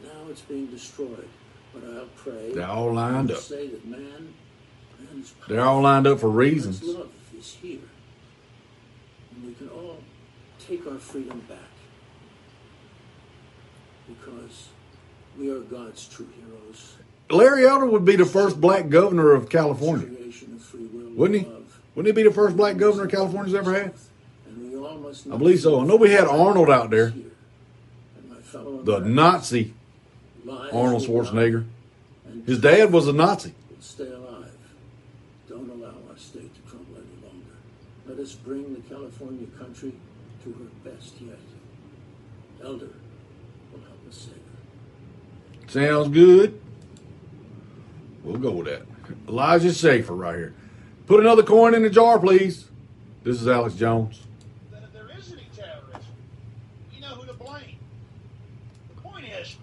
[0.03, 1.27] Now it's being destroyed.
[1.73, 2.53] But I'll pray.
[2.53, 3.37] They're all lined up.
[3.37, 4.33] Say that man,
[4.99, 6.83] man's They're all lined up for God's reasons.
[6.83, 7.79] love is here.
[9.35, 9.99] And we can all
[10.59, 11.57] take our freedom back.
[14.07, 14.69] Because
[15.37, 16.95] we are God's true heroes.
[17.29, 20.07] Larry Elder would be the first black governor of California.
[20.07, 21.11] Creation of free will.
[21.15, 21.51] Wouldn't he?
[21.95, 23.93] Wouldn't he be the first black governor California's ever had?
[24.47, 25.81] And we all must I believe so.
[25.81, 27.33] I know we had Arnold out there, And
[28.29, 29.73] my fellow the Nazi
[30.49, 31.65] Arnold Schwarzenegger.
[32.45, 33.53] His dad was a Nazi.
[33.79, 34.51] Stay alive.
[35.47, 37.55] Don't allow our state to crumble any longer.
[38.07, 39.93] Let us bring the California country
[40.43, 41.37] to her best yet.
[42.63, 42.89] Elder
[43.71, 45.71] will help us save her.
[45.71, 46.59] Sounds good.
[48.23, 48.83] We'll go with that.
[49.27, 50.53] Elijah Schaffer right here.
[51.05, 52.65] Put another coin in the jar, please.
[53.23, 54.21] This is Alex Jones.
[54.71, 56.01] that if there is any terrorism,
[56.91, 57.77] we know who to blame.
[58.95, 59.57] The point is,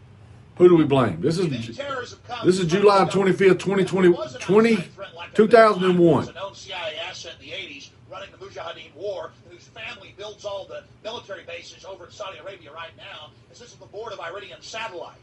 [0.63, 1.21] Who do we blame?
[1.21, 5.15] This is any terrorism comes this is July the 25th, 2020, an 20, outside threat
[5.17, 6.21] like a Bin Laden, 2001.
[6.21, 10.45] who's a known CIA asset in the 80s, running the Mujahideen war, whose family builds
[10.45, 14.13] all the military bases over in Saudi Arabia right now, is this is the board
[14.13, 15.19] of Iridium Satellite.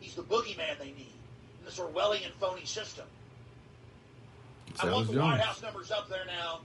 [0.00, 1.12] He's the boogeyman they need
[1.58, 3.04] in this Orwellian phony system.
[4.68, 6.60] It's I want the White House numbers up there now.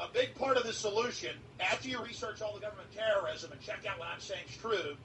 [0.00, 3.84] A big part of the solution, after you research all the government terrorism and check
[3.86, 4.96] out what I'm saying is true,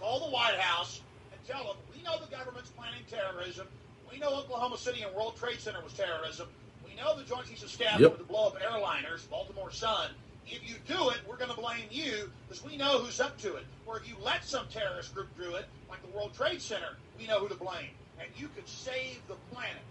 [0.00, 1.00] call the White House
[1.48, 3.66] tell them we know the government's planning terrorism.
[4.12, 6.46] We know Oklahoma City and World Trade Center was terrorism.
[6.84, 8.12] We know the Joint Chiefs of Staff Yep.
[8.12, 10.10] were to blow up airliners, Baltimore Sun.
[10.46, 13.56] If you do it, we're going to blame you because we know who's up to
[13.56, 13.64] it.
[13.86, 17.26] Or if you let some terrorist group do it, like the World Trade Center, we
[17.26, 17.90] know who to blame.
[18.18, 19.82] And you could save the planet.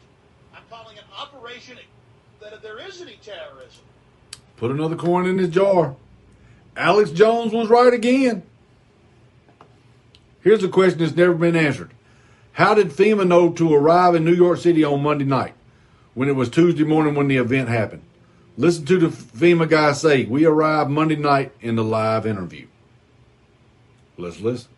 [0.56, 1.78] I'm calling it Operation
[2.42, 3.84] that if there is any terrorism,
[4.58, 5.96] Put another coin in his jar.
[6.76, 8.42] Alex Jones was right again.
[10.48, 11.92] Here's a question that's never been answered.
[12.54, 15.54] How did FEMA know to arrive in New York City on Monday night
[16.14, 18.04] when it was Tuesday morning when the event happened?
[18.56, 22.66] Listen to the FEMA guy say, We arrived Monday night in the live interview.
[24.16, 24.70] Let's listen.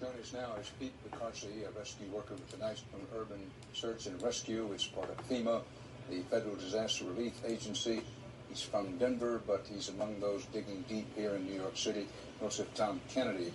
[0.00, 3.40] Us now is Pete Picarsi, a rescue worker with the National Urban
[3.72, 4.70] Search and Rescue.
[4.72, 5.60] It's part of FEMA,
[6.08, 8.00] the Federal Disaster Relief Agency.
[8.48, 12.06] He's from Denver, but he's among those digging deep here in New York City.
[12.40, 13.52] Have Tom Kennedy,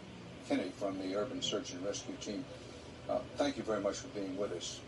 [0.48, 2.44] Kenny from the Urban Search and Rescue Team.
[3.10, 4.80] Uh, thank you very much for being with us.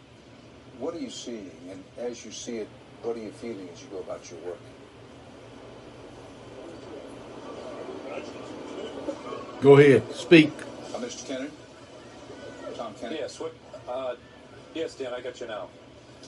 [0.79, 1.51] What are you seeing?
[1.69, 2.67] And as you see it,
[3.01, 4.59] what are you feeling as you go about your work?
[9.61, 10.51] Go ahead, speak.
[10.93, 11.25] Uh, Mr.
[11.27, 11.51] Kennedy?
[12.75, 13.19] Tom Kennedy?
[13.21, 13.41] Yes,
[13.87, 14.15] uh,
[14.73, 15.69] yes, Dan, I got you now.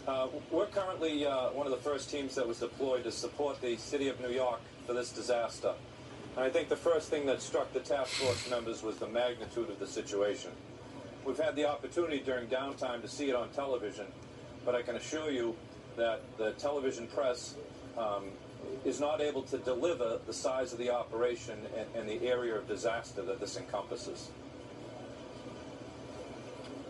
[0.08, 3.76] Uh, we're currently uh, one of the first teams that was deployed to support the
[3.78, 5.74] city of New York for this disaster.
[6.38, 9.72] And I think the first thing that struck the task force members was the magnitude
[9.72, 10.52] of the situation.
[11.26, 14.06] We've had the opportunity during downtime to see it on television,
[14.64, 15.56] but I can assure you
[15.96, 17.56] that the television press
[17.98, 18.26] um,
[18.86, 22.68] is not able to deliver the size of the operation and, and the area of
[22.68, 24.30] disaster that this encompasses.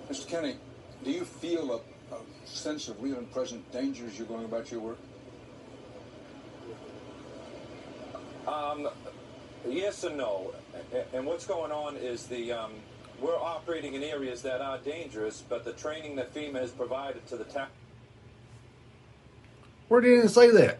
[0.09, 0.27] Mr.
[0.27, 0.57] Kenny,
[1.05, 4.69] Do you feel a, a sense of real and present danger as you're going about
[4.71, 4.97] your work?
[8.45, 8.89] Um,
[9.69, 10.53] yes and no.
[11.13, 12.71] And what's going on is the um,
[13.19, 17.37] we're operating in areas that are dangerous, but the training that FEMA has provided to
[17.37, 17.71] the tax.
[19.87, 20.79] Where did it say that?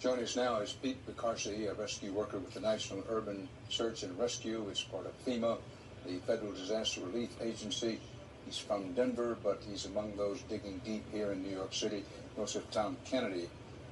[0.00, 4.18] Joining us now is Pete Picarsi, a rescue worker with the National Urban Search and
[4.18, 4.66] Rescue.
[4.70, 5.58] It's part of FEMA,
[6.06, 7.98] the Federal Disaster Relief Agency.
[8.44, 12.04] He's from Denver, but he's among those digging deep here in New York City.
[12.36, 13.48] We also have Tom Kennedy,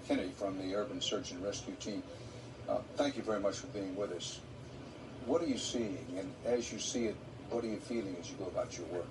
[0.07, 2.03] Kennedy from the Urban Search and Rescue Team.
[2.69, 4.41] Uh, thank you very much for being with us.
[5.27, 5.99] What are you seeing?
[6.17, 7.17] And as you see it,
[7.51, 9.09] what are you feeling as you go about your work?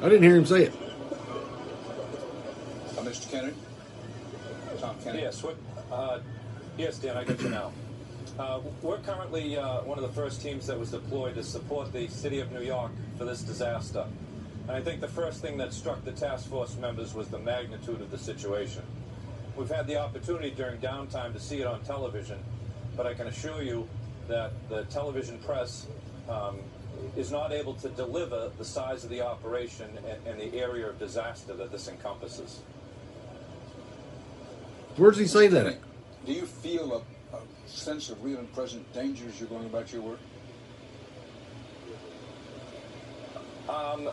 [0.00, 0.72] I didn't hear him say it.
[2.96, 3.30] Uh, Mr.
[3.30, 3.56] Kennedy?
[4.80, 5.22] Tom Kennedy?
[5.24, 5.56] Yes, what,
[5.90, 6.20] uh,
[6.76, 7.72] yes, Dan, I get you now.
[8.38, 12.06] Uh, we're currently uh, one of the first teams that was deployed to support the
[12.08, 14.06] city of New York for this disaster.
[14.68, 18.00] And I think the first thing that struck the task force members was the magnitude
[18.00, 18.82] of the situation.
[19.58, 22.38] We've had the opportunity during downtime to see it on television,
[22.96, 23.88] but I can assure you
[24.28, 25.88] that the television press
[26.28, 26.58] um,
[27.16, 30.98] is not able to deliver the size of the operation and, and the area of
[31.00, 32.60] disaster that this encompasses.
[34.96, 35.78] Where does he say that at?
[36.24, 36.92] Do you feel
[37.32, 40.20] a, a sense of real and present danger as you're going about your work?
[43.68, 44.08] Um,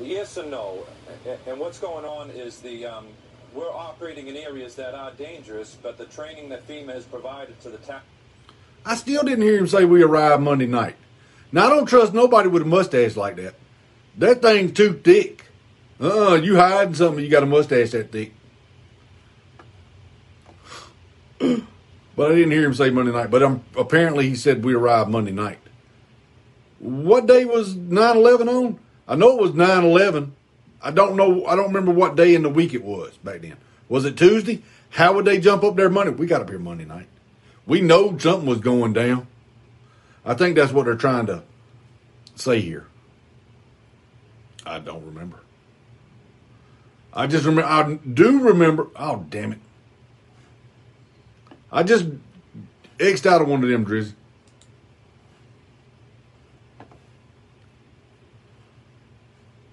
[0.00, 0.86] yes and no.
[1.26, 3.06] A- And what's going on is the um,
[3.54, 7.70] we're operating in areas that are dangerous, but the training that FEMA has provided to
[7.70, 8.04] the tax.
[8.84, 10.96] I still didn't hear him say we arrived Monday night.
[11.52, 13.54] Now I don't trust nobody with a mustache like that.
[14.18, 15.46] That thing's too thick.
[16.00, 17.22] Uh, you hiding something?
[17.22, 18.32] You got a mustache that thick.
[22.16, 23.30] but I didn't hear him say Monday night.
[23.30, 25.58] But um, apparently he said we arrived Monday night.
[26.78, 28.78] What day was 9-11 on?
[29.06, 30.30] I know it was 9-11.
[30.82, 31.44] I don't know.
[31.46, 33.56] I don't remember what day in the week it was back then.
[33.88, 34.62] Was it Tuesday?
[34.90, 36.10] How would they jump up their money?
[36.10, 37.06] We got up here Monday night.
[37.66, 39.26] We know something was going down.
[40.24, 41.42] I think that's what they're trying to
[42.34, 42.86] say here.
[44.64, 45.40] I don't remember.
[47.12, 47.68] I just remember.
[47.68, 48.88] I do remember.
[48.96, 49.58] Oh damn it!
[51.72, 52.06] I just
[52.98, 54.14] xed out of one of them, Drizzy.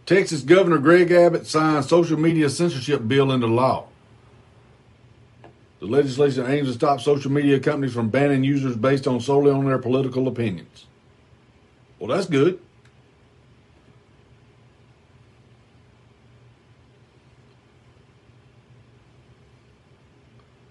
[0.08, 3.88] Texas Governor Greg Abbott signed social media censorship bill into law.
[5.82, 9.66] The legislation aims to stop social media companies from banning users based on solely on
[9.66, 10.86] their political opinions.
[12.00, 12.62] Well, that's good.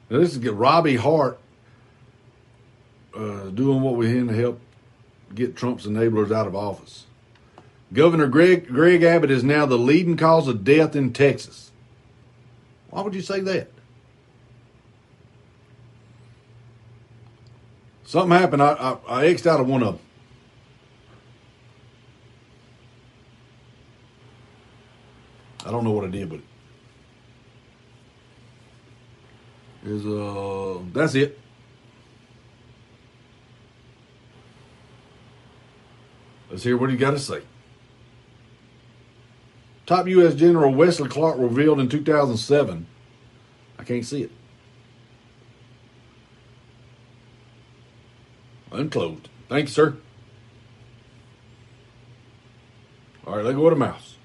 [0.09, 1.39] Now, this is get Robbie Hart
[3.15, 4.61] uh, doing what we can to help
[5.35, 7.06] get Trump's enablers out of office.
[7.93, 11.71] Governor Greg Greg Abbott is now the leading cause of death in Texas.
[12.91, 13.71] Why would you say that?
[18.05, 18.63] Something happened.
[18.63, 20.07] I, I, I X'd out of one of them.
[25.65, 26.41] I don't know what I did, but
[29.85, 31.39] is uh that's it.
[36.51, 37.43] Let's hear what he got to say.
[39.87, 40.35] Top U.S.
[40.35, 42.87] General Wesley Clark revealed in 2007.
[43.79, 44.33] I can't see it.
[48.73, 49.29] Unclosed.
[49.49, 49.97] Thank you, sir.
[53.25, 54.17] All right, let go of the mouse.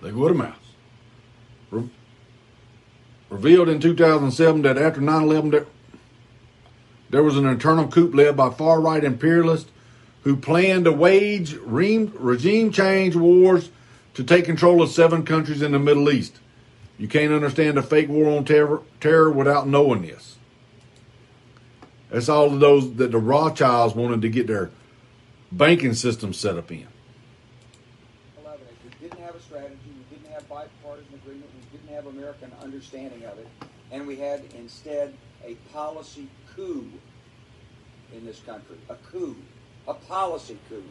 [0.00, 0.54] Let go of the mouse.
[1.70, 1.90] Re-
[3.28, 5.66] revealed in 2007 that after 9 11, there,
[7.10, 9.70] there was an internal coup led by far right imperialists
[10.28, 13.70] who planned to wage re- regime change wars
[14.12, 16.36] to take control of seven countries in the Middle East.
[16.98, 20.36] You can't understand a fake war on terror, terror without knowing this.
[22.10, 24.68] That's all of those that the Rothschilds wanted to get their
[25.50, 26.86] banking system set up in.
[28.42, 32.04] 11 is we didn't have a strategy, we didn't have bipartisan agreement, we didn't have
[32.04, 33.48] American understanding of it,
[33.90, 36.86] and we had instead a policy coup
[38.14, 38.76] in this country.
[38.90, 39.34] A coup.
[39.88, 40.84] A policy coup.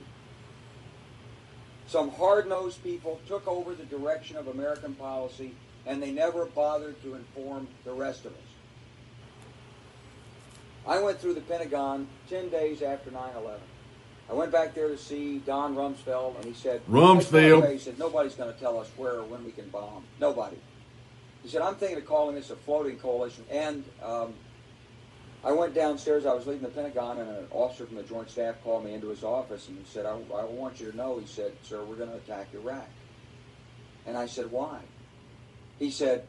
[1.88, 5.54] Some hard-nosed people took over the direction of American policy,
[5.86, 8.40] and they never bothered to inform the rest of us.
[10.86, 13.60] I went through the Pentagon 10 days after 9-11.
[14.30, 17.72] I went back there to see Don Rumsfeld, and he said, Rumsfeld.
[17.72, 20.04] He said, nobody's going to tell us where or when we can bomb.
[20.20, 20.58] Nobody.
[21.44, 23.46] He said, I'm thinking of calling this a floating coalition.
[23.50, 24.34] And um,
[25.48, 26.26] I went downstairs.
[26.26, 29.08] I was leaving the Pentagon, and an officer from the Joint Staff called me into
[29.08, 31.96] his office and he said, I, I want you to know, he said, sir, we're
[31.96, 32.90] going to attack Iraq.
[34.06, 34.82] And I said, why?
[35.80, 36.28] He said,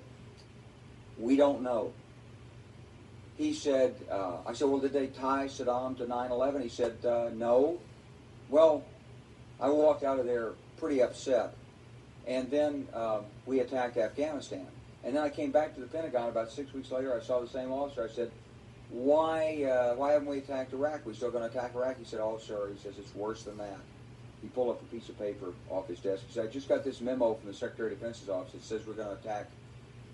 [1.18, 1.92] we don't know.
[3.36, 6.62] He said, uh, I said, well, did they tie Saddam to 9-11?
[6.62, 7.80] He said, uh, no.
[8.48, 8.84] Well,
[9.60, 11.56] I walked out of there pretty upset.
[12.28, 14.68] And then uh, we attacked Afghanistan.
[15.02, 17.18] And then I came back to the Pentagon about six weeks later.
[17.20, 18.08] I saw the same officer.
[18.08, 18.30] I said,
[18.90, 21.04] why, uh, why haven't we attacked Iraq?
[21.04, 21.98] We're still going to attack Iraq?
[21.98, 22.70] He said, oh, sir.
[22.72, 23.78] He says, it's worse than that.
[24.40, 26.24] He pulled up a piece of paper off his desk.
[26.26, 28.54] He said, I just got this memo from the Secretary of Defense's office.
[28.54, 29.50] It says we're going to attack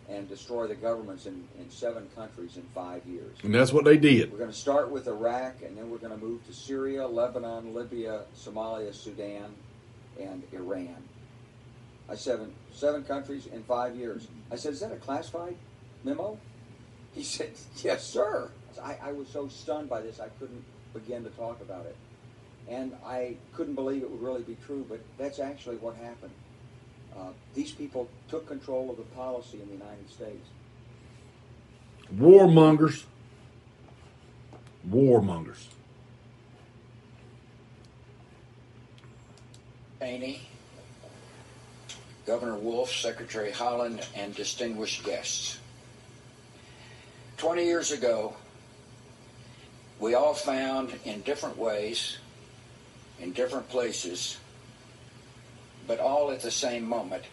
[0.08, 3.36] and destroy the governments in, in seven countries in five years.
[3.42, 4.32] And that's what they did.
[4.32, 7.74] We're going to start with Iraq, and then we're going to move to Syria, Lebanon,
[7.74, 9.54] Libya, Somalia, Sudan,
[10.20, 10.96] and Iran.
[12.08, 14.28] I seven seven countries in five years.
[14.52, 15.56] I said, "Is that a classified
[16.04, 16.38] memo?"
[17.14, 17.52] He said,
[17.82, 21.86] "Yes, sir." I, I was so stunned by this, I couldn't begin to talk about
[21.86, 21.96] it,
[22.68, 24.84] and I couldn't believe it would really be true.
[24.88, 26.32] But that's actually what happened.
[27.16, 30.46] Uh, these people took control of the policy in the United States.
[32.16, 33.04] Warmongers.
[34.88, 35.66] Warmongers.
[40.00, 40.42] Haney,
[42.26, 45.58] Governor Wolf, Secretary Haaland, and distinguished guests.
[47.38, 48.36] 20 years ago,
[50.00, 52.18] we all found in different ways,
[53.20, 54.38] in different places,
[55.86, 57.24] but all at the same moment,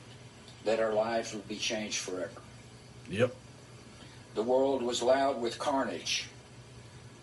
[0.65, 2.41] that our lives would be changed forever.
[3.09, 3.35] Yep.
[4.35, 6.29] The world was loud with carnage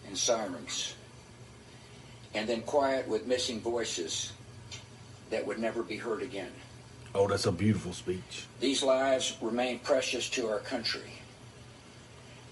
[0.06, 0.94] and sirens,
[2.34, 4.32] and then quiet with missing voices
[5.30, 6.52] that would never be heard again.
[7.14, 8.46] Oh, that's a beautiful speech.
[8.60, 11.12] These lives remain precious to our country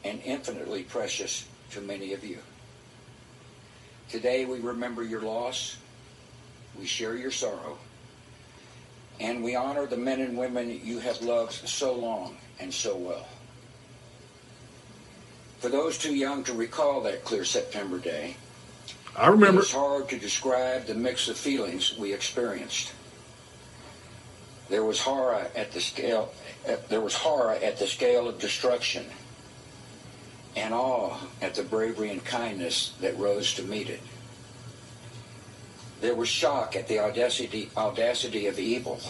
[0.04, 2.38] and infinitely precious to many of you.
[4.09, 5.77] Today we remember your loss,
[6.78, 7.77] we share your sorrow,
[9.19, 13.27] and we honor the men and women you have loved so long and so well.
[15.59, 18.37] For those too young to recall that clear September day,
[19.16, 19.62] I remember.
[19.62, 22.93] It's hard to describe the mix of feelings we experienced.
[24.69, 26.33] There was horror at the scale.
[26.89, 29.07] There was horror at the scale of destruction,
[30.57, 34.01] and awe at the bravery and kindness that rose to meet it.
[36.01, 39.01] There was shock at the audacity, audacity of evil,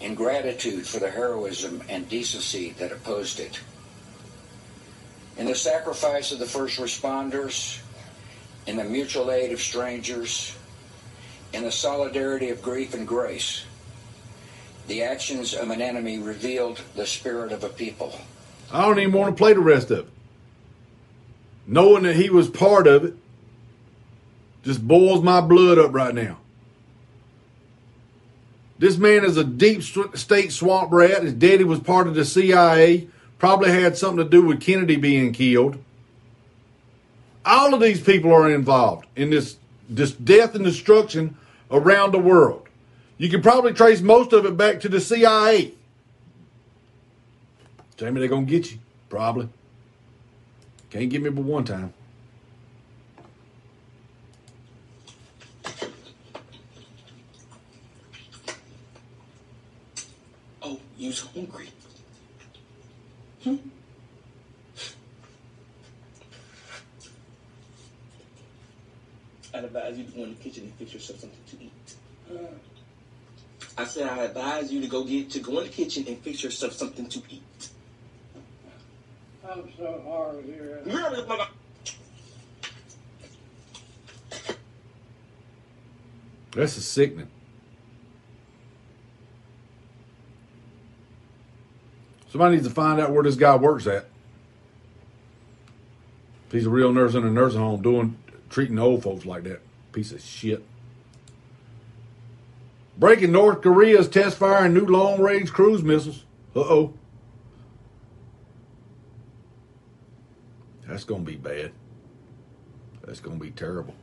[0.00, 3.60] and gratitude for the heroism and decency that opposed it.
[5.36, 7.80] In the sacrifice of the first responders,
[8.66, 10.56] in the mutual aid of strangers,
[11.52, 13.64] in the solidarity of grief and grace,
[14.86, 18.18] the actions of an enemy revealed the spirit of a people.
[18.72, 20.19] I don't even want to play the rest of it.
[21.70, 23.14] Knowing that he was part of it
[24.64, 26.36] just boils my blood up right now.
[28.76, 31.22] This man is a deep state swamp rat.
[31.22, 33.06] His daddy was part of the CIA,
[33.38, 35.78] probably had something to do with Kennedy being killed.
[37.44, 39.56] All of these people are involved in this,
[39.88, 41.36] this death and destruction
[41.70, 42.66] around the world.
[43.16, 45.74] You can probably trace most of it back to the CIA.
[47.96, 48.78] Jamie, they're going to get you.
[49.08, 49.48] Probably.
[50.90, 51.94] Can't get me but one time.
[60.60, 61.68] Oh, you's hungry.
[63.44, 63.56] Hmm?
[69.54, 71.72] I'd advise you to go in the kitchen and fix yourself something to eat.
[73.78, 76.42] I said I advise you to go get to go in the kitchen and fix
[76.42, 77.69] yourself something to eat.
[79.48, 80.82] I'm so hard here.
[86.52, 87.28] This is sickening.
[92.30, 94.06] Somebody needs to find out where this guy works at.
[96.46, 98.16] If he's a real nurse in a nursing home doing
[98.50, 99.60] treating old folks like that.
[99.92, 100.64] Piece of shit.
[102.98, 106.24] Breaking North Korea's test firing new long range cruise missiles.
[106.54, 106.94] Uh oh.
[110.90, 111.70] That's going to be bad.
[113.06, 113.94] That's going to be terrible.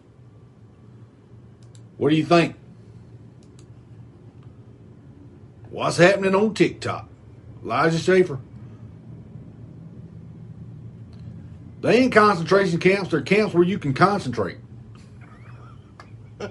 [1.98, 2.56] What do you think?
[5.70, 7.10] What's happening on TikTok?
[7.62, 8.40] Elijah Schaffer.
[11.82, 14.60] They ain't concentration camps, they're camps where you can concentrate.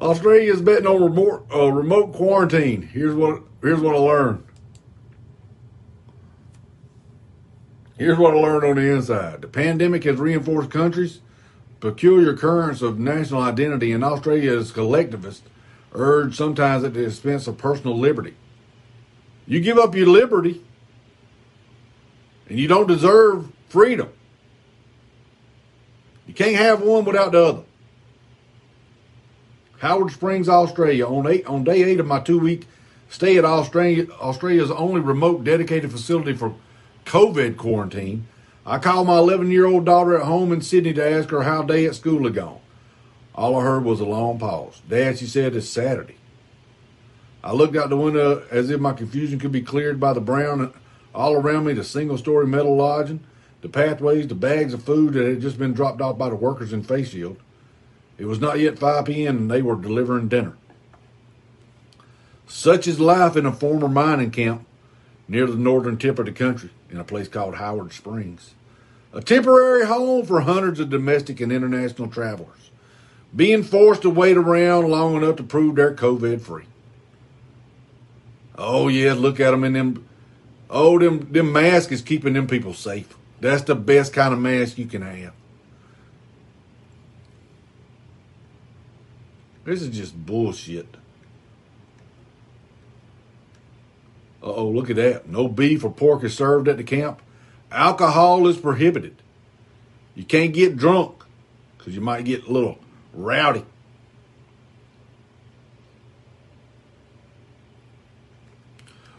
[0.00, 2.80] Australia's betting on remote, uh, remote quarantine.
[2.82, 4.47] Here's what here's what I learned.
[7.98, 9.42] Here's what I learned on the inside.
[9.42, 11.20] The pandemic has reinforced countries'
[11.80, 15.42] peculiar currents of national identity, and Australia's collectivist
[15.92, 18.34] urge sometimes at the expense of personal liberty.
[19.48, 20.62] You give up your liberty,
[22.48, 24.10] and you don't deserve freedom.
[26.28, 27.62] You can't have one without the other.
[29.78, 31.06] Howard Springs, Australia.
[31.06, 32.66] On eight on day eight of my two week
[33.08, 36.54] stay at Australia, Australia's only remote dedicated facility for
[37.08, 38.26] COVID quarantine,
[38.66, 41.62] I called my 11 year old daughter at home in Sydney to ask her how
[41.62, 42.60] day at school had gone.
[43.34, 44.82] All I heard was a long pause.
[44.86, 46.16] Dad, she said, it's Saturday.
[47.42, 50.74] I looked out the window as if my confusion could be cleared by the brown
[51.14, 53.20] all around me, the single story metal lodging,
[53.62, 56.74] the pathways, the bags of food that had just been dropped off by the workers
[56.74, 57.38] in Face Shield.
[58.18, 59.38] It was not yet 5 p.m.
[59.38, 60.58] and they were delivering dinner.
[62.46, 64.67] Such is life in a former mining camp
[65.28, 68.54] near the northern tip of the country in a place called Howard Springs.
[69.12, 72.70] A temporary home for hundreds of domestic and international travelers,
[73.34, 76.64] being forced to wait around long enough to prove they're COVID free.
[78.56, 80.08] Oh yeah, look at them in them.
[80.68, 83.16] Oh, them them masks is keeping them people safe.
[83.40, 85.32] That's the best kind of mask you can have.
[89.64, 90.86] This is just bullshit.
[90.94, 90.98] Uh
[94.54, 95.28] oh, look at that.
[95.28, 97.20] No beef or pork is served at the camp.
[97.70, 99.16] Alcohol is prohibited.
[100.14, 101.24] You can't get drunk
[101.76, 102.78] because you might get a little
[103.12, 103.64] rowdy.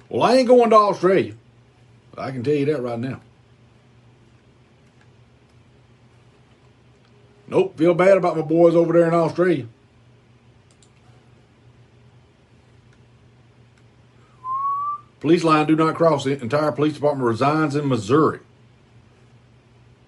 [0.09, 1.35] Well, I ain't going to Australia.
[2.17, 3.21] I can tell you that right now.
[7.47, 9.67] Nope, feel bad about my boys over there in Australia.
[15.19, 16.23] Police line do not cross.
[16.23, 18.39] The entire police department resigns in Missouri.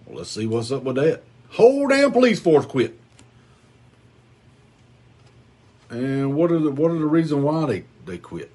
[0.05, 1.23] Well, let's see what's up with that.
[1.49, 2.97] Whole damn police force quit.
[5.89, 8.49] And what are the what are the reason why they, they quit?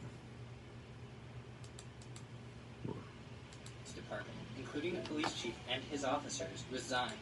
[3.94, 7.12] Department, including the police chief and his officers, resigned.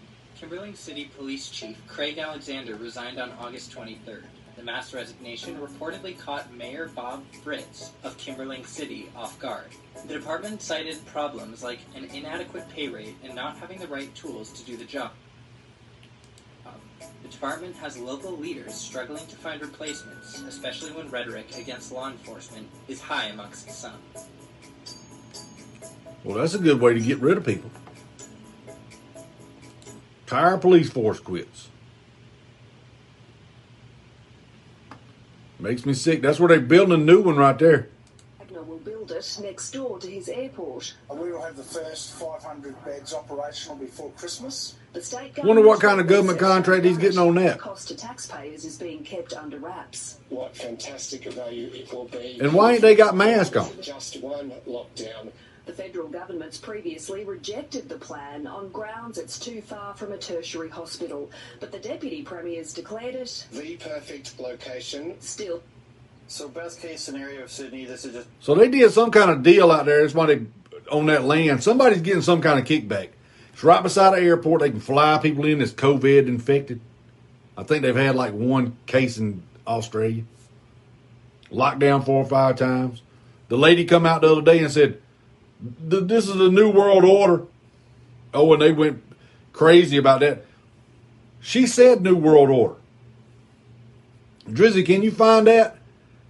[0.40, 4.24] Kimberling City Police Chief Craig Alexander resigned on August 23rd.
[4.56, 9.66] The mass resignation reportedly caught Mayor Bob Fritz of Kimberling City off guard.
[10.06, 14.52] The department cited problems like an inadequate pay rate and not having the right tools
[14.52, 15.10] to do the job.
[16.64, 16.72] Um,
[17.22, 22.68] the department has local leaders struggling to find replacements, especially when rhetoric against law enforcement
[22.86, 24.00] is high amongst some.
[26.22, 27.70] Well, that's a good way to get rid of people.
[30.22, 31.68] Entire police force quits.
[35.64, 36.20] Makes me sick.
[36.20, 37.88] That's where they're building a new one right there.
[38.38, 40.92] Wagner will build it next door to his airport.
[41.08, 44.74] And We will have the first 500 beds operational before Christmas.
[44.92, 47.56] The state Wonder what kind of government contract he's getting on that.
[47.56, 50.18] The cost to taxpayers is being kept under wraps.
[50.28, 52.38] What fantastic value it will be.
[52.42, 53.70] And why ain't they got masks on?
[53.80, 55.32] Just one lockdown.
[55.66, 60.68] The federal government's previously rejected the plan on grounds it's too far from a tertiary
[60.68, 65.18] hospital, but the deputy premier's declared it The perfect location.
[65.20, 65.62] still
[66.26, 69.42] So best case scenario of Sydney, this is just So they did some kind of
[69.42, 70.06] deal out there.
[70.08, 70.46] Somebody
[70.90, 71.62] on that land.
[71.62, 73.10] Somebody's getting some kind of kickback.
[73.52, 74.60] It's right beside the airport.
[74.60, 76.80] They can fly people in that's COVID infected.
[77.56, 80.24] I think they've had like one case in Australia.
[81.50, 83.02] Locked down four or five times.
[83.48, 85.00] The lady come out the other day and said,
[85.90, 87.44] "Th- "This is a new world order."
[88.32, 89.02] Oh, and they went
[89.52, 90.44] crazy about that.
[91.40, 92.76] She said "New World Order."
[94.48, 95.78] Drizzy, can you find that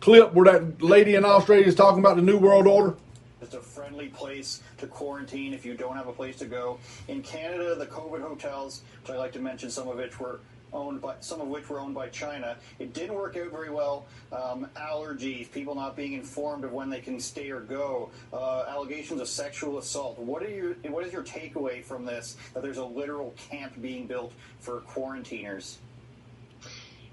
[0.01, 2.97] clip where that lady in Australia is talking about the New World Order?
[3.41, 6.79] It's a friendly place to quarantine if you don't have a place to go.
[7.09, 10.41] In Canada, the COVID hotels, which I like to mention, some of which were
[10.75, 12.57] owned by some of which were owned by China.
[12.79, 14.07] It didn't work out very well.
[14.33, 19.21] Um, allergies, people not being informed of when they can stay or go, uh, allegations
[19.21, 20.19] of sexual assault.
[20.19, 22.37] What are your what is your takeaway from this?
[22.53, 25.79] That there's a literal camp being built for quarantiners.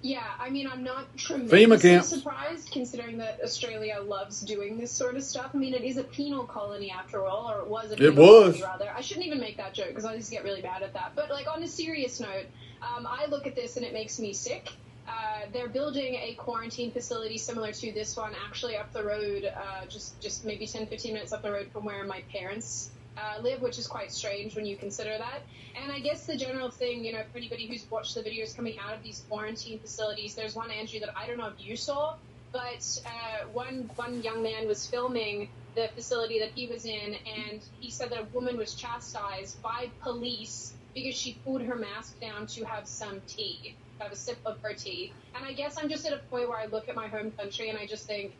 [0.04, 5.22] Yeah, I mean, I'm not tremendously surprised considering that Australia loves doing this sort of
[5.24, 5.52] stuff.
[5.54, 8.56] I mean, it is a penal colony after all, or it was a It was.
[8.60, 8.92] colony rather.
[8.96, 11.12] I shouldn't even make that joke because I just get really bad at that.
[11.16, 12.48] But like on a serious note,
[12.82, 14.70] um, I look at this and it makes me sick.
[15.08, 19.86] Uh, they're building a quarantine facility similar to this one, actually up the road, uh,
[19.88, 23.62] just just maybe 10, 15 minutes up the road from where my parents uh, live,
[23.62, 25.41] which is quite strange when you consider that.
[25.82, 28.78] And I guess the general thing, you know, for anybody who's watched the videos coming
[28.80, 32.16] out of these quarantine facilities, there's one, Andrew, that I don't know if you saw,
[32.52, 37.62] but uh, one one young man was filming the facility that he was in, and
[37.80, 42.48] he said that a woman was chastised by police because she pulled her mask down
[42.48, 45.14] to have some tea, have a sip of her tea.
[45.36, 47.70] And I guess I'm just at a point where I look at my home country
[47.70, 48.34] and I just think.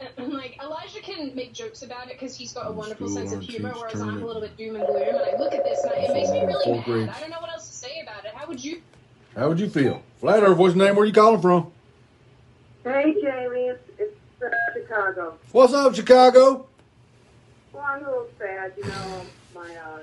[0.18, 3.72] Like Elijah can make jokes about it because he's got a wonderful sense of humor,
[3.74, 5.02] whereas I'm a little bit doom and gloom.
[5.02, 6.84] And I look at this and I, it makes me really mad.
[6.84, 7.08] grade.
[7.08, 8.32] I don't know what else to say about it.
[8.34, 8.82] How would you?
[9.34, 10.02] How would you feel?
[10.18, 10.96] Flat Earth, what's your name?
[10.96, 11.72] Where you calling from?
[12.84, 15.38] Hey, Jamie, it's, it's uh, Chicago.
[15.52, 16.66] What's up, Chicago?
[17.72, 19.22] Well, I'm a little sad, you know.
[19.54, 19.98] My uh,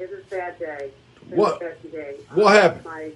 [0.00, 0.90] it's a sad day.
[1.22, 2.16] It's What- A sad day.
[2.34, 2.84] what Uh, happened?
[2.84, 3.12] My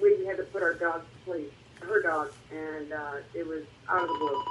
[0.00, 1.52] we had to put our dog to sleep,
[1.82, 4.42] her dog, and uh, it was out of the blue.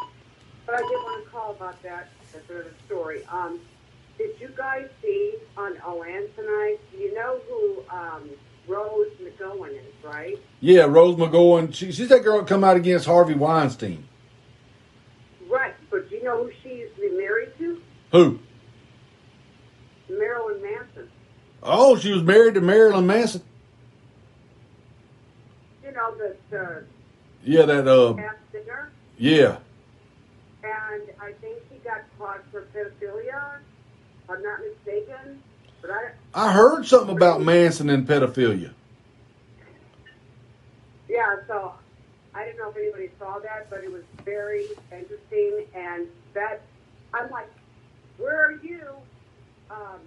[0.67, 2.09] But I did want to call about that.
[2.31, 3.26] That's another story.
[3.31, 3.59] Um,
[4.19, 6.77] did you guys see on OAN tonight?
[6.95, 8.30] You know who um,
[8.67, 10.38] Rose McGowan is, right?
[10.59, 11.73] Yeah, Rose McGowan.
[11.73, 14.07] She, she's that girl that come out against Harvey Weinstein.
[15.49, 17.81] Right, but do you know who she used to be married to?
[18.11, 18.39] Who?
[20.09, 21.09] Marilyn Manson.
[21.61, 23.41] Oh, she was married to Marilyn Manson.
[25.84, 26.84] You know, the, the
[27.44, 28.14] Yeah, that, uh,
[28.52, 28.91] singer.
[29.18, 29.57] yeah.
[30.64, 33.57] And I think he got caught for pedophilia,
[34.23, 35.41] if I'm not mistaken.
[35.81, 38.72] But I, I heard something about Manson and pedophilia.
[41.07, 41.73] yeah, so
[42.36, 45.65] I didn't know if anybody saw that, but it was very interesting.
[45.73, 46.61] And that,
[47.14, 47.49] I'm like,
[48.18, 48.81] where are you?
[49.72, 49.99] Um,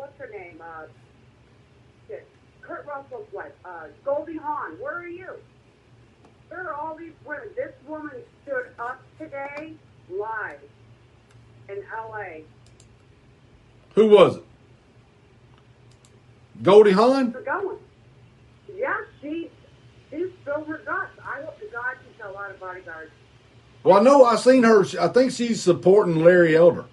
[0.00, 0.60] what's her name?
[0.62, 0.86] Uh,
[2.08, 2.26] shit,
[2.62, 4.72] Kurt Russell's wife, uh, Goldie Hawn.
[4.80, 5.28] Where are you?
[6.48, 7.48] There are all these women.
[7.54, 8.12] This woman
[8.42, 9.74] stood up today
[10.10, 10.58] live
[11.68, 12.44] in L.A.
[13.94, 14.44] Who was it?
[16.62, 17.32] Goldie Hawn?
[17.44, 17.76] going.
[18.74, 19.50] Yeah, she
[20.10, 21.12] she spilled her guts.
[21.22, 23.10] I hope to God she's got a lot of bodyguards.
[23.82, 24.84] Well, I know I seen her.
[25.00, 26.86] I think she's supporting Larry Elder.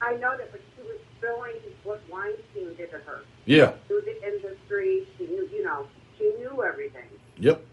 [0.00, 1.56] I know that, but she was spilling
[1.86, 3.20] what Weinstein did to her.
[3.44, 3.72] Yeah.
[3.86, 5.86] Through the industry, she knew, you know,
[6.18, 7.08] she knew everything.
[7.38, 7.64] Yep.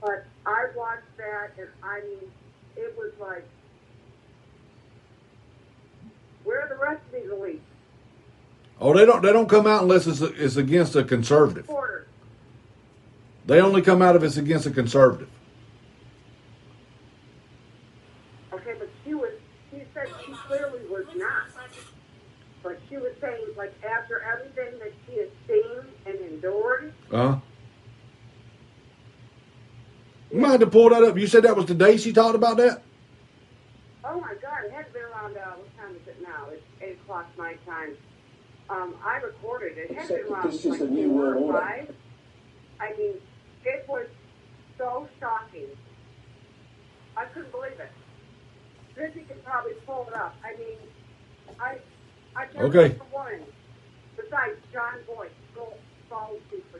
[0.00, 2.30] But I watched that, and I mean,
[2.76, 3.46] it was like,
[6.42, 7.60] where are the rest of these elites?
[8.80, 9.22] Oh, they don't.
[9.22, 11.70] They don't come out unless it's, it's against a conservative.
[13.46, 15.28] They only come out if it's against a conservative.
[18.52, 19.30] Okay, but she was,
[19.70, 21.44] she said she clearly was not.
[22.62, 27.36] But she was saying, like, after everything that she has seen and endured, Uh huh.
[30.30, 31.16] You might have to pull that up.
[31.16, 32.82] You said that was the day she talked about that.
[34.04, 36.48] oh my God, it had been around, uh, what time is it now?
[36.50, 37.96] It's 8 o'clock my time.
[38.68, 39.90] Um, I recorded it.
[39.90, 41.58] It had been around This is like the new 4 world order.
[41.60, 41.94] 5.
[42.80, 43.14] I mean,
[43.64, 44.06] it was
[44.76, 45.68] so shocking.
[47.16, 47.92] I couldn't believe it.
[48.96, 50.34] Drizzy can probably pull it up.
[50.44, 50.78] I mean,
[51.60, 51.76] I,
[52.36, 52.96] I Okay.
[53.10, 53.40] one
[54.16, 55.28] besides John Gold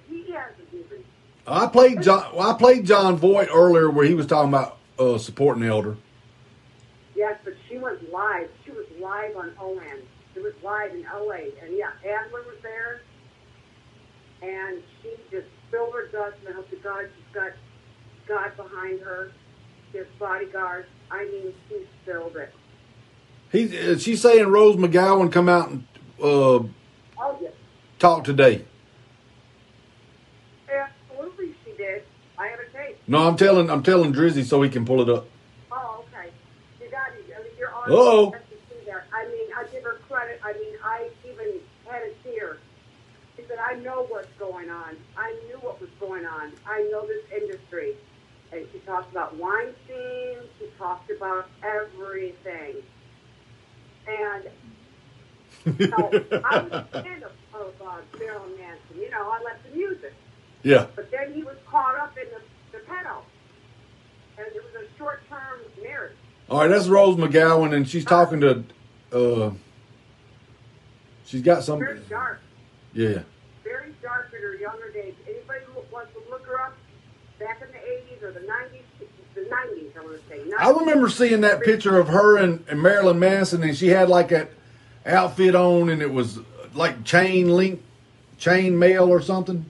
[0.09, 1.05] He hasn't even
[1.47, 2.35] I played John.
[2.35, 5.97] Well, I played Jon Voight earlier, where he was talking about uh, supporting the Elder.
[7.15, 8.49] Yes, but she was live.
[8.65, 10.01] She was live on OAN.
[10.33, 11.53] She was live in LA.
[11.63, 13.03] And yeah, Adler was there.
[14.43, 16.37] And she just spilled her guts.
[16.41, 17.53] And I hope to God she's got
[18.27, 19.31] God behind her.
[19.93, 20.89] Has bodyguards.
[21.11, 22.53] I mean, she spilled it.
[23.55, 25.87] He, uh, she's saying Rose McGowan come out and
[26.21, 26.59] uh,
[27.17, 27.51] Oh,
[28.01, 28.65] talk today.
[30.69, 32.03] Absolutely she did.
[32.37, 32.99] I have a tape.
[33.07, 33.71] No, I'm telling.
[33.71, 35.27] I'm telling Drizzy so he can pull it up.
[35.71, 36.31] Oh, okay.
[36.83, 37.33] You got it.
[37.33, 37.93] I mean, you're on.
[37.93, 38.31] Uh-oh.
[38.33, 39.05] to see that.
[39.15, 40.41] I mean, I give her credit.
[40.45, 42.59] I mean, I even had a tear.
[43.37, 44.97] She said, I know what's going on.
[45.17, 46.53] I knew what was going on.
[46.67, 47.95] I know this industry.
[48.53, 50.39] And she talked about Weinstein.
[50.59, 52.83] She talked about everything.
[54.07, 54.45] And
[55.79, 56.11] so
[56.45, 58.97] I was a fan of, of uh, Marilyn Manson.
[58.97, 60.13] You know, I like the music.
[60.63, 60.87] Yeah.
[60.95, 63.23] But then he was caught up in the, the pedo.
[64.37, 66.17] And it was a short term marriage.
[66.51, 68.65] All right, that's Rose McGowan, and she's talking to.
[69.13, 69.53] Uh,
[71.25, 71.79] she's got some.
[71.79, 72.41] Very dark.
[72.93, 73.23] Yeah.
[73.63, 75.15] Very dark in her younger days.
[75.27, 76.75] Anybody who wants to look her up
[77.39, 78.84] back in the 80s or the 90s, the
[79.45, 80.53] 90s, I want to say.
[80.59, 84.29] I remember seeing that picture of her and, and Marilyn Manson, and she had like
[84.29, 84.51] that
[85.07, 86.39] outfit on, and it was
[86.75, 87.83] like chain link,
[88.39, 89.69] chain mail or something.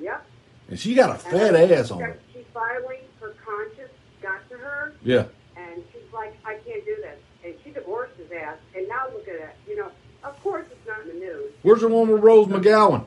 [0.00, 0.24] Yep.
[0.70, 2.18] And she got a fat ass on She- her.
[2.34, 3.90] She finally, her conscience
[4.22, 5.24] got to her, Yeah.
[5.56, 7.18] and she's like, I can't do this.
[7.44, 9.50] And she divorced his ass, and now look at it.
[9.68, 9.90] You know,
[10.24, 11.52] of course it's not in the news.
[11.62, 13.04] Where's the one with Rose McGowan?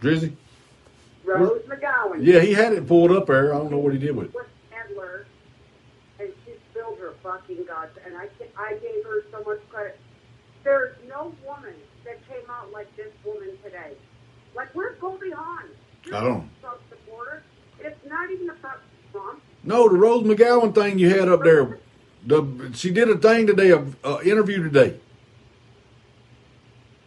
[0.00, 0.32] Drizzy?
[1.24, 2.24] Rose McGowan.
[2.24, 3.54] Yeah, he had it pulled up there.
[3.54, 4.40] I don't know what he did with it.
[7.00, 9.60] With Elder, and she spilled her fucking guts, and I I gave her so much
[9.70, 9.98] credit.
[10.64, 11.74] There's no woman
[12.04, 13.92] that came out like this woman today.
[14.54, 15.64] Like where's Goldie Hawn?
[16.06, 16.50] I don't.
[16.88, 17.42] Supporter.
[17.80, 18.80] It's not even about
[19.12, 19.40] Trump.
[19.64, 21.78] No, the Rose McGowan thing you had up there.
[22.26, 25.00] The she did a thing today, a, a interview today.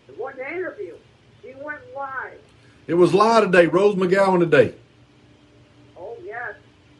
[0.07, 0.95] It wasn't an interview.
[1.41, 2.39] She went live.
[2.87, 3.67] It was live today.
[3.67, 4.75] Rose McGowan today.
[5.97, 6.55] Oh yes,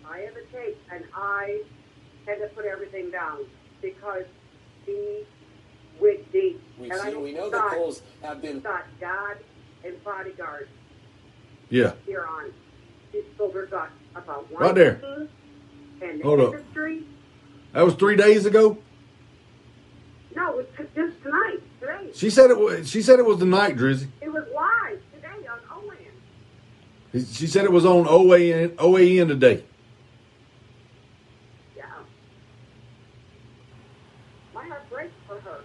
[0.08, 1.62] I have a tape, and I
[2.26, 3.40] had to put everything down
[3.82, 4.24] because
[4.86, 5.24] she
[6.00, 6.62] went deep.
[6.80, 9.38] We've and I seen, we know the thought- polls have been thought God
[9.84, 10.68] and bodyguard
[11.70, 11.94] Yeah.
[12.06, 12.54] here on.
[13.12, 15.02] She spilled her guts about one Right there.
[16.02, 16.54] and the Hold up.
[17.74, 18.78] That was three days ago.
[20.36, 22.10] No, it was just tonight, today.
[22.14, 22.90] She said it was.
[22.90, 24.08] She said it was the night, Drizzy.
[24.22, 27.26] It was live today on OAN.
[27.34, 29.64] She said it was on OAN, OAN today.
[31.78, 31.84] Yeah.
[34.54, 35.62] My heart breaks for her.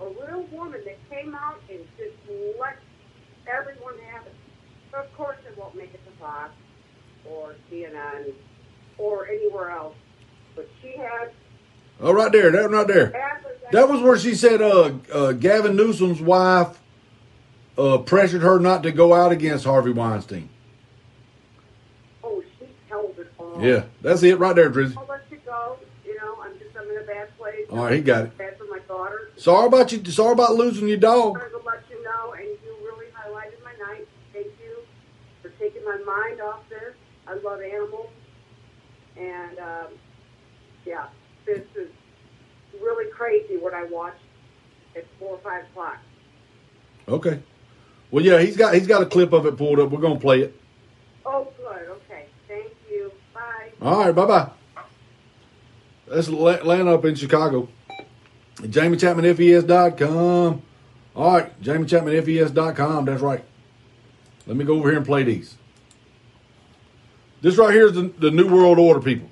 [0.00, 2.16] A real woman that came out and just
[2.58, 2.76] let
[3.46, 4.34] everyone have it.
[4.94, 6.52] Of course, it won't make it to Fox
[7.28, 8.32] or CNN
[8.96, 9.96] or anywhere else.
[10.54, 11.32] But she had
[12.00, 12.50] Oh, right there.
[12.50, 13.38] That right there.
[13.70, 16.80] That was where she said uh, uh, Gavin Newsom's wife
[17.78, 20.48] uh, pressured her not to go out against Harvey Weinstein.
[22.24, 23.62] Oh, she held it all.
[23.62, 24.96] Yeah, that's it right there, Drizzy.
[24.96, 25.78] I'll let you go.
[26.04, 27.66] You know, I'm just I'm in a bad place.
[27.70, 28.38] All right, he got it.
[28.38, 29.30] Bad for my daughter.
[29.36, 30.04] Sorry about you.
[30.06, 31.38] Sorry about losing your dog.
[31.38, 34.08] wanted to let you know, and you really highlighted my night.
[34.32, 34.82] Thank you
[35.82, 36.94] taking my mind off this.
[37.26, 38.10] I love animals,
[39.16, 39.86] and um,
[40.84, 41.06] yeah,
[41.46, 41.88] this is
[42.80, 44.22] really crazy what I watched
[44.96, 45.98] at four or five o'clock.
[47.08, 47.40] Okay.
[48.10, 49.90] Well, yeah, he's got he's got a clip of it pulled up.
[49.90, 50.54] We're gonna play it.
[51.24, 51.88] Oh, good.
[51.88, 52.26] Okay.
[52.48, 53.12] Thank you.
[53.32, 53.70] Bye.
[53.80, 54.12] All right.
[54.14, 54.50] Bye bye.
[56.08, 57.68] That's La- land up in Chicago.
[58.58, 60.62] JamieChapmanFES.com.
[61.14, 63.04] All right, JamieChapmanFES.com.
[63.06, 63.44] That's right.
[64.46, 65.56] Let me go over here and play these.
[67.42, 69.28] This right here is the, the New World Order, people.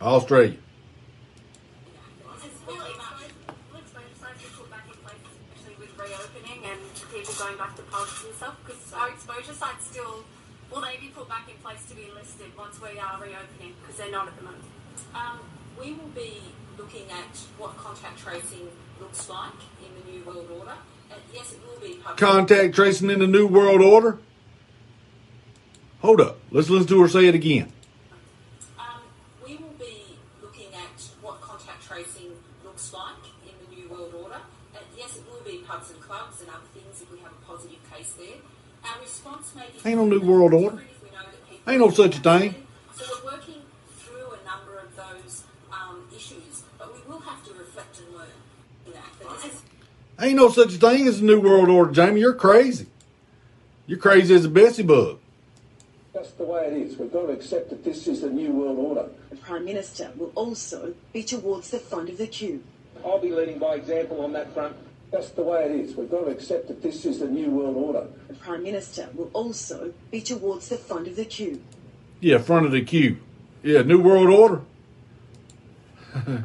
[0.00, 0.56] Australia.
[6.64, 6.80] and
[7.12, 8.54] people going back to pubs and?
[8.64, 10.22] Because our exposure sites still,
[10.70, 13.74] will they be put back in place to be listed once we are reopening?
[13.80, 14.62] Because they're not at the moment.
[15.14, 15.40] Um,
[15.80, 16.40] we will be
[16.78, 18.68] looking at what contact tracing
[19.00, 20.74] looks like in the New World Order.
[21.10, 22.18] And yes, it will be public.
[22.18, 24.18] Contact tracing in the New World Order.
[26.00, 26.38] Hold up.
[26.50, 27.72] Let's listen to her say it again.
[28.78, 28.86] Um,
[29.44, 32.30] we will be looking at what contact tracing
[32.64, 34.40] looks like in the New World Order.
[34.74, 37.44] And yes, it will be pubs and clubs and other things if we have a
[37.46, 38.36] positive case there.
[38.84, 40.82] Our response may be Ain't no New World Order.
[41.66, 42.54] Ain't no such a thing.
[42.94, 43.62] So we're working
[43.98, 45.42] through a number of those
[45.72, 48.28] um, issues, but we will have to reflect and learn
[48.94, 49.04] that.
[49.20, 49.62] But this is
[50.20, 52.20] Ain't no such a thing as a New World Order, Jamie.
[52.20, 52.86] You're crazy.
[53.86, 55.18] You're crazy as a Bessie bug.
[56.18, 56.96] That's the way it is.
[56.96, 59.08] We've got to accept that this is the new world order.
[59.30, 62.64] The Prime Minister will also be towards the front of the queue.
[63.04, 64.74] I'll be leading by example on that front.
[65.12, 65.94] That's the way it is.
[65.94, 68.08] We've got to accept that this is the new world order.
[68.26, 71.62] The Prime Minister will also be towards the front of the queue.
[72.18, 73.18] Yeah, front of the queue.
[73.62, 74.62] Yeah, New World Order.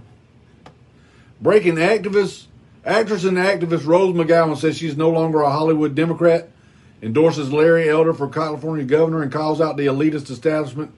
[1.41, 2.45] Breaking activist,
[2.85, 6.51] actress and activist Rose McGowan says she's no longer a Hollywood Democrat,
[7.03, 10.91] endorses Larry Elder for California governor, and calls out the elitist establishment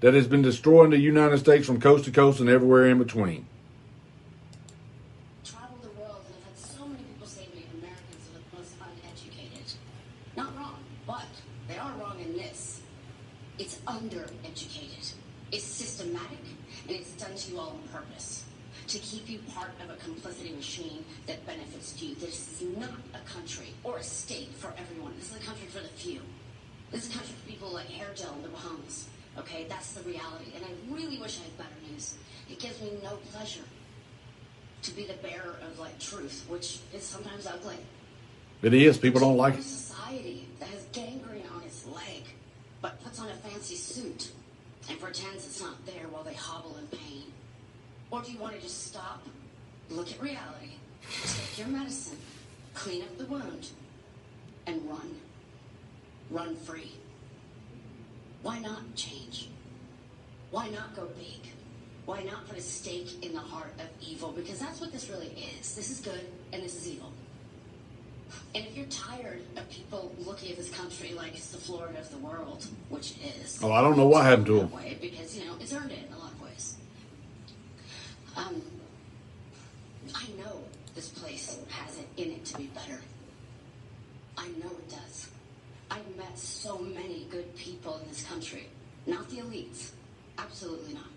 [0.00, 3.44] that has been destroying the United States from coast to coast and everywhere in between.
[5.44, 8.56] traveled the world and I've had so many people say to me Americans are the
[8.56, 9.72] most uneducated.
[10.36, 11.26] Not wrong, but
[11.66, 12.80] they are wrong in this.
[13.58, 15.12] It's undereducated.
[15.50, 16.38] It's systematic
[16.86, 18.44] and it's done to you all on purpose.
[18.88, 22.14] To keep you part of a complicity machine that benefits you.
[22.14, 25.12] This is not a country or a state for everyone.
[25.18, 26.22] This is a country for the few.
[26.90, 29.08] This is a country for people like Hairgel in the Bahamas.
[29.36, 30.52] Okay, that's the reality.
[30.56, 32.14] And I really wish I had better news.
[32.50, 33.64] It gives me no pleasure
[34.84, 37.76] to be the bearer of like truth, which is sometimes ugly.
[38.62, 38.96] It is.
[38.96, 39.64] People don't like it.
[39.64, 42.24] society that has gangrene on its leg,
[42.80, 44.30] but puts on a fancy suit
[44.88, 47.24] and pretends it's not there while they hobble in pain.
[48.10, 49.22] Or do you want to just stop,
[49.90, 50.72] look at reality,
[51.24, 52.18] take your medicine,
[52.74, 53.68] clean up the wound,
[54.66, 55.14] and run?
[56.30, 56.92] Run free.
[58.42, 59.48] Why not change?
[60.50, 61.52] Why not go big?
[62.06, 64.32] Why not put a stake in the heart of evil?
[64.32, 65.74] Because that's what this really is.
[65.74, 67.12] This is good and this is evil.
[68.54, 72.10] And if you're tired of people looking at this country like it's the Florida of
[72.10, 73.58] the world, which it is.
[73.62, 74.70] Oh, I don't know what happened to him.
[74.70, 76.76] way because you know it's earned it in a lot of ways.
[78.38, 78.62] Um,
[80.14, 80.60] I know
[80.94, 83.00] this place has it in it to be better.
[84.36, 85.28] I know it does.
[85.90, 88.68] I've met so many good people in this country,
[89.06, 89.90] not the elites,
[90.38, 91.08] absolutely not.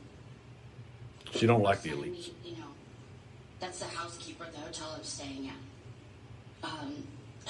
[1.31, 2.31] She don't like the elites.
[2.43, 2.71] You know,
[3.59, 7.03] that's the housekeeper at the hotel I'm staying at, um,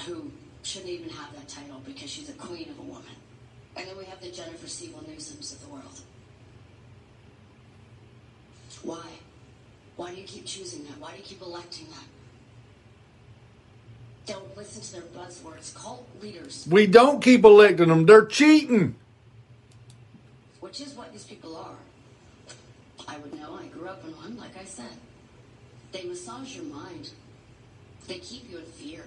[0.06, 0.30] who
[0.62, 3.16] shouldn't even have that title because she's a queen of a woman.
[3.74, 6.00] And then we have the Jennifer Siebel Newsoms of the world.
[8.82, 9.06] Why?
[10.02, 10.98] Why do you keep choosing that?
[10.98, 12.08] Why do you keep electing that?
[14.34, 15.72] Don't listen to their buzzwords.
[15.76, 18.04] Cult leaders, We don't keep electing them.
[18.04, 18.96] They're cheating.
[20.58, 21.76] which is what these people are.
[23.06, 23.54] I would know.
[23.54, 24.96] I grew up in one, like I said.
[25.92, 27.10] They massage your mind.
[28.08, 29.04] They keep you in fear.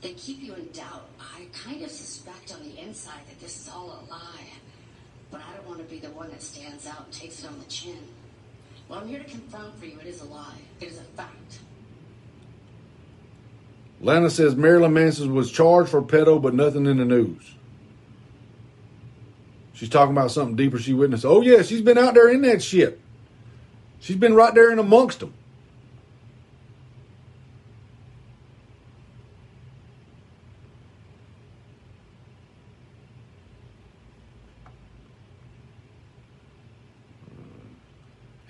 [0.00, 1.10] They keep you in doubt.
[1.20, 4.48] I kind of suspect on the inside that this is all a lie.
[5.30, 7.58] But I don't want to be the one that stands out and takes it on
[7.58, 7.98] the chin.
[8.90, 10.56] Well, I'm here to confirm for you it is a lie.
[10.80, 11.60] It is a fact.
[14.00, 17.54] Lana says Marilyn Manson was charged for pedo, but nothing in the news.
[19.74, 21.24] She's talking about something deeper she witnessed.
[21.24, 23.00] Oh, yeah, she's been out there in that shit.
[24.00, 25.34] She's been right there in amongst them.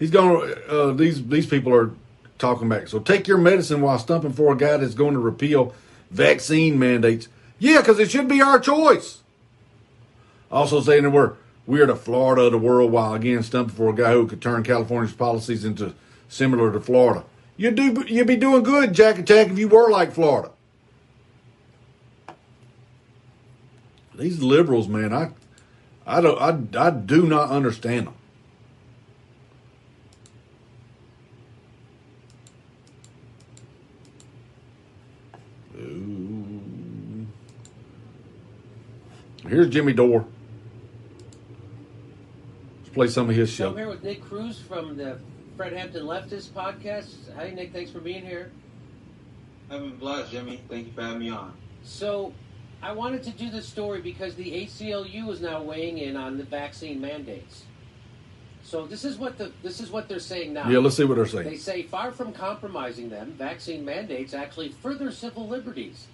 [0.00, 0.54] He's going.
[0.68, 1.92] Uh, these these people are
[2.38, 2.88] talking back.
[2.88, 5.74] So take your medicine while stumping for a guy that's going to repeal
[6.10, 7.28] vaccine mandates.
[7.58, 9.20] Yeah, because it should be our choice.
[10.50, 11.34] Also saying that we're
[11.66, 14.62] we're the Florida of the world while again stumping for a guy who could turn
[14.64, 15.94] California's policies into
[16.28, 17.24] similar to Florida.
[17.58, 20.50] You do you'd be doing good, Jack and Jack, if you were like Florida.
[24.14, 25.32] These liberals, man, I
[26.06, 28.14] I don't I, I do not understand them.
[39.50, 40.24] Here's Jimmy Dore.
[42.78, 43.70] Let's play some of his show.
[43.70, 45.18] I'm here with Nick Cruz from the
[45.56, 47.34] Fred Hampton Leftist podcast.
[47.34, 47.72] Hi, Nick.
[47.72, 48.52] Thanks for being here.
[49.68, 50.60] I've been blessed, Jimmy.
[50.68, 51.52] Thank you for having me on.
[51.82, 52.32] So,
[52.80, 56.44] I wanted to do this story because the ACLU is now weighing in on the
[56.44, 57.64] vaccine mandates.
[58.62, 60.68] So this is what the this is what they're saying now.
[60.68, 61.44] Yeah, let's see what they're saying.
[61.44, 66.06] They say far from compromising them, vaccine mandates actually further civil liberties.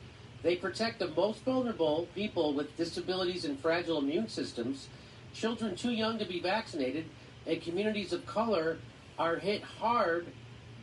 [0.43, 4.89] They protect the most vulnerable people with disabilities and fragile immune systems,
[5.35, 7.07] children too young to be vaccinated,
[7.47, 8.79] and communities of color
[9.19, 10.27] are hit hard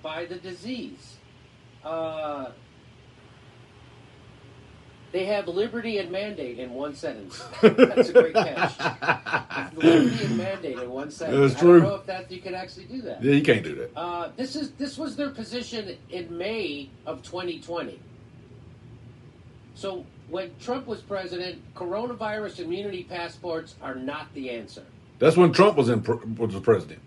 [0.01, 1.15] by the disease.
[1.84, 2.51] Uh,
[5.13, 7.43] they have liberty and mandate in one sentence.
[7.61, 9.73] That's a great catch.
[9.75, 11.53] liberty and mandate in one sentence.
[11.53, 11.88] That's I don't true.
[11.88, 13.23] know if that you can actually do that.
[13.23, 13.91] Yeah, you can't do that.
[13.95, 17.99] Uh, this is this was their position in May of 2020.
[19.84, 24.85] So when Trump was president, coronavirus immunity passports are not the answer,
[25.19, 26.01] That's when Trump was in
[26.38, 27.01] was president.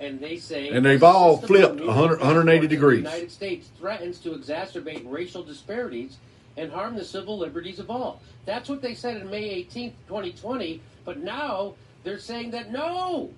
[0.00, 3.02] and they say And they've all flipped 100 180 degrees.
[3.02, 6.16] The United States threatens to exacerbate racial disparities
[6.56, 8.22] and harm the civil liberties of all.
[8.46, 10.80] That's what they said in May 18th, 2020.
[11.04, 13.30] But now they're saying that no,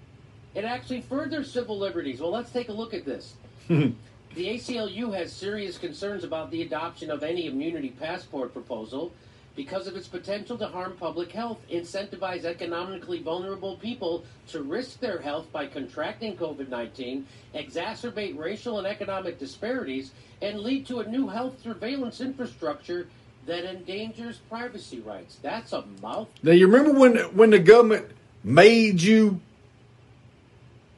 [0.55, 2.21] it actually furthers civil liberties.
[2.21, 3.35] Well, let's take a look at this.
[4.37, 9.15] The ACLU has serious concerns about the adoption of any immunity passport proposal
[9.57, 15.19] because of its potential to harm public health, incentivize economically vulnerable people to risk their
[15.23, 20.11] health by contracting COVID 19, exacerbate racial and economic disparities,
[20.43, 23.09] and lead to a new health surveillance infrastructure
[23.47, 25.39] that endangers privacy rights.
[25.41, 26.29] That's a mouth.
[26.43, 28.11] Now you remember when when the government
[28.45, 29.41] made you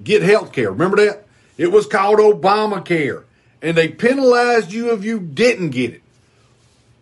[0.02, 0.72] get health care?
[0.72, 1.28] Remember that?
[1.56, 3.22] It was called Obamacare.
[3.60, 6.02] And they penalized you if you didn't get it.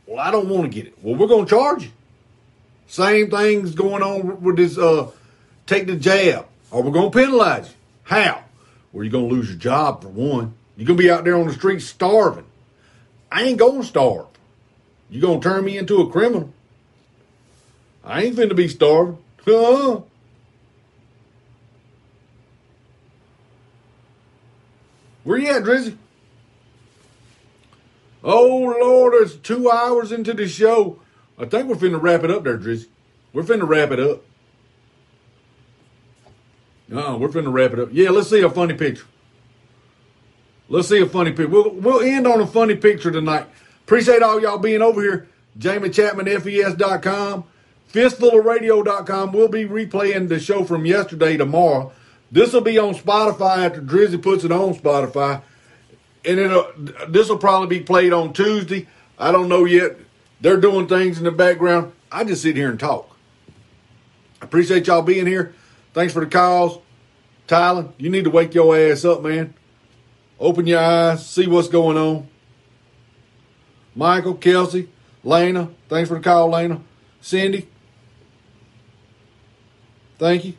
[0.07, 0.95] Well, I don't want to get it.
[1.03, 1.91] Well, we're gonna charge you.
[2.87, 5.11] Same thing's going on with this uh
[5.67, 6.47] take the jab.
[6.71, 7.75] Or we're gonna penalize you.
[8.05, 8.45] How?
[8.93, 10.55] Well, you're gonna lose your job for one.
[10.77, 12.47] You're gonna be out there on the street starving.
[13.31, 14.27] I ain't gonna starve.
[15.11, 16.53] You're gonna turn me into a criminal.
[18.05, 19.19] I ain't finna be starving.
[25.25, 25.97] Where you at, Drizzy?
[28.29, 30.99] Oh Lord, it's two hours into the show.
[31.39, 32.89] I think we're finna wrap it up there, Drizzy.
[33.33, 34.25] We're finna wrap it up.
[36.89, 37.91] No, we're finna wrap it up.
[37.93, 39.07] Yeah, let's see a funny picture.
[40.69, 41.49] Let's see a funny picture.
[41.49, 43.47] We'll, we'll end on a funny picture tonight.
[43.85, 45.29] Appreciate all y'all being over here.
[45.57, 47.45] Jamie Chapman, FES.com.
[47.93, 49.33] Fistfulofradio.com.
[49.33, 51.93] We'll be replaying the show from yesterday tomorrow.
[52.33, 55.43] This will be on Spotify after Drizzy puts it on Spotify.
[56.27, 56.73] And it'll,
[57.09, 58.89] this will probably be played on Tuesday.
[59.19, 59.97] I don't know yet.
[60.41, 61.93] They're doing things in the background.
[62.11, 63.17] I just sit here and talk.
[64.41, 65.55] I Appreciate y'all being here.
[65.95, 66.81] Thanks for the calls.
[67.47, 69.55] Tyler, you need to wake your ass up, man.
[70.39, 72.29] Open your eyes, see what's going on.
[73.95, 74.89] Michael, Kelsey,
[75.25, 76.81] Lena, thanks for the call, Lena.
[77.21, 77.69] Cindy,
[80.19, 80.55] thank you.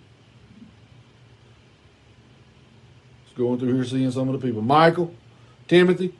[3.26, 4.64] Just going through here seeing some of the people.
[4.64, 5.14] Michael,
[5.68, 6.14] Timothy,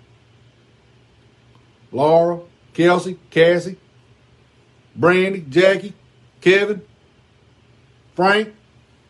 [1.92, 2.40] Laura,
[2.74, 3.78] Kelsey, Cassie,
[4.96, 5.94] Brandy, Jackie,
[6.42, 6.82] Kevin,
[8.16, 8.54] Frank.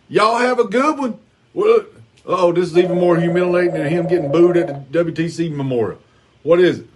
[0.10, 1.20] Y'all have a good one.
[1.54, 1.86] Well,
[2.26, 6.00] oh, this is even more humiliating than him getting booed at the WTC Memorial.
[6.44, 6.88] What is it?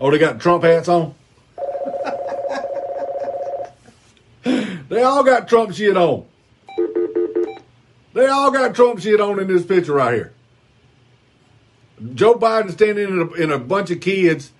[0.00, 1.14] Oh, they got Trump hats on?
[4.88, 6.24] they all got Trump shit on.
[8.12, 10.32] They all got Trump shit on in this picture right here.
[12.14, 14.52] Joe Biden standing in a, in a bunch of kids,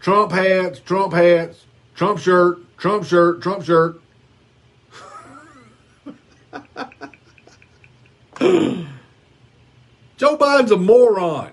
[0.00, 1.64] Trump hats, Trump hats,
[1.94, 4.00] Trump shirt, Trump shirt, Trump shirt.
[10.16, 11.52] Joe Biden's a moron.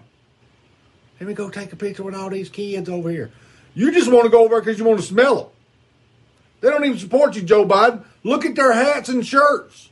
[1.19, 3.31] Let me go take a picture with all these kids over here.
[3.73, 5.47] You just want to go over because you want to smell them.
[6.59, 8.03] They don't even support you, Joe Biden.
[8.23, 9.90] Look at their hats and shirts.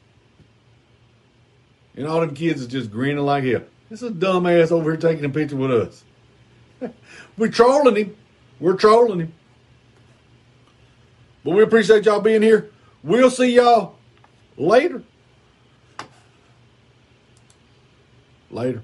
[1.99, 3.63] And all them kids is just grinning like hell.
[3.89, 6.05] This is a dumbass over here taking a picture with us.
[7.37, 8.15] We're trolling him.
[8.57, 9.33] We're trolling him.
[11.43, 12.71] But we appreciate y'all being here.
[13.03, 13.97] We'll see y'all
[14.55, 15.03] later.
[18.49, 18.81] Later.